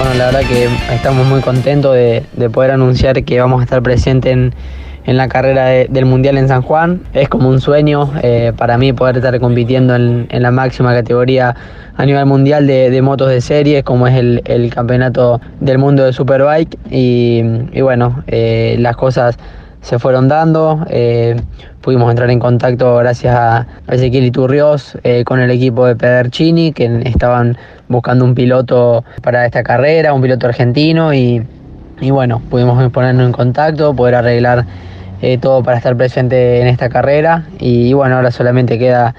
Bueno, 0.00 0.14
la 0.14 0.26
verdad 0.26 0.48
que 0.48 0.66
estamos 0.94 1.26
muy 1.26 1.42
contentos 1.42 1.94
de, 1.94 2.24
de 2.32 2.48
poder 2.48 2.70
anunciar 2.70 3.22
que 3.22 3.38
vamos 3.38 3.60
a 3.60 3.64
estar 3.64 3.82
presentes 3.82 4.32
en, 4.32 4.54
la 5.04 5.28
carrera 5.28 5.66
de- 5.66 5.88
del 5.90 6.06
Mundial 6.06 6.38
en 6.38 6.48
San 6.48 6.62
Juan. 6.62 7.02
Es 7.12 7.28
como 7.28 7.50
un 7.50 7.60
sueño 7.60 8.10
eh, 8.22 8.54
para 8.56 8.78
mí 8.78 8.94
poder 8.94 9.18
estar 9.18 9.38
compitiendo 9.40 9.94
en, 9.94 10.26
la 10.30 10.50
máxima 10.50 10.94
categoría 10.94 11.54
a 11.98 12.06
nivel 12.06 12.24
mundial 12.24 12.66
de, 12.66 13.02
motos 13.02 13.28
de 13.28 13.42
series, 13.42 13.82
como 13.84 14.06
es 14.06 14.16
el, 14.16 14.72
campeonato 14.74 15.38
del 15.60 15.76
mundo 15.76 16.06
de 16.06 16.14
Superbike. 16.14 16.78
Y, 16.90 17.42
y 17.70 17.82
bueno, 17.82 18.24
eh, 18.26 18.76
las 18.78 18.96
cosas 18.96 19.36
se 19.82 19.98
fueron 19.98 20.28
dando. 20.28 20.84
eh, 20.88 21.36
pudimos 21.80 22.10
entrar 22.10 22.30
en 22.30 22.38
contacto 22.38 22.96
gracias 22.96 23.34
a 23.34 23.66
Ezequiel 23.88 24.24
Iturrios 24.24 24.98
eh, 25.02 25.24
con 25.24 25.40
el 25.40 25.50
equipo 25.50 25.86
de 25.86 25.96
Pedercini, 25.96 26.72
que 26.72 27.02
estaban 27.04 27.56
buscando 27.88 28.24
un 28.24 28.34
piloto 28.34 29.04
para 29.22 29.46
esta 29.46 29.62
carrera, 29.62 30.12
un 30.12 30.20
piloto 30.22 30.46
argentino. 30.46 31.14
Y, 31.14 31.42
y 32.00 32.10
bueno, 32.10 32.42
pudimos 32.50 32.90
ponernos 32.92 33.26
en 33.26 33.32
contacto, 33.32 33.94
poder 33.94 34.16
arreglar 34.16 34.66
eh, 35.22 35.38
todo 35.38 35.62
para 35.62 35.78
estar 35.78 35.96
presente 35.96 36.60
en 36.60 36.66
esta 36.66 36.88
carrera. 36.88 37.46
Y, 37.58 37.92
bueno, 37.94 38.16
ahora 38.16 38.30
solamente 38.30 38.78
queda 38.78 39.14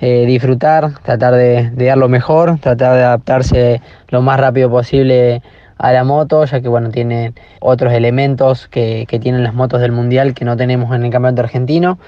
eh, 0.00 0.24
disfrutar, 0.26 0.92
tratar 1.02 1.34
de 1.34 1.70
dar 1.74 1.98
lo 1.98 2.08
mejor, 2.08 2.58
tratar 2.58 2.96
de 2.96 3.04
adaptarse 3.04 3.80
lo 4.08 4.22
más 4.22 4.40
rápido 4.40 4.70
posible 4.70 5.42
a 5.78 5.92
la 5.92 6.04
moto, 6.04 6.44
ya 6.44 6.60
que 6.60 6.68
bueno, 6.68 6.90
tiene 6.90 7.34
otros 7.60 7.92
elementos 7.92 8.68
que, 8.68 9.06
que 9.08 9.18
tienen 9.18 9.42
las 9.42 9.54
motos 9.54 9.80
del 9.80 9.92
mundial 9.92 10.34
que 10.34 10.44
no 10.44 10.56
tenemos 10.56 10.94
en 10.94 11.04
el 11.04 11.10
campeonato 11.10 11.42
argentino. 11.42 11.98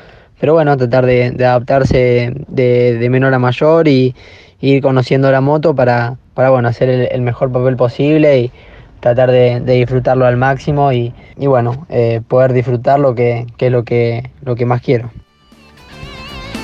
Pero 0.40 0.54
bueno, 0.54 0.76
tratar 0.76 1.04
de, 1.04 1.34
adaptarse 1.38 2.32
de, 2.46 2.98
de 2.98 3.10
menor 3.10 3.34
a 3.34 3.38
mayor 3.38 3.88
y, 3.88 4.14
ir 4.60 4.82
conociendo 4.82 5.30
la 5.30 5.40
moto 5.40 5.74
para, 5.74 6.16
para 6.34 6.50
bueno, 6.50 6.68
hacer 6.68 6.88
el, 6.88 7.22
mejor 7.22 7.52
papel 7.52 7.76
posible 7.76 8.40
y 8.40 8.52
tratar 8.98 9.30
de, 9.30 9.60
de 9.60 9.74
disfrutarlo 9.74 10.26
al 10.26 10.36
máximo 10.36 10.92
y, 10.92 11.14
y 11.36 11.46
bueno, 11.46 11.86
eh, 11.88 12.22
poder 12.26 12.52
disfrutar 12.52 12.98
lo 12.98 13.14
que, 13.14 13.46
que 13.56 13.66
es 13.66 13.72
lo 13.72 13.84
que, 13.84 14.30
lo 14.42 14.56
que 14.56 14.66
más 14.66 14.82
quiero. 14.82 15.12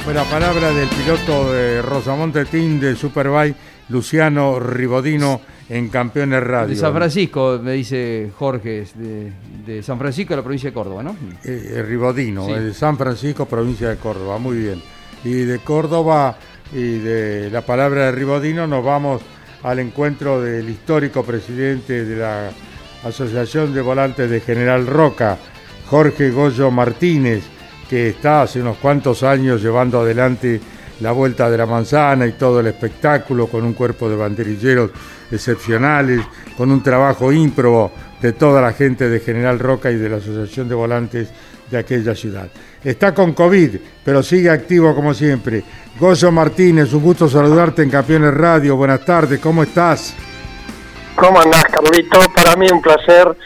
Fue 0.05 0.12
la 0.12 0.24
palabra 0.24 0.72
del 0.72 0.88
piloto 0.88 1.52
de 1.52 1.82
Rosamonte 1.82 2.44
Team 2.44 2.80
de 2.80 2.96
Superbike, 2.96 3.57
Luciano 3.88 4.59
Ribodino 4.59 5.40
en 5.68 5.88
Campeones 5.88 6.42
Radio. 6.42 6.68
De 6.74 6.76
San 6.80 6.92
Francisco, 6.94 7.58
me 7.62 7.72
dice 7.72 8.30
Jorge, 8.38 8.84
de, 8.94 9.32
de 9.66 9.82
San 9.82 9.98
Francisco, 9.98 10.36
la 10.36 10.42
provincia 10.42 10.70
de 10.70 10.74
Córdoba, 10.74 11.02
¿no? 11.02 11.16
Eh, 11.44 11.82
Ribodino, 11.86 12.46
Sí. 12.46 12.52
de 12.52 12.74
San 12.74 12.96
Francisco, 12.98 13.46
provincia 13.46 13.88
de 13.88 13.96
Córdoba, 13.96 14.38
muy 14.38 14.58
bien. 14.58 14.82
Y 15.24 15.32
de 15.44 15.58
Córdoba 15.60 16.36
y 16.72 16.98
de 16.98 17.50
la 17.50 17.62
palabra 17.62 18.06
de 18.06 18.12
Ribodino 18.12 18.66
nos 18.66 18.84
vamos 18.84 19.22
al 19.62 19.78
encuentro 19.78 20.42
del 20.42 20.68
histórico 20.68 21.22
presidente 21.24 22.04
de 22.04 22.16
la 22.16 22.50
Asociación 23.04 23.72
de 23.72 23.80
Volantes 23.80 24.28
de 24.30 24.40
General 24.40 24.86
Roca, 24.86 25.38
Jorge 25.86 26.30
Goyo 26.30 26.70
Martínez, 26.70 27.42
que 27.88 28.08
está 28.10 28.42
hace 28.42 28.60
unos 28.60 28.76
cuantos 28.78 29.22
años 29.22 29.62
llevando 29.62 30.00
adelante 30.00 30.60
la 31.01 31.12
Vuelta 31.12 31.51
de 31.51 31.59
la 31.59 31.66
Manzana 31.66 32.26
y 32.26 32.32
todo 32.32 32.61
el 32.61 32.66
espectáculo 32.68 33.47
con 33.47 33.64
un 33.64 33.72
cuerpo 33.74 34.09
de 34.09 34.16
banderilleros 34.16 34.90
excepcionales, 35.30 36.20
con 36.57 36.70
un 36.70 36.82
trabajo 36.82 37.32
ímprobo 37.32 37.92
de 38.20 38.32
toda 38.32 38.61
la 38.62 38.72
gente 38.72 39.09
de 39.09 39.20
General 39.20 39.59
Roca 39.59 39.90
y 39.90 39.97
de 39.97 40.09
la 40.09 40.16
Asociación 40.16 40.68
de 40.68 40.74
Volantes 40.74 41.28
de 41.70 41.78
aquella 41.78 42.14
ciudad. 42.14 42.49
Está 42.82 43.14
con 43.14 43.32
COVID, 43.32 43.76
pero 44.05 44.22
sigue 44.22 44.51
activo 44.51 44.95
como 44.95 45.14
siempre. 45.14 45.62
Goyo 45.99 46.30
Martínez, 46.30 46.92
un 46.92 47.03
gusto 47.03 47.28
saludarte 47.28 47.82
en 47.82 47.90
Campeones 47.90 48.34
Radio. 48.34 48.76
Buenas 48.76 49.05
tardes, 49.05 49.40
¿cómo 49.40 49.62
estás? 49.62 50.14
¿Cómo 51.16 51.40
andás, 51.40 51.64
Carlito? 51.64 52.18
Para 52.34 52.57
mí 52.57 52.66
un 52.70 52.82
placer 52.82 53.36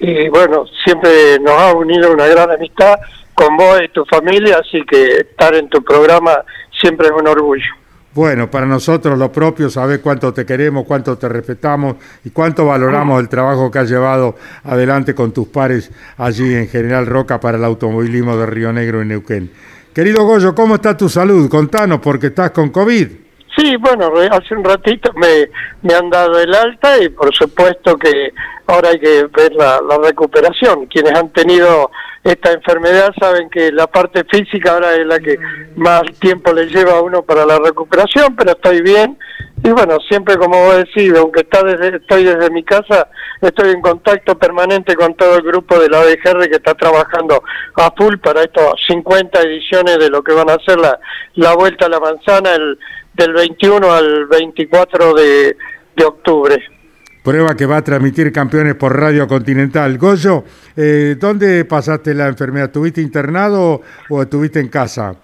y 0.00 0.28
bueno, 0.28 0.64
siempre 0.82 1.38
nos 1.40 1.52
ha 1.52 1.74
unido 1.74 2.10
una 2.12 2.26
gran 2.26 2.50
amistad 2.50 2.98
con 3.34 3.56
vos 3.56 3.80
y 3.84 3.88
tu 3.88 4.04
familia, 4.06 4.58
así 4.58 4.82
que 4.84 5.18
estar 5.18 5.54
en 5.54 5.68
tu 5.68 5.82
programa 5.82 6.42
siempre 6.80 7.08
es 7.08 7.12
un 7.12 7.28
orgullo. 7.28 7.64
Bueno, 8.12 8.50
para 8.50 8.66
nosotros 8.66 9.16
lo 9.16 9.30
propio, 9.30 9.70
sabés 9.70 10.00
cuánto 10.00 10.34
te 10.34 10.44
queremos, 10.44 10.84
cuánto 10.84 11.16
te 11.16 11.28
respetamos 11.28 11.94
y 12.24 12.30
cuánto 12.30 12.66
valoramos 12.66 13.20
el 13.20 13.28
trabajo 13.28 13.70
que 13.70 13.78
has 13.78 13.88
llevado 13.88 14.34
adelante 14.64 15.14
con 15.14 15.32
tus 15.32 15.46
pares 15.46 15.92
allí 16.18 16.54
en 16.54 16.66
General 16.66 17.06
Roca 17.06 17.38
para 17.38 17.56
el 17.56 17.64
automovilismo 17.64 18.36
de 18.36 18.46
Río 18.46 18.72
Negro 18.72 19.00
y 19.00 19.06
Neuquén. 19.06 19.52
Querido 19.94 20.24
Goyo, 20.24 20.56
¿cómo 20.56 20.74
está 20.74 20.96
tu 20.96 21.08
salud? 21.08 21.48
Contanos, 21.48 22.00
porque 22.00 22.28
estás 22.28 22.50
con 22.50 22.70
COVID. 22.70 23.08
Sí, 23.56 23.76
bueno, 23.76 24.12
hace 24.32 24.56
un 24.56 24.64
ratito 24.64 25.12
me, 25.14 25.48
me 25.82 25.94
han 25.94 26.10
dado 26.10 26.40
el 26.40 26.52
alta 26.52 27.00
y 27.00 27.10
por 27.10 27.32
supuesto 27.34 27.96
que 27.96 28.32
ahora 28.66 28.88
hay 28.90 28.98
que 28.98 29.26
ver 29.36 29.52
la, 29.52 29.80
la 29.88 29.98
recuperación. 29.98 30.86
Quienes 30.86 31.14
han 31.14 31.28
tenido 31.30 31.90
esta 32.22 32.52
enfermedad 32.52 33.14
saben 33.18 33.48
que 33.48 33.72
la 33.72 33.86
parte 33.86 34.24
física 34.24 34.72
ahora 34.72 34.94
es 34.94 35.06
la 35.06 35.18
que 35.18 35.38
más 35.76 36.02
tiempo 36.18 36.52
le 36.52 36.66
lleva 36.66 36.98
a 36.98 37.00
uno 37.00 37.22
para 37.22 37.46
la 37.46 37.58
recuperación, 37.58 38.36
pero 38.36 38.52
estoy 38.52 38.82
bien. 38.82 39.18
Y 39.64 39.70
bueno, 39.70 39.98
siempre 40.08 40.36
como 40.36 40.62
vos 40.64 40.76
decís, 40.76 41.14
aunque 41.16 41.40
está 41.40 41.62
desde, 41.62 41.96
estoy 41.96 42.24
desde 42.24 42.50
mi 42.50 42.62
casa, 42.62 43.08
estoy 43.40 43.70
en 43.70 43.80
contacto 43.80 44.38
permanente 44.38 44.94
con 44.96 45.14
todo 45.14 45.36
el 45.36 45.42
grupo 45.42 45.78
de 45.78 45.88
la 45.88 46.00
ODGR 46.00 46.48
que 46.48 46.56
está 46.56 46.74
trabajando 46.74 47.42
a 47.76 47.90
full 47.96 48.16
para 48.18 48.42
estas 48.42 48.74
50 48.86 49.40
ediciones 49.40 49.98
de 49.98 50.10
lo 50.10 50.22
que 50.22 50.32
van 50.32 50.50
a 50.50 50.58
ser 50.66 50.78
la, 50.78 50.98
la 51.34 51.54
Vuelta 51.54 51.86
a 51.86 51.90
la 51.90 52.00
Manzana 52.00 52.54
el, 52.54 52.78
del 53.14 53.32
21 53.32 53.92
al 53.92 54.26
24 54.26 55.14
de, 55.14 55.56
de 55.96 56.04
octubre. 56.04 56.79
Prueba 57.22 57.54
que 57.54 57.66
va 57.66 57.78
a 57.78 57.84
transmitir 57.84 58.32
campeones 58.32 58.76
por 58.76 58.98
Radio 58.98 59.28
Continental. 59.28 59.98
Goyo, 59.98 60.44
eh, 60.74 61.16
¿dónde 61.18 61.66
pasaste 61.66 62.14
la 62.14 62.28
enfermedad? 62.28 62.68
¿Estuviste 62.68 63.02
internado 63.02 63.82
o 64.08 64.22
estuviste 64.22 64.58
en 64.58 64.68
casa? 64.68 65.14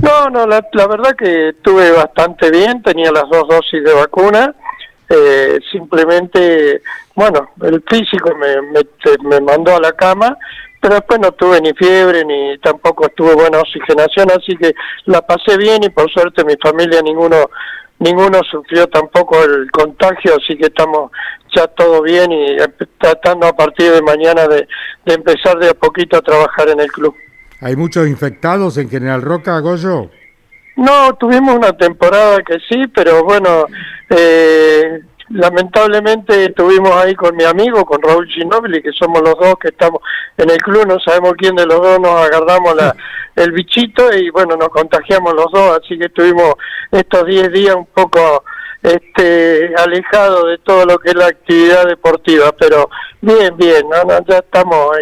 No, 0.00 0.30
no, 0.30 0.46
la, 0.46 0.62
verdad 0.86 1.16
que 1.16 1.50
estuve 1.50 1.90
bastante 1.92 2.50
bien, 2.50 2.82
tenía 2.82 3.10
las 3.10 3.28
dos 3.28 3.48
dosis 3.48 3.82
de 3.84 3.92
vacuna, 3.92 4.54
eh, 5.08 5.58
simplemente, 5.70 6.80
bueno, 7.14 7.50
el 7.62 7.82
físico 7.88 8.34
me, 8.36 8.62
me, 8.62 8.80
me 9.28 9.40
mandó 9.40 9.76
a 9.76 9.80
la 9.80 9.92
cama, 9.92 10.36
pero 10.80 10.94
después 10.94 11.20
no 11.20 11.32
tuve 11.32 11.60
ni 11.60 11.72
fiebre 11.74 12.24
ni 12.24 12.58
tampoco 12.58 13.06
estuve 13.06 13.34
buena 13.34 13.60
oxigenación, 13.60 14.28
así 14.30 14.56
que 14.56 14.74
la 15.06 15.22
pasé 15.22 15.56
bien 15.56 15.84
y 15.84 15.90
por 15.90 16.10
suerte 16.10 16.44
mi 16.44 16.54
familia 16.56 17.00
ninguno 17.02 17.50
ninguno 18.02 18.40
sufrió 18.50 18.86
tampoco 18.88 19.42
el 19.42 19.70
contagio, 19.70 20.36
así 20.36 20.56
que 20.56 20.66
estamos 20.66 21.10
ya 21.54 21.66
todo 21.68 22.02
bien 22.02 22.30
y 22.32 22.56
tratando 22.98 23.46
a 23.46 23.52
partir 23.52 23.92
de 23.92 24.02
mañana 24.02 24.46
de, 24.46 24.66
de 25.06 25.14
empezar 25.14 25.58
de 25.58 25.70
a 25.70 25.74
poquito 25.74 26.16
a 26.16 26.22
trabajar 26.22 26.68
en 26.68 26.80
el 26.80 26.90
club. 26.90 27.14
¿Hay 27.60 27.76
muchos 27.76 28.08
infectados 28.08 28.76
en 28.78 28.90
General 28.90 29.22
Roca, 29.22 29.58
Goyo? 29.60 30.10
No, 30.76 31.14
tuvimos 31.14 31.54
una 31.54 31.72
temporada 31.76 32.38
que 32.42 32.58
sí, 32.68 32.88
pero 32.94 33.22
bueno, 33.24 33.66
eh, 34.10 35.00
lamentablemente 35.32 36.46
estuvimos 36.46 36.92
ahí 36.92 37.14
con 37.14 37.34
mi 37.36 37.44
amigo, 37.44 37.84
con 37.84 38.02
Raúl 38.02 38.28
Ginóbili, 38.28 38.82
que 38.82 38.92
somos 38.92 39.22
los 39.22 39.34
dos 39.38 39.54
que 39.60 39.68
estamos 39.68 40.00
en 40.36 40.50
el 40.50 40.58
club, 40.58 40.86
no 40.86 40.98
sabemos 41.00 41.32
quién 41.36 41.56
de 41.56 41.66
los 41.66 41.80
dos 41.80 41.98
nos 42.00 42.26
agarramos 42.26 42.74
la, 42.74 42.94
el 43.36 43.52
bichito 43.52 44.12
y 44.12 44.30
bueno, 44.30 44.56
nos 44.56 44.68
contagiamos 44.68 45.34
los 45.34 45.46
dos, 45.52 45.80
así 45.82 45.98
que 45.98 46.06
estuvimos 46.06 46.54
estos 46.90 47.26
10 47.26 47.52
días 47.52 47.74
un 47.74 47.86
poco 47.86 48.44
este 48.82 49.72
alejados 49.76 50.48
de 50.48 50.58
todo 50.58 50.84
lo 50.84 50.98
que 50.98 51.10
es 51.10 51.14
la 51.14 51.26
actividad 51.26 51.86
deportiva, 51.86 52.52
pero 52.58 52.90
bien, 53.20 53.56
bien, 53.56 53.82
no, 53.88 54.18
ya 54.26 54.38
estamos 54.38 54.96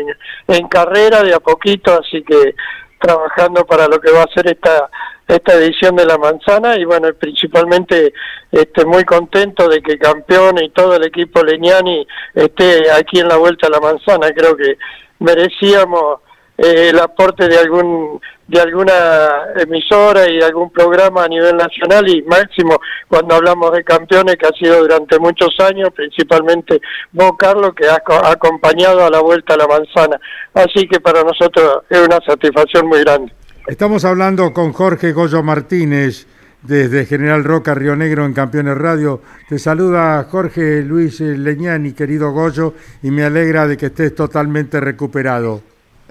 en 0.46 0.68
carrera 0.68 1.22
de 1.22 1.34
a 1.34 1.40
poquito, 1.40 1.98
así 1.98 2.22
que 2.22 2.54
trabajando 3.00 3.64
para 3.64 3.88
lo 3.88 3.98
que 3.98 4.12
va 4.12 4.22
a 4.22 4.34
ser 4.34 4.46
esta 4.46 4.90
esta 5.34 5.54
edición 5.54 5.96
de 5.96 6.04
la 6.06 6.18
manzana 6.18 6.76
y 6.76 6.84
bueno 6.84 7.08
principalmente 7.18 8.12
este 8.50 8.84
muy 8.84 9.04
contento 9.04 9.68
de 9.68 9.80
que 9.80 9.98
campeón 9.98 10.58
y 10.62 10.70
todo 10.70 10.96
el 10.96 11.04
equipo 11.04 11.42
Leñani 11.42 12.06
esté 12.34 12.90
aquí 12.90 13.20
en 13.20 13.28
la 13.28 13.36
vuelta 13.36 13.66
a 13.66 13.70
la 13.70 13.80
manzana 13.80 14.28
creo 14.34 14.56
que 14.56 14.76
merecíamos 15.20 16.20
eh, 16.58 16.90
el 16.90 16.98
aporte 16.98 17.48
de 17.48 17.58
algún 17.58 18.20
de 18.48 18.60
alguna 18.60 19.44
emisora 19.60 20.28
y 20.28 20.40
algún 20.42 20.70
programa 20.72 21.22
a 21.22 21.28
nivel 21.28 21.56
nacional 21.56 22.08
y 22.08 22.20
máximo 22.22 22.80
cuando 23.06 23.36
hablamos 23.36 23.70
de 23.70 23.84
campeones 23.84 24.34
que 24.36 24.46
ha 24.48 24.58
sido 24.58 24.80
durante 24.80 25.20
muchos 25.20 25.50
años, 25.60 25.90
principalmente 25.94 26.80
vos 27.12 27.30
Carlos 27.38 27.70
que 27.76 27.86
has 27.86 28.00
co- 28.00 28.24
acompañado 28.26 29.04
a 29.04 29.10
la 29.10 29.20
vuelta 29.20 29.54
a 29.54 29.56
la 29.56 29.68
manzana. 29.68 30.20
Así 30.52 30.88
que 30.88 30.98
para 30.98 31.22
nosotros 31.22 31.84
es 31.88 32.00
una 32.00 32.18
satisfacción 32.26 32.88
muy 32.88 32.98
grande. 33.04 33.32
Estamos 33.66 34.04
hablando 34.04 34.52
con 34.52 34.72
Jorge 34.72 35.12
Goyo 35.12 35.42
Martínez 35.42 36.26
desde 36.62 37.06
General 37.06 37.44
Roca, 37.44 37.74
Río 37.74 37.94
Negro, 37.94 38.24
en 38.24 38.32
Campeones 38.32 38.76
Radio. 38.76 39.22
Te 39.48 39.58
saluda 39.58 40.26
Jorge 40.28 40.82
Luis 40.82 41.20
Leñani, 41.20 41.92
querido 41.92 42.32
Goyo, 42.32 42.74
y 43.02 43.10
me 43.10 43.22
alegra 43.22 43.66
de 43.66 43.76
que 43.76 43.86
estés 43.86 44.14
totalmente 44.14 44.80
recuperado. 44.80 45.62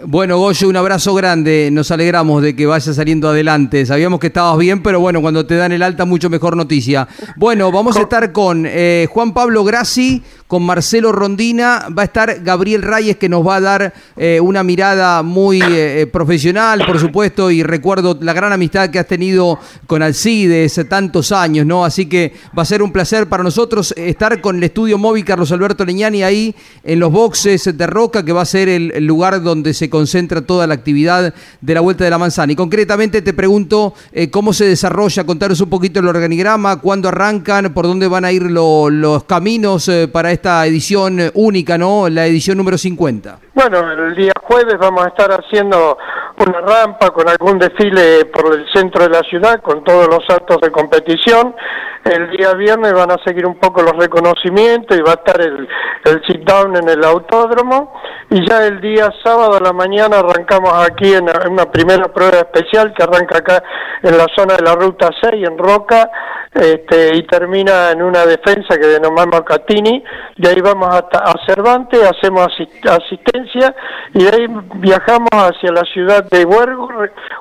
Bueno, 0.06 0.38
Goyo, 0.38 0.70
un 0.70 0.78
abrazo 0.78 1.14
grande. 1.14 1.70
Nos 1.74 1.91
alegramos 1.91 2.41
de 2.41 2.56
que 2.56 2.66
vayas 2.66 2.95
saliendo 2.95 3.28
adelante. 3.30 3.86
Sabíamos 3.86 4.22
que 4.22 4.28
estabas 4.28 4.58
bien, 4.58 4.82
pero 4.82 5.02
bueno, 5.02 5.22
cuando 5.22 5.45
te 5.45 5.56
dan 5.56 5.74
el 5.74 5.84
alta, 5.84 6.06
mucho 6.06 6.30
mejor 6.30 6.56
noticia. 6.56 7.08
Bueno, 7.36 7.70
vamos 7.72 7.97
a 7.97 8.02
estar 8.02 8.32
con 8.32 8.66
eh, 8.66 9.08
Juan 9.10 9.34
Pablo 9.34 9.66
Grassi, 9.66 10.24
con 10.50 10.64
Marcelo 10.64 11.12
Rondina. 11.12 11.86
Va 11.95 12.02
a 12.02 12.06
estar 12.06 12.41
Gabriel 12.41 12.82
Reyes, 12.82 13.18
que 13.18 13.30
nos 13.30 13.45
va 13.45 13.58
a 13.58 13.62
dar 13.62 13.93
eh, 14.18 14.39
una 14.41 14.64
mirada 14.64 15.22
muy 15.22 15.62
eh, 15.62 16.08
profesional, 16.12 16.82
por 16.88 17.00
supuesto, 17.00 17.52
y 17.52 17.62
recuerdo 17.62 18.18
la 18.20 18.34
gran 18.34 18.52
amistad 18.52 18.89
que 18.89 18.97
has 18.97 19.06
tenido 19.06 19.60
con 19.86 20.02
Alcides 20.02 20.82
tantos 20.89 21.32
años, 21.32 21.68
¿no? 21.68 21.86
Así 21.86 22.08
que 22.08 22.34
va 22.58 22.64
a 22.64 22.66
ser 22.66 22.82
un 22.82 22.91
placer 22.91 23.30
para 23.30 23.43
nosotros 23.43 23.93
estar 23.95 24.41
con 24.41 24.58
el 24.58 24.64
estudio 24.64 24.97
móvil 24.97 25.24
Carlos 25.24 25.52
Alberto 25.52 25.86
Leñani 25.86 26.24
ahí 26.24 26.56
en 26.84 27.00
los 27.00 27.12
boxes 27.12 27.78
de 27.78 27.86
Roca, 27.86 28.26
que 28.26 28.34
va 28.34 28.41
a 28.41 28.45
ser 28.45 28.70
el, 28.70 29.06
lugar 29.06 29.43
donde 29.43 29.76
se 29.76 29.88
concentra 29.88 30.41
toda 30.41 30.66
la 30.66 30.74
actividad 30.74 31.32
de 31.62 31.74
la 31.76 31.82
Vuelta 31.82 32.06
de 32.06 32.10
la 32.10 32.18
Manzana. 32.18 32.54
Y 32.54 32.56
concretamente 32.56 33.22
te 33.22 33.34
pregunto 33.34 33.93
eh, 34.12 34.32
cómo 34.32 34.52
se 34.54 34.66
desarrolla, 34.66 35.26
contaros 35.26 35.62
un 35.62 35.70
poquito 35.70 36.00
el 36.00 36.08
organigrama, 36.08 36.82
cuándo 36.82 37.08
arrancan, 37.08 37.72
por 37.72 37.86
dónde 37.86 38.08
van 38.08 38.26
a 38.26 38.32
ir 38.32 38.41
lo- 38.41 38.89
los 38.89 39.26
caminos 39.26 39.88
eh, 39.89 40.08
para 40.08 40.39
esta 40.40 40.66
edición 40.66 41.20
eh, 41.20 41.32
única, 41.34 41.78
¿no? 41.78 42.08
La 42.08 42.26
edición 42.26 42.58
número 42.58 42.78
50. 42.78 43.40
Bueno, 43.54 43.92
el 43.92 44.16
día 44.16 44.32
jueves 44.50 44.78
vamos 44.80 45.06
a 45.06 45.10
estar 45.10 45.30
haciendo 45.32 45.97
una 46.38 46.60
rampa 46.62 47.12
con 47.12 47.30
algún 47.30 47.60
desfile 47.60 48.26
por 48.26 48.54
el 48.54 48.66
centro 48.74 49.04
de 49.04 49.10
la 49.10 49.22
ciudad, 49.22 49.62
con 49.62 49.84
todos 49.84 50.08
los 50.08 50.28
actos 50.30 50.58
de 50.62 50.72
competición. 50.72 51.56
El 52.04 52.32
día 52.32 52.54
viernes 52.54 52.93
van 52.93 53.12
a 53.12 53.18
seguir 53.26 53.45
un 53.45 53.60
poco 53.60 53.82
los 53.82 53.95
reconocimientos 53.97 54.97
y 54.97 55.02
va 55.02 55.12
a 55.12 55.16
estar 55.16 55.39
el, 55.41 55.68
el 56.06 56.22
sit 56.26 56.41
down 56.43 56.76
en 56.78 56.89
el 56.89 57.04
autódromo. 57.04 57.93
Y 58.32 58.47
ya 58.50 58.66
el 58.66 58.80
día 58.82 59.12
sábado 59.24 59.58
a 59.58 59.60
la 59.60 59.74
mañana 59.74 60.20
arrancamos 60.20 60.72
aquí 60.74 61.14
en 61.14 61.26
una 61.50 61.66
primera 61.72 62.08
prueba 62.12 62.38
especial 62.39 62.93
que 62.93 63.04
arranca 63.04 63.39
acá 63.39 63.64
en 64.02 64.18
la 64.18 64.28
zona 64.36 64.56
de 64.56 64.64
la 64.64 64.76
ruta 64.76 65.10
6, 65.22 65.45
en 65.47 65.58
Roca, 65.58 66.10
este, 66.54 67.16
y 67.16 67.24
termina 67.24 67.91
en 67.91 68.02
una 68.02 68.26
defensa 68.26 68.78
que 68.78 68.88
denominamos 68.88 69.41
Catini. 69.41 70.04
De 70.38 70.50
ahí 70.50 70.62
vamos 70.62 70.93
hasta 70.95 71.20
a 71.20 71.34
Cervantes, 71.45 72.02
hacemos 72.04 72.47
asi- 72.47 72.70
asistencia 72.88 73.76
y 74.14 74.24
de 74.24 74.30
ahí 74.30 74.39
viajamos 74.48 75.30
hacia 75.32 75.72
la 75.72 75.84
ciudad 75.84 76.24
de 76.30 76.46
Huergo, 76.46 76.90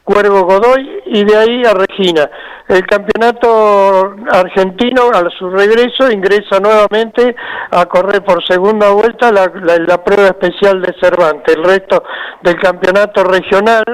Huergo 0.07 0.43
Godoy 0.45 1.03
y 1.07 1.25
de 1.25 1.37
ahí 1.37 1.63
a 1.65 1.75
Regina. 1.75 2.29
El 2.69 2.87
campeonato 2.87 4.15
argentino 4.31 5.11
a 5.15 5.29
su 5.31 5.49
regreso 5.51 6.11
ingresa 6.11 6.61
nuevamente 6.61 7.35
a 7.71 7.87
correr 7.87 8.23
por 8.25 8.45
segunda 8.47 8.91
vuelta 8.91 9.33
la, 9.33 9.51
la- 9.63 9.79
la 9.79 10.05
prueba 10.05 10.27
especial 10.29 10.83
de 10.83 10.95
Cervantes. 11.01 11.57
El 11.57 11.65
resto 11.65 12.03
del 12.43 12.57
campeonato 12.61 13.25
regional 13.25 13.85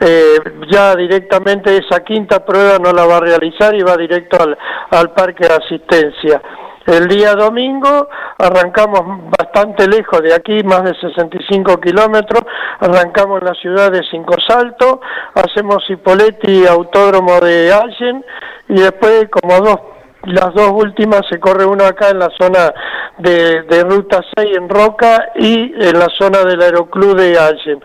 eh, 0.00 0.36
ya 0.70 0.94
directamente 0.94 1.76
esa 1.76 2.02
quinta 2.04 2.44
prueba 2.44 2.78
no 2.78 2.92
la 2.92 3.06
va 3.06 3.16
a 3.16 3.20
realizar 3.20 3.74
y 3.74 3.82
va 3.82 3.96
directo 3.96 4.36
al, 4.42 4.56
al 4.90 5.10
parque 5.12 5.46
de 5.46 5.54
asistencia. 5.54 6.40
El 6.86 7.06
día 7.06 7.34
domingo 7.34 8.08
arrancamos 8.38 9.30
bastante 9.38 9.86
lejos 9.86 10.20
de 10.20 10.34
aquí, 10.34 10.62
más 10.64 10.82
de 10.82 10.94
65 10.94 11.80
kilómetros, 11.80 12.42
arrancamos 12.80 13.40
en 13.40 13.46
la 13.46 13.54
ciudad 13.54 13.92
de 13.92 14.02
Cinco 14.10 14.34
Salto, 14.46 15.00
hacemos 15.34 15.88
Hipoleti 15.88 16.66
Autódromo 16.66 17.38
de 17.40 17.72
Allen 17.72 18.24
y 18.68 18.80
después 18.80 19.28
como 19.30 19.60
dos 19.60 19.76
las 20.24 20.54
dos 20.54 20.70
últimas 20.70 21.22
se 21.28 21.40
corre 21.40 21.64
uno 21.64 21.84
acá 21.84 22.10
en 22.10 22.20
la 22.20 22.30
zona 22.40 22.72
de, 23.18 23.62
de 23.62 23.82
Ruta 23.82 24.20
6 24.36 24.56
en 24.56 24.68
Roca 24.68 25.30
y 25.34 25.72
en 25.74 25.98
la 25.98 26.06
zona 26.16 26.44
del 26.44 26.62
Aeroclub 26.62 27.16
de 27.16 27.36
Allen. 27.36 27.82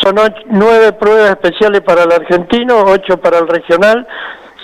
Son 0.00 0.14
nueve 0.46 0.92
pruebas 0.92 1.30
especiales 1.30 1.80
para 1.80 2.04
el 2.04 2.12
argentino, 2.12 2.84
ocho 2.86 3.20
para 3.20 3.38
el 3.38 3.48
regional, 3.48 4.06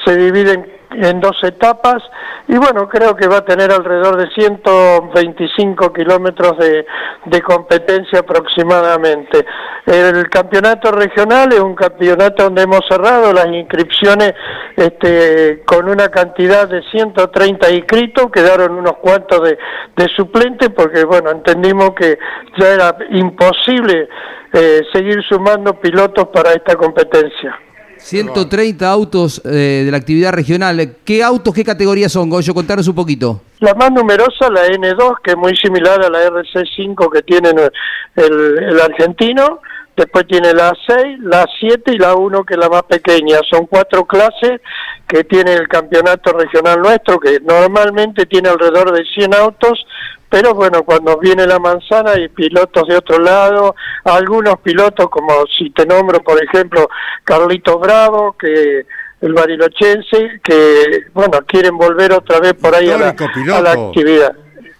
se 0.04 0.16
dividen 0.16 0.75
en 1.02 1.20
dos 1.20 1.36
etapas 1.42 2.02
y 2.48 2.56
bueno, 2.56 2.88
creo 2.88 3.16
que 3.16 3.26
va 3.26 3.38
a 3.38 3.44
tener 3.44 3.72
alrededor 3.72 4.16
de 4.16 4.30
125 4.30 5.92
kilómetros 5.92 6.56
de, 6.58 6.86
de 7.24 7.42
competencia 7.42 8.20
aproximadamente. 8.20 9.44
El 9.84 10.28
campeonato 10.30 10.92
regional 10.92 11.52
es 11.52 11.60
un 11.60 11.74
campeonato 11.74 12.44
donde 12.44 12.62
hemos 12.62 12.80
cerrado 12.88 13.32
las 13.32 13.46
inscripciones 13.46 14.34
este, 14.76 15.62
con 15.64 15.88
una 15.88 16.08
cantidad 16.08 16.68
de 16.68 16.82
130 16.82 17.70
inscritos, 17.70 18.30
quedaron 18.30 18.72
unos 18.72 18.98
cuantos 18.98 19.42
de, 19.42 19.58
de 19.96 20.08
suplentes 20.14 20.70
porque 20.70 21.04
bueno, 21.04 21.30
entendimos 21.30 21.90
que 21.94 22.18
ya 22.58 22.68
era 22.74 22.96
imposible 23.10 24.08
eh, 24.52 24.82
seguir 24.92 25.22
sumando 25.28 25.74
pilotos 25.80 26.28
para 26.28 26.52
esta 26.52 26.76
competencia. 26.76 27.58
130 28.06 28.88
autos 28.88 29.42
eh, 29.44 29.82
de 29.84 29.90
la 29.90 29.96
actividad 29.96 30.32
regional. 30.32 30.96
¿Qué 31.04 31.24
autos, 31.24 31.52
qué 31.52 31.64
categorías 31.64 32.12
son, 32.12 32.30
Goyo? 32.30 32.54
Contanos 32.54 32.86
un 32.86 32.94
poquito. 32.94 33.42
La 33.58 33.74
más 33.74 33.90
numerosa, 33.90 34.48
la 34.48 34.64
N2, 34.68 35.16
que 35.24 35.32
es 35.32 35.36
muy 35.36 35.56
similar 35.56 36.00
a 36.04 36.08
la 36.08 36.24
RC5 36.28 37.10
que 37.10 37.22
tiene 37.22 37.50
el, 37.50 38.58
el 38.62 38.80
argentino. 38.80 39.60
Después 39.96 40.26
tiene 40.28 40.52
la 40.52 40.72
6, 40.86 41.18
la 41.22 41.46
7 41.58 41.92
y 41.94 41.98
la 41.98 42.14
1, 42.14 42.44
que 42.44 42.54
es 42.54 42.60
la 42.60 42.68
más 42.68 42.82
pequeña. 42.84 43.38
Son 43.50 43.66
cuatro 43.66 44.04
clases 44.04 44.60
que 45.08 45.24
tiene 45.24 45.54
el 45.54 45.66
campeonato 45.66 46.32
regional 46.32 46.80
nuestro, 46.82 47.18
que 47.18 47.40
normalmente 47.40 48.26
tiene 48.26 48.50
alrededor 48.50 48.92
de 48.92 49.04
100 49.04 49.34
autos, 49.34 49.84
pero 50.28 50.54
bueno, 50.54 50.82
cuando 50.82 51.18
viene 51.18 51.46
la 51.46 51.58
manzana 51.58 52.12
hay 52.12 52.28
pilotos 52.28 52.88
de 52.88 52.96
otro 52.96 53.18
lado, 53.18 53.74
algunos 54.04 54.58
pilotos 54.60 55.08
como 55.08 55.44
si 55.46 55.70
te 55.70 55.86
nombro, 55.86 56.20
por 56.20 56.42
ejemplo, 56.42 56.88
Carlitos 57.24 57.80
Bravo, 57.80 58.36
que 58.38 58.86
el 59.20 59.32
barilochense, 59.32 60.40
que 60.42 61.06
bueno, 61.14 61.38
quieren 61.46 61.76
volver 61.76 62.12
otra 62.12 62.40
vez 62.40 62.54
por 62.54 62.74
ahí 62.74 62.90
a 62.90 62.98
la, 62.98 63.08
a 63.54 63.60
la 63.60 63.72
actividad. 63.72 64.36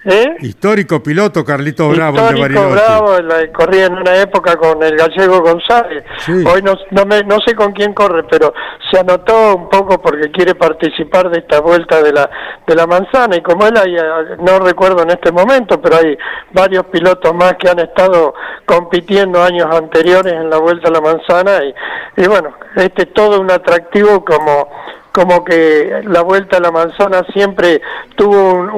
¿Eh? 0.08 0.36
Histórico 0.40 1.02
piloto 1.02 1.44
Carlito 1.44 1.88
Bravo, 1.88 2.18
el 2.18 2.22
de 2.22 2.40
Histórico 2.40 2.60
Bariloche. 2.60 2.84
Bravo, 2.86 3.18
la, 3.22 3.52
corría 3.52 3.86
en 3.86 3.94
una 3.94 4.16
época 4.22 4.56
con 4.56 4.80
el 4.80 4.96
gallego 4.96 5.40
González. 5.40 6.04
Sí. 6.18 6.44
Hoy 6.46 6.62
no, 6.62 6.74
no, 6.92 7.04
me, 7.04 7.24
no 7.24 7.40
sé 7.44 7.56
con 7.56 7.72
quién 7.72 7.92
corre, 7.92 8.22
pero 8.30 8.54
se 8.88 9.00
anotó 9.00 9.56
un 9.56 9.68
poco 9.68 10.00
porque 10.00 10.30
quiere 10.30 10.54
participar 10.54 11.28
de 11.30 11.40
esta 11.40 11.60
vuelta 11.60 12.00
de 12.02 12.12
la, 12.12 12.30
de 12.68 12.74
la 12.76 12.86
manzana. 12.86 13.34
Y 13.34 13.42
como 13.42 13.66
él, 13.66 13.76
hay, 13.76 13.96
eh, 13.96 14.36
no 14.38 14.60
recuerdo 14.60 15.02
en 15.02 15.10
este 15.10 15.32
momento, 15.32 15.80
pero 15.82 15.96
hay 15.96 16.16
varios 16.52 16.84
pilotos 16.86 17.34
más 17.34 17.54
que 17.54 17.68
han 17.68 17.80
estado 17.80 18.32
compitiendo 18.64 19.42
años 19.42 19.66
anteriores 19.74 20.34
en 20.34 20.48
la 20.48 20.58
vuelta 20.58 20.88
a 20.88 20.92
la 20.92 21.00
manzana. 21.00 21.64
Y, 21.64 22.22
y 22.22 22.28
bueno, 22.28 22.54
este 22.76 23.02
es 23.02 23.12
todo 23.12 23.40
un 23.40 23.50
atractivo 23.50 24.24
como 24.24 24.68
como 25.16 25.42
que 25.46 26.02
la 26.04 26.20
vuelta 26.20 26.58
a 26.58 26.60
la 26.60 26.70
manzana 26.70 27.24
siempre 27.32 27.80
tuvo 28.16 28.52
un, 28.52 28.68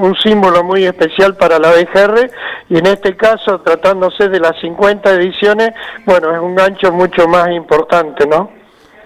un- 0.00 0.14
símbolo 0.22 0.62
muy 0.62 0.84
especial 0.84 1.34
para 1.34 1.58
la 1.58 1.72
BGR 1.72 2.30
y 2.68 2.78
en 2.78 2.86
este 2.86 3.16
caso 3.16 3.60
tratándose 3.62 4.28
de 4.28 4.38
las 4.38 4.52
50 4.60 5.10
ediciones, 5.14 5.70
bueno, 6.06 6.32
es 6.32 6.40
un 6.40 6.54
gancho 6.54 6.92
mucho 6.92 7.26
más 7.26 7.50
importante, 7.50 8.28
¿no? 8.28 8.57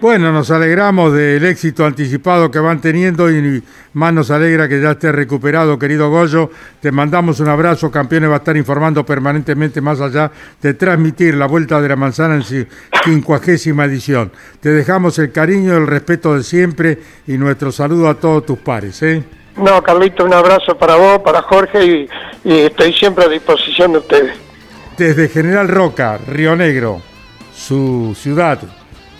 Bueno, 0.03 0.33
nos 0.33 0.51
alegramos 0.51 1.13
del 1.13 1.45
éxito 1.45 1.85
anticipado 1.85 2.51
que 2.51 2.59
van 2.59 2.81
teniendo 2.81 3.31
y 3.31 3.63
más 3.93 4.13
nos 4.13 4.31
alegra 4.31 4.67
que 4.67 4.81
ya 4.81 4.91
esté 4.91 5.13
recuperado, 5.13 5.79
querido 5.79 6.09
Goyo. 6.09 6.49
Te 6.81 6.91
mandamos 6.91 7.39
un 7.39 7.47
abrazo, 7.47 7.89
campeones 7.89 8.29
va 8.29 8.33
a 8.33 8.37
estar 8.39 8.57
informando 8.57 9.05
permanentemente 9.05 9.79
más 9.79 10.01
allá 10.01 10.29
de 10.61 10.73
transmitir 10.73 11.35
la 11.35 11.47
Vuelta 11.47 11.79
de 11.79 11.87
la 11.87 11.95
Manzana 11.95 12.35
en 12.35 12.43
su 12.43 12.65
quincuagésima 13.01 13.85
edición. 13.85 14.29
Te 14.59 14.71
dejamos 14.73 15.19
el 15.19 15.31
cariño, 15.31 15.77
el 15.77 15.87
respeto 15.87 16.35
de 16.35 16.43
siempre 16.43 16.99
y 17.25 17.37
nuestro 17.37 17.71
saludo 17.71 18.09
a 18.09 18.15
todos 18.15 18.45
tus 18.45 18.59
pares. 18.59 19.01
¿eh? 19.03 19.23
No, 19.55 19.81
Carlito, 19.81 20.25
un 20.25 20.33
abrazo 20.33 20.77
para 20.77 20.97
vos, 20.97 21.19
para 21.19 21.43
Jorge 21.43 21.85
y, 21.85 22.09
y 22.43 22.59
estoy 22.59 22.91
siempre 22.91 23.23
a 23.23 23.29
disposición 23.29 23.93
de 23.93 23.99
ustedes. 23.99 24.35
Desde 24.97 25.29
General 25.29 25.69
Roca, 25.69 26.17
Río 26.27 26.57
Negro, 26.57 27.01
su 27.55 28.13
ciudad, 28.19 28.59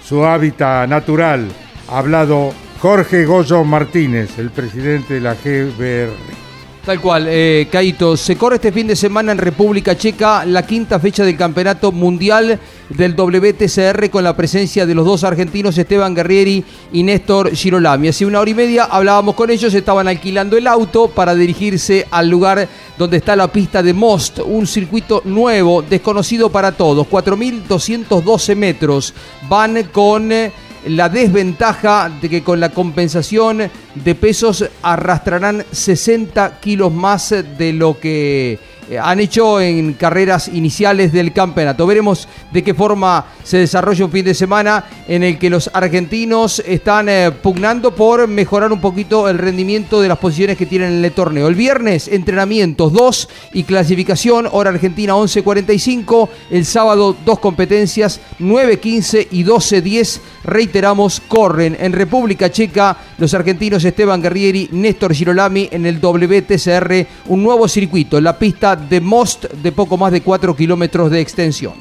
su 0.04 0.26
hábitat 0.26 0.88
natural, 0.90 1.48
ha 1.90 1.98
hablado 1.98 2.54
Jorge 2.80 3.26
Goyo 3.26 3.64
Martínez, 3.64 4.38
el 4.38 4.50
presidente 4.50 5.16
de 5.16 5.22
la 5.22 5.36
GBR. 5.36 6.43
Tal 6.86 7.00
cual, 7.00 7.28
eh, 7.30 7.70
Caito. 7.72 8.18
Se 8.18 8.36
corre 8.36 8.56
este 8.56 8.74
fin 8.74 8.88
de 8.88 8.98
semana 8.98 9.32
en 9.32 9.38
República 9.38 9.98
Checa 9.98 10.44
la 10.44 10.68
quinta 10.68 11.00
fecha 11.00 11.24
del 11.24 11.38
Campeonato 11.38 11.94
Mundial 11.94 12.60
del 12.90 13.16
WTCR 13.16 14.10
con 14.10 14.26
la 14.26 14.36
presencia 14.36 14.86
de 14.86 14.94
los 14.94 15.06
dos 15.06 15.24
argentinos 15.24 15.78
Esteban 15.78 16.14
Guerrieri 16.14 16.62
y 16.92 17.04
Néstor 17.04 17.56
Girolami. 17.56 18.10
Hace 18.10 18.26
una 18.26 18.42
hora 18.42 18.52
y 18.52 18.54
media 18.54 18.84
hablábamos 18.84 19.36
con 19.36 19.50
ellos, 19.50 19.74
estaban 19.74 20.10
alquilando 20.10 20.58
el 20.58 20.68
auto 20.68 21.08
para 21.08 21.36
dirigirse 21.36 22.06
al 22.12 22.28
lugar 22.30 22.68
donde 22.98 23.16
está 23.16 23.38
la 23.38 23.48
pista 23.48 23.82
de 23.82 23.94
Most, 23.94 24.40
un 24.40 24.68
circuito 24.68 25.22
nuevo, 25.24 25.84
desconocido 25.84 26.50
para 26.50 26.74
todos, 26.74 27.08
4.212 27.08 28.58
metros. 28.58 29.14
Van 29.48 29.84
con... 29.94 30.34
eh, 30.34 30.52
la 30.88 31.10
desventaja 31.10 32.10
de 32.22 32.30
que 32.30 32.44
con 32.44 32.60
la 32.60 32.70
compensación 32.70 33.70
de 33.96 34.16
pesos 34.16 34.66
arrastrarán 34.82 35.66
60 35.72 36.60
kilos 36.60 36.92
más 36.92 37.30
de 37.30 37.74
lo 37.74 38.00
que 38.00 38.60
han 39.02 39.20
hecho 39.20 39.60
en 39.62 39.94
carreras 39.94 40.48
iniciales 40.48 41.12
del 41.12 41.34
campeonato. 41.34 41.88
Veremos 41.88 42.28
de 42.52 42.64
qué 42.64 42.74
forma 42.74 43.26
se 43.44 43.58
desarrolla 43.58 44.06
un 44.06 44.12
fin 44.12 44.26
de 44.26 44.34
semana 44.34 44.86
en 45.08 45.24
el 45.24 45.38
que 45.38 45.50
los 45.50 45.70
argentinos 45.74 46.62
están 46.66 47.10
eh, 47.10 47.32
pugnando 47.32 47.96
por 47.96 48.28
mejorar 48.28 48.72
un 48.72 48.82
poquito 48.82 49.30
el 49.30 49.38
rendimiento 49.38 50.02
de 50.02 50.08
las 50.08 50.18
posiciones 50.18 50.58
que 50.58 50.66
tienen 50.66 50.94
en 50.94 51.06
el 51.06 51.12
torneo. 51.12 51.48
El 51.48 51.56
viernes, 51.56 52.08
entrenamientos 52.08 52.94
2 52.94 53.30
y 53.54 53.64
clasificación, 53.64 54.48
hora 54.52 54.70
argentina 54.70 55.14
11.45. 55.14 56.30
El 56.52 56.66
sábado, 56.66 57.16
dos 57.26 57.40
competencias, 57.40 58.20
9.15 58.40 59.28
y 59.32 59.44
12.10. 59.44 60.20
Reiteramos, 60.44 61.22
corren 61.28 61.78
en 61.80 61.94
República 61.94 62.52
Checa 62.52 62.98
los 63.18 63.34
argentinos 63.34 63.84
Esteban 63.86 64.22
Guerrieri, 64.22 64.70
Néstor 64.72 65.14
Girolami 65.14 65.70
en 65.72 65.86
el 65.86 66.00
WTCR, 66.00 67.08
un 67.28 67.44
nuevo 67.44 67.68
circuito, 67.68 68.20
la 68.20 68.38
pista 68.38 68.76
de 68.90 69.02
Most 69.02 69.46
de 69.46 69.72
poco 69.72 69.98
más 69.98 70.12
de 70.12 70.22
4 70.22 70.56
kilómetros 70.56 71.12
de 71.12 71.22
extensión. 71.22 71.74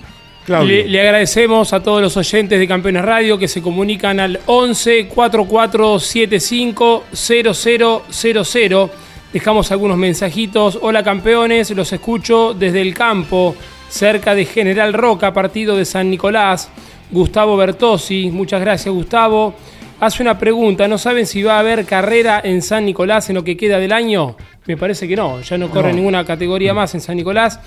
Le, 0.49 0.89
le 0.89 1.01
agradecemos 1.01 1.73
a 1.73 1.81
todos 1.81 2.03
los 2.03 2.17
oyentes 2.17 2.59
de 2.59 2.67
Campeones 2.67 3.05
Radio 3.05 3.39
que 3.39 3.47
se 3.47 3.63
comunican 3.63 4.19
al 4.19 4.41
11 4.47 5.07
44 5.07 6.01
75 6.01 7.05
0000. 7.13 8.91
Dejamos 9.33 9.71
algunos 9.73 9.97
mensajitos. 9.97 10.79
Hola 10.83 11.03
campeones, 11.03 11.71
los 11.71 11.93
escucho 11.93 12.55
desde 12.55 12.83
el 12.83 12.93
campo, 12.93 13.55
cerca 13.89 14.35
de 14.35 14.45
General 14.45 14.93
Roca, 14.93 15.33
partido 15.33 15.77
de 15.77 15.85
San 15.85 16.11
Nicolás. 16.11 16.71
Gustavo 17.11 17.57
Bertosi, 17.57 18.31
muchas 18.31 18.61
gracias 18.61 18.93
Gustavo. 18.93 19.55
Hace 20.01 20.23
una 20.23 20.37
pregunta, 20.37 20.89
¿no 20.89 20.99
saben 20.99 21.27
si 21.27 21.43
va 21.43 21.57
a 21.57 21.61
haber 21.61 21.87
carrera 21.87 22.41
en 22.43 22.61
San 22.61 22.85
Nicolás 22.85 23.29
en 23.31 23.37
lo 23.37 23.45
que 23.45 23.57
queda 23.57 23.79
del 23.79 23.93
año? 23.93 24.37
Me 24.67 24.77
parece 24.77 25.09
que 25.09 25.17
no, 25.17 25.41
ya 25.41 25.59
no 25.59 25.71
corre 25.71 25.89
No. 25.91 25.97
ninguna 25.97 26.25
categoría 26.25 26.73
más 26.75 26.95
en 26.95 27.01
San 27.01 27.17
Nicolás. 27.17 27.59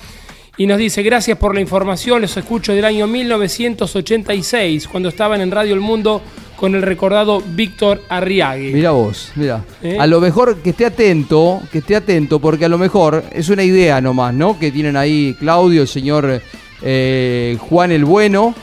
Y 0.58 0.68
nos 0.68 0.78
dice, 0.78 1.04
gracias 1.04 1.38
por 1.38 1.54
la 1.54 1.60
información, 1.60 2.22
los 2.22 2.38
escucho 2.38 2.72
del 2.74 2.86
año 2.86 3.08
1986, 3.08 4.88
cuando 4.88 5.10
estaban 5.10 5.42
en 5.42 5.52
Radio 5.52 5.74
El 5.74 5.82
Mundo 5.82 6.22
con 6.56 6.74
el 6.76 6.82
recordado 6.82 7.44
Víctor 7.46 8.02
Arriague. 8.08 8.72
Mira 8.74 8.92
vos, 8.92 9.34
mira. 9.36 9.66
¿Eh? 9.84 9.98
A 10.00 10.08
lo 10.08 10.22
mejor 10.22 10.60
que 10.62 10.70
esté 10.70 10.86
atento, 10.86 11.62
que 11.74 11.80
esté 11.80 11.98
atento, 11.98 12.40
porque 12.40 12.64
a 12.64 12.70
lo 12.70 12.78
mejor 12.78 13.26
es 13.34 13.50
una 13.50 13.64
idea 13.64 14.00
nomás, 14.00 14.34
¿no? 14.34 14.58
Que 14.58 14.72
tienen 14.72 14.96
ahí 14.96 15.36
Claudio, 15.38 15.82
el 15.82 15.90
señor 15.90 16.42
eh, 16.82 17.58
Juan 17.60 17.92
el 17.92 18.06
Bueno. 18.06 18.56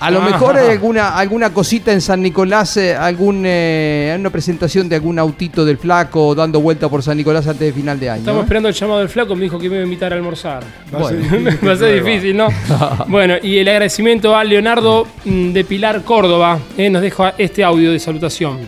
A 0.00 0.10
lo 0.10 0.20
Ah. 0.20 0.24
mejor 0.24 0.56
hay 0.56 0.70
alguna, 0.70 1.16
alguna 1.16 1.52
cosita 1.52 1.92
en 1.92 2.00
San 2.00 2.20
Nicolás, 2.20 2.76
eh, 2.76 2.94
algún, 2.94 3.44
eh, 3.46 4.14
una 4.18 4.28
presentación 4.30 4.88
de 4.88 4.96
algún 4.96 5.18
autito 5.18 5.64
del 5.64 5.78
flaco 5.78 6.34
dando 6.34 6.60
vuelta 6.60 6.88
por 6.88 7.02
San 7.02 7.16
Nicolás 7.16 7.46
antes 7.46 7.66
de 7.68 7.72
final 7.72 7.98
de 7.98 8.10
año. 8.10 8.20
Estamos 8.20 8.40
¿eh? 8.40 8.44
esperando 8.44 8.68
el 8.68 8.74
llamado 8.74 8.98
del 9.00 9.08
flaco, 9.08 9.34
me 9.34 9.42
dijo 9.44 9.58
que 9.58 9.68
me 9.68 9.76
iba 9.76 9.82
a 9.82 9.84
invitar 9.84 10.12
a 10.12 10.16
almorzar. 10.16 10.62
Va 10.94 11.06
a 11.06 11.08
ser 11.10 11.18
Bueno, 11.20 11.36
difícil 11.50 11.68
va 11.68 11.72
a 11.72 11.76
ser 11.76 11.88
prueba. 12.00 12.10
difícil, 12.10 12.36
¿no? 12.36 12.48
bueno, 13.08 13.34
y 13.42 13.58
el 13.58 13.68
agradecimiento 13.68 14.36
a 14.36 14.44
Leonardo 14.44 15.06
mm, 15.24 15.52
de 15.52 15.64
Pilar 15.64 16.02
Córdoba, 16.02 16.58
eh, 16.76 16.90
nos 16.90 17.00
deja 17.00 17.34
este 17.38 17.62
audio 17.64 17.90
de 17.92 17.98
salutación. 17.98 18.58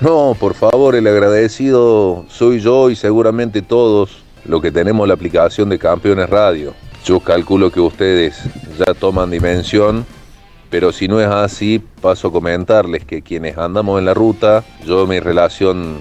No, 0.00 0.36
por 0.38 0.54
favor, 0.54 0.94
el 0.96 1.06
agradecido 1.06 2.24
soy 2.28 2.60
yo 2.60 2.90
y 2.90 2.96
seguramente 2.96 3.62
todos 3.62 4.22
los 4.46 4.60
que 4.60 4.70
tenemos 4.72 5.06
la 5.08 5.14
aplicación 5.14 5.68
de 5.68 5.78
Campeones 5.78 6.28
Radio. 6.28 6.74
Yo 7.04 7.20
calculo 7.20 7.70
que 7.70 7.80
ustedes 7.80 8.36
ya 8.78 8.94
toman 8.94 9.30
dimensión, 9.30 10.04
pero 10.74 10.90
si 10.90 11.06
no 11.06 11.20
es 11.20 11.28
así, 11.28 11.80
paso 12.00 12.26
a 12.26 12.32
comentarles 12.32 13.04
que 13.04 13.22
quienes 13.22 13.56
andamos 13.56 13.96
en 14.00 14.06
la 14.06 14.12
ruta, 14.12 14.64
yo 14.84 15.06
mi 15.06 15.20
relación 15.20 15.98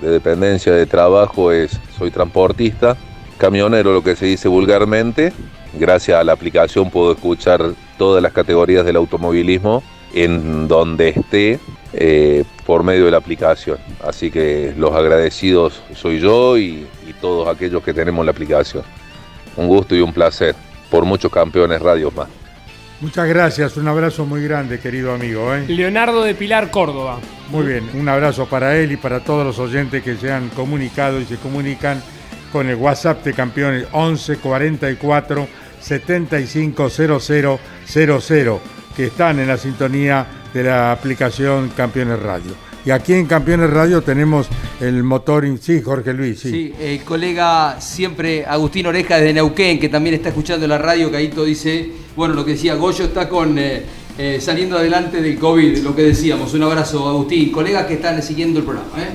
de 0.00 0.10
dependencia 0.10 0.72
de 0.72 0.86
trabajo 0.86 1.50
es, 1.50 1.80
soy 1.98 2.12
transportista, 2.12 2.96
camionero 3.36 3.92
lo 3.92 4.04
que 4.04 4.14
se 4.14 4.26
dice 4.26 4.46
vulgarmente, 4.46 5.32
gracias 5.72 6.20
a 6.20 6.22
la 6.22 6.34
aplicación 6.34 6.88
puedo 6.88 7.10
escuchar 7.10 7.72
todas 7.98 8.22
las 8.22 8.32
categorías 8.32 8.84
del 8.84 8.94
automovilismo 8.94 9.82
en 10.14 10.68
donde 10.68 11.08
esté 11.08 11.58
eh, 11.92 12.44
por 12.64 12.84
medio 12.84 13.06
de 13.06 13.10
la 13.10 13.18
aplicación. 13.18 13.78
Así 14.04 14.30
que 14.30 14.72
los 14.78 14.92
agradecidos 14.92 15.82
soy 15.96 16.20
yo 16.20 16.56
y, 16.58 16.86
y 17.08 17.12
todos 17.20 17.48
aquellos 17.48 17.82
que 17.82 17.92
tenemos 17.92 18.24
la 18.24 18.30
aplicación. 18.30 18.84
Un 19.56 19.66
gusto 19.66 19.96
y 19.96 20.00
un 20.00 20.12
placer 20.12 20.54
por 20.92 21.04
muchos 21.04 21.32
campeones 21.32 21.82
radios 21.82 22.14
más. 22.14 22.28
Muchas 23.02 23.26
gracias, 23.26 23.76
un 23.76 23.88
abrazo 23.88 24.24
muy 24.24 24.44
grande, 24.44 24.78
querido 24.78 25.12
amigo. 25.12 25.52
¿eh? 25.52 25.64
Leonardo 25.66 26.22
de 26.22 26.36
Pilar 26.36 26.70
Córdoba. 26.70 27.18
Muy 27.50 27.66
bien, 27.66 27.90
un 27.94 28.08
abrazo 28.08 28.46
para 28.46 28.78
él 28.78 28.92
y 28.92 28.96
para 28.96 29.24
todos 29.24 29.44
los 29.44 29.58
oyentes 29.58 30.04
que 30.04 30.14
se 30.14 30.30
han 30.30 30.50
comunicado 30.50 31.20
y 31.20 31.24
se 31.24 31.34
comunican 31.34 32.00
con 32.52 32.68
el 32.68 32.76
WhatsApp 32.76 33.24
de 33.24 33.32
campeones 33.32 33.86
11 33.90 34.36
44 34.36 35.48
75 35.80 36.88
00 36.88 37.60
00, 37.84 38.60
que 38.96 39.06
están 39.06 39.40
en 39.40 39.48
la 39.48 39.56
sintonía 39.56 40.24
de 40.54 40.62
la 40.62 40.92
aplicación 40.92 41.72
Campeones 41.76 42.20
Radio. 42.20 42.52
Y 42.84 42.92
aquí 42.92 43.14
en 43.14 43.26
Campeones 43.26 43.70
Radio 43.70 44.02
tenemos 44.02 44.46
el 44.80 45.02
motor, 45.02 45.44
sí, 45.60 45.82
Jorge 45.82 46.12
Luis, 46.12 46.38
sí. 46.38 46.50
Sí, 46.50 46.74
el 46.80 47.02
colega 47.02 47.80
siempre 47.80 48.46
Agustín 48.46 48.86
Oreja 48.86 49.16
desde 49.16 49.34
Neuquén, 49.34 49.80
que 49.80 49.88
también 49.88 50.14
está 50.14 50.28
escuchando 50.28 50.68
la 50.68 50.78
radio, 50.78 51.10
Caíto 51.10 51.44
dice, 51.44 52.01
bueno, 52.16 52.34
lo 52.34 52.44
que 52.44 52.52
decía, 52.52 52.74
Goyo 52.74 53.04
está 53.04 53.28
con 53.28 53.58
eh, 53.58 53.82
eh, 54.18 54.38
saliendo 54.40 54.76
adelante 54.76 55.22
del 55.22 55.38
COVID, 55.38 55.78
lo 55.78 55.94
que 55.94 56.02
decíamos. 56.02 56.52
Un 56.54 56.62
abrazo, 56.64 57.08
Agustín. 57.08 57.50
Colegas 57.50 57.86
que 57.86 57.94
están 57.94 58.22
siguiendo 58.22 58.58
el 58.58 58.64
programa. 58.64 58.90
¿eh? 58.98 59.08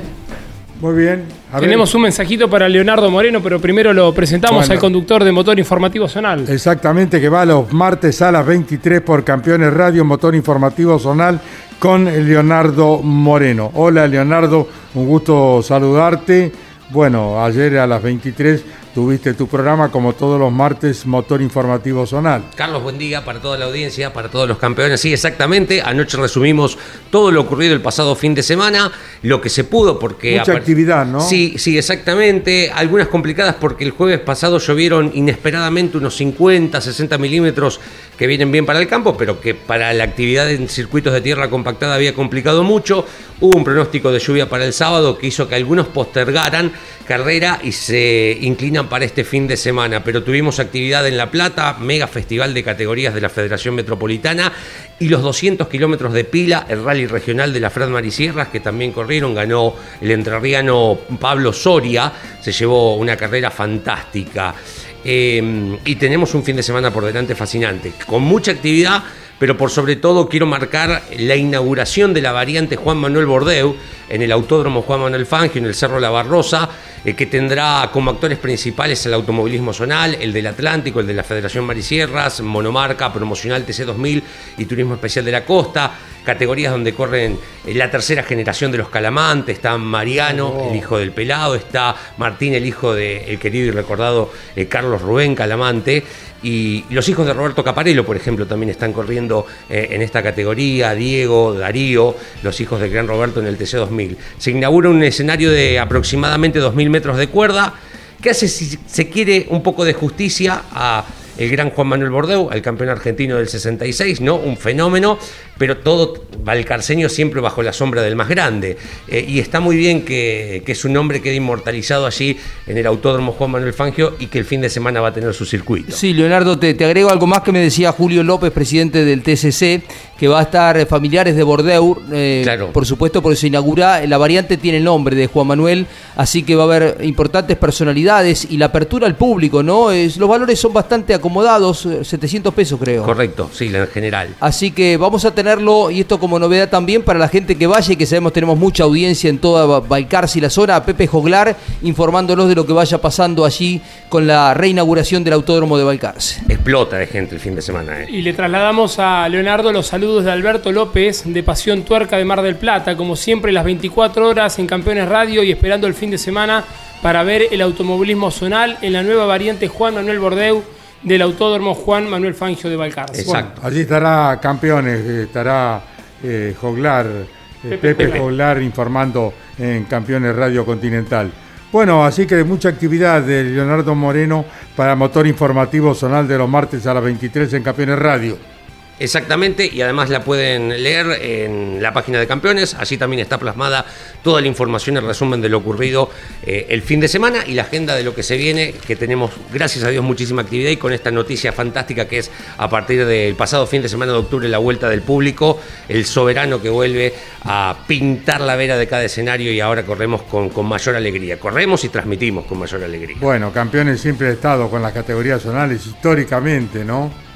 Muy 0.82 0.96
bien. 0.96 1.26
A 1.52 1.56
ver. 1.56 1.64
Tenemos 1.64 1.94
un 1.96 2.04
mensajito 2.04 2.50
para 2.50 2.70
Leonardo 2.70 3.10
Moreno, 3.10 3.42
pero 3.42 3.60
primero 3.60 3.94
lo 3.94 4.14
presentamos 4.14 4.60
Bueno. 4.60 4.74
al 4.74 4.80
conductor 4.80 5.24
de 5.24 5.32
Motor 5.32 5.58
Informativo 5.58 6.08
Zonal. 6.08 6.48
Exactamente, 6.48 7.20
que 7.20 7.30
va 7.30 7.46
los 7.46 7.72
martes 7.74 8.22
a 8.22 8.32
las 8.32 8.46
23 8.46 9.02
por 9.02 9.24
Campeones 9.24 9.74
Radio, 9.74 10.06
Motor 10.06 10.36
Informativo 10.36 11.00
Zonal, 11.00 11.40
con 11.80 12.06
Leonardo 12.06 13.00
Moreno. 13.00 13.72
Hola 13.74 14.08
Leonardo, 14.08 14.68
un 14.94 15.08
gusto 15.08 15.62
saludarte. 15.64 16.52
Bueno, 16.90 17.44
ayer 17.44 17.80
a 17.80 17.88
las 17.88 18.02
23 18.02 18.64
tuviste 18.98 19.36
tu 19.36 19.46
programa, 19.46 19.92
como 19.92 20.14
todos 20.14 20.40
los 20.40 20.52
martes, 20.52 21.06
Motor 21.06 21.44
Informativo 21.44 22.08
Zonal. 22.08 22.46
Carlos, 22.56 22.82
buen 22.82 22.98
día 22.98 23.24
para 23.24 23.40
toda 23.40 23.56
la 23.56 23.66
audiencia, 23.66 24.12
para 24.12 24.28
todos 24.28 24.50
los 24.50 24.58
campeones. 24.58 25.00
Sí, 25.00 25.14
exactamente. 25.14 25.84
Anoche 25.84 26.18
resumimos 26.18 26.80
todo 27.12 27.30
lo 27.30 27.42
ocurrido 27.42 27.76
el 27.76 27.82
pasado 27.82 28.16
fin 28.16 28.34
de 28.34 28.42
semana, 28.42 28.92
lo 29.22 29.40
que 29.40 29.52
se 29.52 29.66
pudo, 29.66 30.00
porque. 30.00 30.40
Mucha 30.40 30.54
actividad, 30.54 31.06
¿no? 31.06 31.22
Sí, 31.22 31.60
sí, 31.60 31.78
exactamente. 31.78 32.72
Algunas 32.74 33.08
complicadas 33.08 33.54
porque 33.60 33.84
el 33.84 33.92
jueves 33.92 34.20
pasado 34.22 34.58
llovieron 34.58 35.12
inesperadamente 35.14 36.00
unos 36.00 36.16
50, 36.16 36.82
60 36.82 37.20
milímetros 37.20 37.80
que 38.18 38.26
vienen 38.26 38.52
bien 38.52 38.66
para 38.66 38.80
el 38.80 38.88
campo, 38.88 39.16
pero 39.16 39.40
que 39.40 39.54
para 39.54 39.94
la 39.94 40.06
actividad 40.06 40.50
en 40.50 40.68
circuitos 40.70 41.14
de 41.14 41.22
tierra 41.22 41.52
compactada 41.52 41.94
había 41.94 42.16
complicado 42.16 42.64
mucho. 42.64 43.06
Hubo 43.40 43.56
un 43.56 43.64
pronóstico 43.64 44.12
de 44.12 44.18
lluvia 44.18 44.50
para 44.50 44.66
el 44.66 44.74
sábado 44.74 45.20
que 45.20 45.28
hizo 45.28 45.48
que 45.48 45.54
algunos 45.54 45.86
postergaran 45.86 46.72
carrera 47.08 47.60
y 47.64 47.72
se 47.72 48.38
inclinan 48.42 48.87
para 48.90 49.06
este 49.06 49.24
fin 49.24 49.48
de 49.48 49.58
semana. 49.58 50.04
Pero 50.04 50.24
tuvimos 50.24 50.60
actividad 50.60 51.08
en 51.08 51.18
La 51.18 51.32
Plata, 51.32 51.78
mega 51.80 52.08
festival 52.08 52.54
de 52.54 52.64
categorías 52.64 53.14
de 53.14 53.22
la 53.22 53.30
Federación 53.30 53.76
Metropolitana 53.76 54.52
y 55.00 55.10
los 55.10 55.22
200 55.22 55.68
kilómetros 55.68 56.14
de 56.14 56.24
pila, 56.24 56.66
el 56.70 56.84
rally 56.84 57.08
regional 57.08 57.54
de 57.54 57.60
la 57.60 57.70
Fran 57.70 57.92
Marisierras, 57.92 58.48
que 58.48 58.60
también 58.60 58.92
corrieron, 58.92 59.36
ganó 59.36 59.76
el 60.02 60.12
entrerriano 60.12 60.98
Pablo 61.20 61.54
Soria, 61.54 62.12
se 62.42 62.52
llevó 62.52 62.96
una 62.96 63.16
carrera 63.16 63.52
fantástica. 63.52 64.56
Eh, 65.04 65.78
y 65.86 65.96
tenemos 65.96 66.34
un 66.34 66.44
fin 66.44 66.56
de 66.56 66.64
semana 66.64 66.92
por 66.92 67.06
delante 67.06 67.36
fascinante, 67.36 67.94
con 68.06 68.24
mucha 68.24 68.52
actividad, 68.52 69.04
pero 69.40 69.58
por 69.58 69.70
sobre 69.70 69.96
todo 69.96 70.28
quiero 70.30 70.46
marcar 70.46 71.04
la 71.18 71.36
inauguración 71.36 72.14
de 72.14 72.22
la 72.22 72.32
variante 72.32 72.76
Juan 72.76 72.98
Manuel 72.98 73.26
Bordeu 73.26 73.76
en 74.10 74.22
el 74.22 74.32
Autódromo 74.32 74.82
Juan 74.82 75.02
Manuel 75.02 75.26
Fangio, 75.26 75.60
en 75.60 75.66
el 75.68 75.76
Cerro 75.76 76.00
La 76.00 76.10
Barrosa, 76.10 76.70
eh, 77.04 77.14
que 77.14 77.26
tendrá 77.26 77.90
como 77.92 78.12
actores 78.12 78.38
principales 78.38 79.06
el 79.06 79.14
automovilismo 79.14 79.74
zonal, 79.74 80.16
el 80.16 80.34
del 80.34 80.48
Atlántico, 80.48 81.00
el 81.00 81.08
de 81.08 81.14
la 81.14 81.24
Federación 81.24 81.66
Marisierras, 81.66 82.42
Monomarca, 82.42 83.12
Promocional 83.12 83.66
TC2000 83.66 84.24
y 84.58 84.66
Turismo 84.66 84.96
Especial 84.96 85.26
de 85.26 85.32
la 85.32 85.46
Costa, 85.46 85.92
categorías 86.24 86.72
donde 86.72 86.94
corren 86.94 87.38
eh, 87.66 87.74
la 87.74 87.92
tercera 87.92 88.24
generación 88.24 88.72
de 88.72 88.78
los 88.78 88.90
Calamantes, 88.90 89.58
está 89.58 89.78
Mariano, 89.78 90.68
el 90.70 90.76
hijo 90.76 90.98
del 90.98 91.12
pelado, 91.12 91.56
está 91.56 91.96
Martín, 92.18 92.54
el 92.54 92.66
hijo 92.66 92.94
del 92.94 93.38
querido 93.40 93.68
y 93.68 93.72
recordado 93.72 94.32
eh, 94.56 94.68
Carlos 94.68 95.02
Rubén 95.02 95.36
Calamante, 95.36 96.04
y 96.44 96.86
los 96.92 97.10
hijos 97.10 97.26
de 97.26 97.34
Roberto 97.34 97.64
Caparello, 97.64 98.06
por 98.06 98.16
ejemplo, 98.16 98.46
también 98.46 98.70
están 98.70 98.94
corriendo 98.94 99.27
eh, 99.70 99.90
en 99.92 100.02
esta 100.02 100.24
categoría, 100.24 100.94
Diego, 100.96 101.54
Darío, 101.54 102.16
los 102.44 102.60
hijos 102.60 102.80
del 102.80 102.92
gran 102.92 103.08
Roberto 103.08 103.40
en 103.40 103.48
el 103.48 103.58
TC2000. 103.58 104.16
Se 104.38 104.52
inaugura 104.52 104.90
un 104.90 105.04
escenario 105.04 105.52
de 105.52 105.80
aproximadamente 105.80 106.62
2.000 106.62 106.90
metros 106.90 107.18
de 107.18 107.28
cuerda, 107.28 107.74
que 108.22 108.32
hace, 108.32 108.48
si 108.48 108.78
se 108.88 109.10
quiere, 109.10 109.48
un 109.50 109.62
poco 109.62 109.86
de 109.86 109.94
justicia 109.94 110.64
a 110.72 111.06
el 111.38 111.50
gran 111.50 111.70
Juan 111.70 111.88
Manuel 111.88 112.10
Bordeu, 112.10 112.50
el 112.52 112.62
campeón 112.62 112.90
argentino 112.90 113.38
del 113.38 113.48
66, 113.48 114.22
¿no? 114.22 114.36
Un 114.36 114.58
fenómeno, 114.58 115.18
pero 115.58 115.78
todo 115.78 116.26
valcarceño 116.44 117.10
siempre 117.10 117.42
bajo 117.42 117.64
la 117.64 117.74
sombra 117.74 118.02
del 118.02 118.16
más 118.16 118.30
grande. 118.30 118.78
Eh, 119.08 119.26
y 119.28 119.40
está 119.40 119.60
muy 119.60 119.76
bien 119.76 120.04
que, 120.04 120.64
que, 120.66 120.76
su 120.76 120.90
nombre 120.90 121.22
quede 121.22 121.36
inmortalizado 121.36 122.06
allí 122.06 122.38
en 122.68 122.78
el 122.78 122.86
Autódromo 122.88 123.32
Juan 123.34 123.52
Manuel 123.52 123.74
Fangio 123.74 124.16
y 124.20 124.28
que 124.28 124.40
el 124.40 124.46
fin 124.46 124.62
de 124.62 124.70
semana 124.70 125.02
va 125.02 125.10
a 125.10 125.14
tener 125.14 125.34
su 125.34 125.46
circuito. 125.46 125.96
Sí, 125.96 126.14
Leonardo, 126.14 126.58
te, 126.58 126.74
te 126.74 126.86
agrego 126.86 127.10
algo 127.10 127.28
más 127.28 127.42
que 127.42 127.52
me 127.52 127.60
decía 127.60 127.92
Julio 127.92 128.24
López, 128.24 128.52
presidente 128.52 129.04
del 129.06 129.22
TCC, 129.24 129.84
que 130.18 130.28
va 130.28 130.40
a 130.40 130.44
estar 130.44 130.86
familiares 130.88 131.36
de 131.36 131.44
Bordeu, 131.44 131.98
eh, 132.12 132.42
Claro. 132.44 132.72
por 132.72 132.86
supuesto, 132.86 133.22
porque 133.22 133.36
se 133.36 133.48
inaugura, 133.48 134.06
la 134.08 134.18
variante 134.18 134.58
tiene 134.58 134.80
el 134.80 134.84
nombre 134.84 135.16
de 135.16 135.28
Juan 135.28 135.48
Manuel, 135.48 135.86
así 136.16 136.44
que 136.44 136.56
va 136.56 136.64
a 136.64 136.66
haber 136.66 136.98
importantes 137.04 137.56
personalidades 137.58 138.48
y 138.50 138.58
la 138.58 138.68
apertura 138.68 139.06
al 139.08 139.16
público, 139.16 139.62
¿no? 139.64 139.92
Es, 139.92 140.18
los 140.18 140.28
valores 140.30 140.60
son 140.60 140.74
bastante 140.74 141.14
acomodados, 141.28 141.86
eh, 141.86 142.04
700 142.06 142.54
pesos 142.54 142.80
creo. 142.80 143.04
Correcto, 143.04 143.50
sí, 143.54 143.70
en 143.74 143.88
general. 143.88 144.30
Así 144.40 144.72
que 144.72 144.98
vamos 144.98 145.26
a 145.26 145.32
tenerlo, 145.36 145.92
y 145.92 146.00
esto 146.02 146.20
como 146.20 146.40
novedad 146.40 146.70
también 146.70 147.04
para 147.04 147.20
la 147.20 147.28
gente 147.28 147.56
que 147.58 147.68
vaya 147.68 147.94
y 147.94 147.96
que 147.98 148.06
sabemos 148.06 148.32
tenemos 148.34 148.58
mucha 148.58 148.84
audiencia 148.84 149.30
en 149.30 149.40
toda 149.40 149.66
Ba- 149.66 149.80
Balcarce 149.82 150.40
y 150.40 150.42
la 150.42 150.50
zona, 150.50 150.78
a 150.78 150.86
Pepe 150.86 151.06
Joglar 151.08 151.56
informándonos 151.84 152.48
de 152.48 152.56
lo 152.56 152.66
que 152.66 152.74
vaya 152.74 153.00
pasando 153.00 153.46
allí 153.46 153.82
con 154.10 154.26
la 154.26 154.54
reinauguración 154.54 155.24
del 155.24 155.34
Autódromo 155.34 155.78
de 155.78 155.84
Balcarce. 155.84 156.42
Explota 156.48 156.98
de 156.98 157.08
gente 157.08 157.36
el 157.36 157.42
fin 157.42 157.56
de 157.56 157.62
semana, 157.62 158.04
¿eh? 158.04 158.08
Y 158.10 158.22
le 158.22 158.34
trasladamos 158.34 159.00
a 159.00 159.28
Leonardo 159.30 159.72
los 159.72 159.88
saludos 159.88 160.24
de 160.24 160.32
Alberto 160.32 160.72
López 160.72 161.24
de 161.26 161.44
Pasión 161.44 161.84
Tuerca 161.84 162.18
de 162.18 162.26
Mar 162.26 162.42
del 162.42 162.56
Plata, 162.56 162.96
como 162.96 163.16
siempre 163.16 163.52
las 163.52 163.66
24 163.66 164.28
horas 164.28 164.58
en 164.60 164.68
Campeones 164.68 165.08
Radio 165.10 165.44
y 165.44 165.52
esperando 165.52 165.88
el 165.88 165.94
fin 165.94 166.10
de 166.12 166.18
semana 166.18 166.64
para 167.02 167.24
ver 167.24 167.44
el 167.52 167.62
automovilismo 167.62 168.32
zonal 168.32 168.78
en 168.82 168.94
la 168.94 169.04
nueva 169.04 169.26
variante 169.26 169.68
Juan 169.68 169.94
Manuel 169.96 170.20
Bordeu 170.20 170.64
del 171.08 171.22
Autódromo 171.22 171.74
Juan 171.74 172.10
Manuel 172.10 172.34
Fangio 172.34 172.70
de 172.70 172.76
Balcarce. 172.76 173.24
Bueno, 173.24 173.52
allí 173.64 173.82
estará 173.82 174.38
campeones, 174.42 175.00
eh, 175.00 175.24
estará 175.24 175.82
eh, 176.22 176.54
Joglar, 176.60 177.06
eh, 177.08 177.26
Pepe 177.62 177.78
Pepe, 177.78 178.06
Pepe. 178.08 178.20
Joglar 178.20 178.62
informando 178.62 179.34
en 179.58 179.86
Campeones 179.86 180.36
Radio 180.36 180.66
Continental. 180.66 181.32
Bueno, 181.72 182.06
así 182.06 182.26
que 182.28 182.44
mucha 182.44 182.70
actividad 182.70 183.22
de 183.22 183.44
Leonardo 183.44 183.96
Moreno 183.96 184.46
para 184.76 184.96
motor 184.96 185.26
informativo 185.28 185.94
zonal 185.94 186.28
de 186.28 186.38
los 186.38 186.50
martes 186.50 186.86
a 186.88 186.94
las 186.94 187.04
23 187.04 187.54
en 187.54 187.64
Campeones 187.64 188.00
Radio. 188.00 188.57
Exactamente, 189.00 189.70
y 189.72 189.82
además 189.82 190.10
la 190.10 190.24
pueden 190.24 190.82
leer 190.82 191.08
en 191.22 191.84
la 191.84 191.94
página 191.94 192.20
de 192.20 192.26
campeones, 192.26 192.74
allí 192.74 192.98
también 192.98 193.20
está 193.20 193.38
plasmada 193.38 193.86
toda 194.24 194.42
la 194.42 194.48
información, 194.48 194.98
el 194.98 195.06
resumen 195.06 195.40
de 195.40 195.50
lo 195.50 195.60
ocurrido 195.60 196.10
eh, 196.44 196.66
el 196.70 196.82
fin 196.82 197.00
de 197.00 197.08
semana 197.08 197.46
y 197.46 197.54
la 197.54 197.64
agenda 197.64 197.96
de 197.96 198.04
lo 198.04 198.16
que 198.16 198.24
se 198.24 198.38
viene, 198.38 198.74
que 198.74 198.96
tenemos, 198.96 199.32
gracias 199.54 199.84
a 199.84 199.90
Dios, 199.90 200.04
muchísima 200.04 200.42
actividad 200.42 200.72
y 200.72 200.78
con 200.78 200.94
esta 200.94 201.12
noticia 201.12 201.54
fantástica 201.54 202.08
que 202.08 202.18
es 202.20 202.32
a 202.58 202.70
partir 202.70 203.06
del 203.06 203.36
pasado 203.36 203.68
fin 203.68 203.84
de 203.84 203.90
semana 203.90 204.14
de 204.14 204.18
octubre 204.18 204.50
la 204.50 204.58
vuelta 204.58 204.90
del 204.90 205.04
público, 205.04 205.60
el 205.88 206.06
soberano 206.06 206.60
que 206.60 206.70
vuelve 206.70 207.14
a 207.44 207.78
pintar 207.88 208.42
la 208.42 208.56
vera 208.56 208.78
de 208.78 208.88
cada 208.88 209.04
escenario 209.04 209.52
y 209.52 209.60
ahora 209.60 209.84
corremos 209.84 210.24
con, 210.24 210.50
con 210.50 210.66
mayor 210.66 210.96
alegría, 210.96 211.40
corremos 211.40 211.84
y 211.84 211.90
transmitimos 211.90 212.46
con 212.46 212.58
mayor 212.58 212.84
alegría. 212.84 213.18
Bueno, 213.20 213.54
campeones 213.54 214.02
siempre 214.02 214.30
ha 214.30 214.32
estado 214.32 214.70
con 214.70 214.82
las 214.82 214.94
categorías 214.94 215.44
zonales 215.44 215.86
históricamente, 215.86 216.84
¿no? 216.84 217.27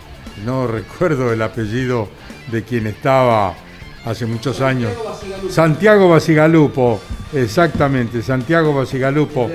No 0.46 0.68
recuerdo 0.68 1.32
el 1.32 1.42
apellido 1.42 2.08
de 2.52 2.64
quien 2.64 2.88
estaba 2.88 3.54
hace 4.06 4.26
muchos 4.26 4.62
años. 4.62 4.92
Santiago 5.50 6.10
Basigalupo, 6.10 7.00
exactamente, 7.34 8.22
Santiago 8.22 8.74
Basigalupo. 8.74 9.50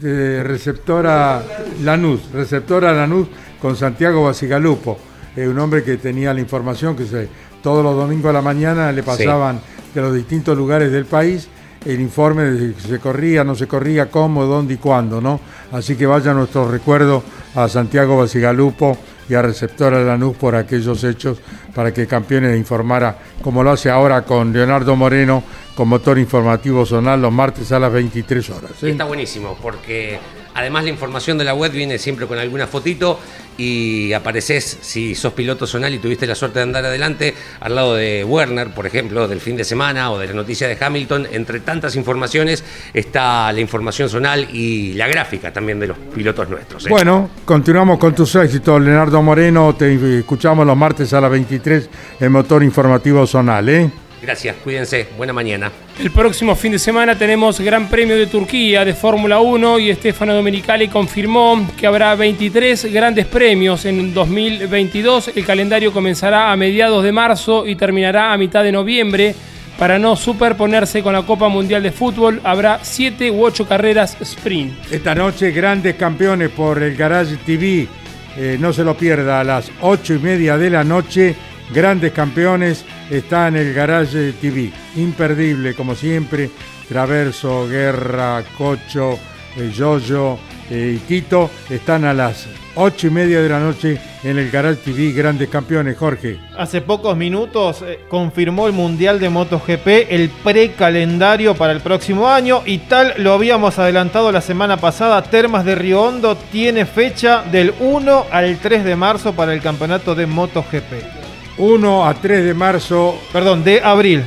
De 0.00 0.42
receptora 0.42 1.42
Lanús, 1.82 2.32
receptora 2.32 2.92
Lanús 2.92 3.28
con 3.60 3.76
Santiago 3.76 4.24
Basigalupo, 4.24 4.98
eh, 5.36 5.46
un 5.46 5.58
hombre 5.58 5.84
que 5.84 5.98
tenía 5.98 6.32
la 6.32 6.40
información 6.40 6.96
que 6.96 7.04
se, 7.04 7.28
todos 7.62 7.84
los 7.84 7.94
domingos 7.94 8.30
a 8.30 8.32
la 8.32 8.42
mañana 8.42 8.90
le 8.92 9.02
pasaban 9.02 9.60
de 9.94 10.00
los 10.00 10.14
distintos 10.14 10.56
lugares 10.56 10.90
del 10.90 11.04
país 11.04 11.48
el 11.84 12.00
informe 12.00 12.44
de 12.44 12.74
si 12.74 12.88
se 12.88 12.98
corría, 12.98 13.44
no 13.44 13.54
se 13.54 13.66
corría, 13.66 14.10
cómo, 14.10 14.44
dónde 14.44 14.74
y 14.74 14.76
cuándo, 14.76 15.20
¿no? 15.20 15.40
Así 15.72 15.96
que 15.96 16.06
vaya 16.06 16.32
nuestro 16.34 16.70
recuerdo 16.70 17.22
a 17.54 17.68
Santiago 17.68 18.18
Basigalupo 18.18 18.98
y 19.28 19.34
a 19.34 19.42
Receptora 19.42 20.02
Lanús 20.02 20.36
por 20.36 20.56
aquellos 20.56 21.04
hechos 21.04 21.38
para 21.74 21.94
que 21.94 22.06
Campeones 22.06 22.56
informara, 22.56 23.16
como 23.42 23.62
lo 23.62 23.70
hace 23.70 23.88
ahora 23.88 24.22
con 24.22 24.52
Leonardo 24.52 24.96
Moreno, 24.96 25.42
con 25.74 25.88
motor 25.88 26.18
informativo 26.18 26.84
zonal 26.84 27.22
los 27.22 27.32
martes 27.32 27.70
a 27.72 27.78
las 27.78 27.92
23 27.92 28.50
horas. 28.50 28.82
Está 28.82 29.04
buenísimo, 29.04 29.56
porque 29.62 30.18
además 30.54 30.84
la 30.84 30.90
información 30.90 31.38
de 31.38 31.44
la 31.44 31.54
web 31.54 31.72
viene 31.72 31.98
siempre 31.98 32.26
con 32.26 32.38
alguna 32.38 32.66
fotito 32.66 33.18
y 33.56 34.12
apareces, 34.14 34.78
si 34.80 35.14
sos 35.14 35.34
piloto 35.34 35.66
zonal 35.66 35.92
y 35.92 35.98
tuviste 35.98 36.26
la 36.26 36.34
suerte 36.34 36.60
de 36.60 36.62
andar 36.62 36.84
adelante, 36.84 37.34
al 37.60 37.74
lado 37.74 37.94
de 37.94 38.24
Werner, 38.24 38.72
por 38.72 38.86
ejemplo, 38.86 39.28
del 39.28 39.40
fin 39.40 39.56
de 39.56 39.64
semana 39.64 40.10
o 40.10 40.18
de 40.18 40.28
la 40.28 40.32
noticia 40.32 40.66
de 40.66 40.82
Hamilton, 40.82 41.28
entre 41.32 41.60
tantas 41.60 41.94
informaciones 41.94 42.64
está 42.94 43.52
la 43.52 43.60
información 43.60 44.08
zonal 44.08 44.48
y 44.52 44.94
la 44.94 45.08
gráfica 45.08 45.52
también 45.52 45.78
de 45.78 45.88
los 45.88 45.98
pilotos 45.98 46.48
nuestros. 46.48 46.86
¿eh? 46.86 46.90
Bueno, 46.90 47.30
continuamos 47.44 47.98
con 47.98 48.14
tus 48.14 48.34
éxitos, 48.34 48.80
Leonardo 48.80 49.20
Moreno. 49.22 49.74
Te 49.76 50.18
escuchamos 50.20 50.66
los 50.66 50.76
martes 50.76 51.12
a 51.12 51.20
las 51.20 51.30
23 51.30 51.90
en 52.20 52.32
Motor 52.32 52.62
Informativo 52.62 53.26
Zonal, 53.26 53.68
¿eh? 53.68 53.90
Gracias, 54.22 54.56
cuídense, 54.56 55.08
buena 55.16 55.32
mañana. 55.32 55.72
El 55.98 56.10
próximo 56.10 56.54
fin 56.54 56.72
de 56.72 56.78
semana 56.78 57.16
tenemos 57.16 57.58
Gran 57.58 57.88
Premio 57.88 58.16
de 58.16 58.26
Turquía 58.26 58.84
de 58.84 58.92
Fórmula 58.92 59.40
1 59.40 59.78
y 59.78 59.94
Stefano 59.94 60.34
Domenicali 60.34 60.88
confirmó 60.88 61.66
que 61.78 61.86
habrá 61.86 62.14
23 62.14 62.92
grandes 62.92 63.24
premios 63.26 63.86
en 63.86 64.12
2022. 64.12 65.32
El 65.34 65.46
calendario 65.46 65.90
comenzará 65.90 66.52
a 66.52 66.56
mediados 66.56 67.02
de 67.02 67.12
marzo 67.12 67.66
y 67.66 67.76
terminará 67.76 68.32
a 68.32 68.36
mitad 68.36 68.62
de 68.62 68.72
noviembre. 68.72 69.34
Para 69.78 69.98
no 69.98 70.14
superponerse 70.14 71.02
con 71.02 71.14
la 71.14 71.22
Copa 71.22 71.48
Mundial 71.48 71.82
de 71.82 71.90
Fútbol, 71.90 72.42
habrá 72.44 72.80
7 72.82 73.30
u 73.30 73.42
8 73.42 73.66
carreras 73.66 74.18
sprint. 74.20 74.92
Esta 74.92 75.14
noche, 75.14 75.50
grandes 75.52 75.94
campeones 75.94 76.50
por 76.50 76.82
el 76.82 76.94
Garage 76.94 77.36
TV. 77.46 77.88
Eh, 78.36 78.58
no 78.60 78.74
se 78.74 78.84
lo 78.84 78.94
pierda 78.94 79.40
a 79.40 79.44
las 79.44 79.72
8 79.80 80.14
y 80.14 80.18
media 80.18 80.58
de 80.58 80.68
la 80.68 80.84
noche. 80.84 81.34
Grandes 81.72 82.12
campeones 82.12 82.84
está 83.10 83.48
en 83.48 83.56
el 83.56 83.74
Garage 83.74 84.32
TV. 84.34 84.70
Imperdible, 84.96 85.74
como 85.74 85.94
siempre. 85.94 86.50
Traverso, 86.88 87.68
Guerra, 87.68 88.42
Cocho, 88.56 89.18
eh, 89.56 89.70
Yoyo 89.72 90.38
eh, 90.70 90.96
y 90.96 90.98
Tito 90.98 91.50
están 91.68 92.04
a 92.04 92.14
las 92.14 92.46
8 92.74 93.06
y 93.08 93.10
media 93.10 93.40
de 93.40 93.48
la 93.48 93.60
noche 93.60 94.00
en 94.22 94.38
el 94.38 94.50
Garage 94.50 94.80
TV. 94.84 95.12
Grandes 95.12 95.48
campeones, 95.48 95.96
Jorge. 95.96 96.38
Hace 96.56 96.80
pocos 96.80 97.16
minutos 97.16 97.82
eh, 97.82 98.00
confirmó 98.08 98.66
el 98.66 98.72
Mundial 98.72 99.18
de 99.20 99.28
MotoGP 99.28 99.86
el 100.08 100.30
precalendario 100.42 101.54
para 101.54 101.72
el 101.72 101.80
próximo 101.80 102.28
año 102.28 102.62
y 102.64 102.78
tal 102.78 103.14
lo 103.18 103.34
habíamos 103.34 103.78
adelantado 103.78 104.30
la 104.32 104.40
semana 104.40 104.76
pasada. 104.76 105.22
Termas 105.22 105.64
de 105.64 105.74
Río 105.74 106.02
Hondo 106.02 106.36
tiene 106.50 106.86
fecha 106.86 107.42
del 107.50 107.74
1 107.80 108.26
al 108.30 108.58
3 108.58 108.84
de 108.84 108.96
marzo 108.96 109.32
para 109.32 109.52
el 109.52 109.60
campeonato 109.60 110.14
de 110.14 110.26
MotoGP. 110.26 111.19
1 111.60 112.06
a 112.08 112.14
3 112.14 112.44
de 112.44 112.54
marzo. 112.54 113.20
Perdón, 113.32 113.62
de 113.62 113.80
abril. 113.82 114.24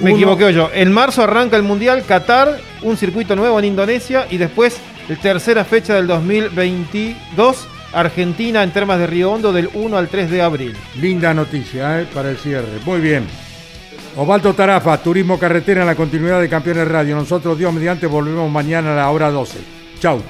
Me 0.00 0.10
Uno- 0.10 0.16
equivoqué 0.16 0.52
yo. 0.52 0.70
En 0.74 0.92
marzo 0.92 1.22
arranca 1.22 1.56
el 1.56 1.62
Mundial 1.62 2.04
Qatar, 2.06 2.58
un 2.82 2.96
circuito 2.96 3.34
nuevo 3.36 3.58
en 3.58 3.64
Indonesia 3.64 4.26
y 4.30 4.36
después 4.36 4.76
la 5.08 5.16
tercera 5.16 5.64
fecha 5.64 5.94
del 5.94 6.06
2022, 6.06 7.66
Argentina 7.92 8.62
en 8.62 8.70
Termas 8.72 8.98
de 8.98 9.06
Río 9.06 9.30
Hondo 9.32 9.52
del 9.52 9.70
1 9.72 9.96
al 9.96 10.08
3 10.08 10.30
de 10.30 10.42
abril. 10.42 10.76
Linda 11.00 11.32
noticia 11.32 12.00
¿eh? 12.00 12.06
para 12.12 12.30
el 12.30 12.36
cierre. 12.38 12.66
Muy 12.84 13.00
bien. 13.00 13.24
Osvaldo 14.16 14.52
Tarafa, 14.54 14.98
Turismo 14.98 15.38
Carretera 15.38 15.80
en 15.82 15.86
la 15.88 15.94
continuidad 15.96 16.40
de 16.40 16.48
Campeones 16.48 16.86
Radio. 16.88 17.16
Nosotros, 17.16 17.58
Dios 17.58 17.72
mediante, 17.72 18.06
volvemos 18.06 18.50
mañana 18.50 18.92
a 18.92 18.96
la 18.96 19.10
hora 19.10 19.30
12. 19.30 19.58
Chau. 20.00 20.20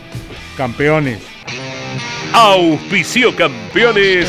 Campeones. 0.56 1.18
Auspicio 2.32 3.34
campeones. 3.36 4.28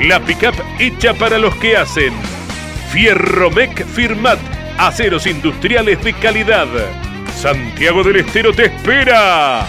La 0.00 0.18
pickup 0.18 0.54
hecha 0.78 1.12
para 1.14 1.38
los 1.38 1.54
que 1.56 1.76
hacen. 1.76 2.14
Fierromec 2.90 3.86
Firmat. 3.86 4.38
Aceros 4.78 5.26
industriales 5.26 6.02
de 6.02 6.14
calidad. 6.14 6.66
Santiago 7.36 8.02
del 8.02 8.16
Estero 8.16 8.52
te 8.52 8.66
espera. 8.66 9.66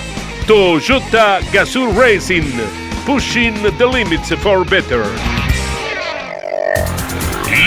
Toyota 0.48 1.40
Gazoo 1.52 1.92
Racing. 1.94 2.50
Pushing 3.06 3.56
the 3.78 3.86
limits 3.86 4.34
for 4.42 4.66
better. 4.66 5.04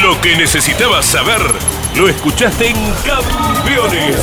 Lo 0.03 0.19
que 0.23 0.35
necesitabas 0.37 1.05
saber 1.05 1.41
lo 1.97 2.09
escuchaste 2.09 2.69
en 2.69 2.77
Campeones. 3.05 4.17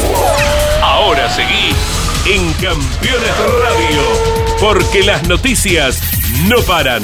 Ahora 0.82 1.30
seguí 1.30 1.76
en 2.26 2.52
Campeones 2.54 3.38
Radio, 3.64 4.02
porque 4.60 5.04
las 5.04 5.28
noticias 5.28 6.02
no 6.48 6.58
paran. 6.64 7.04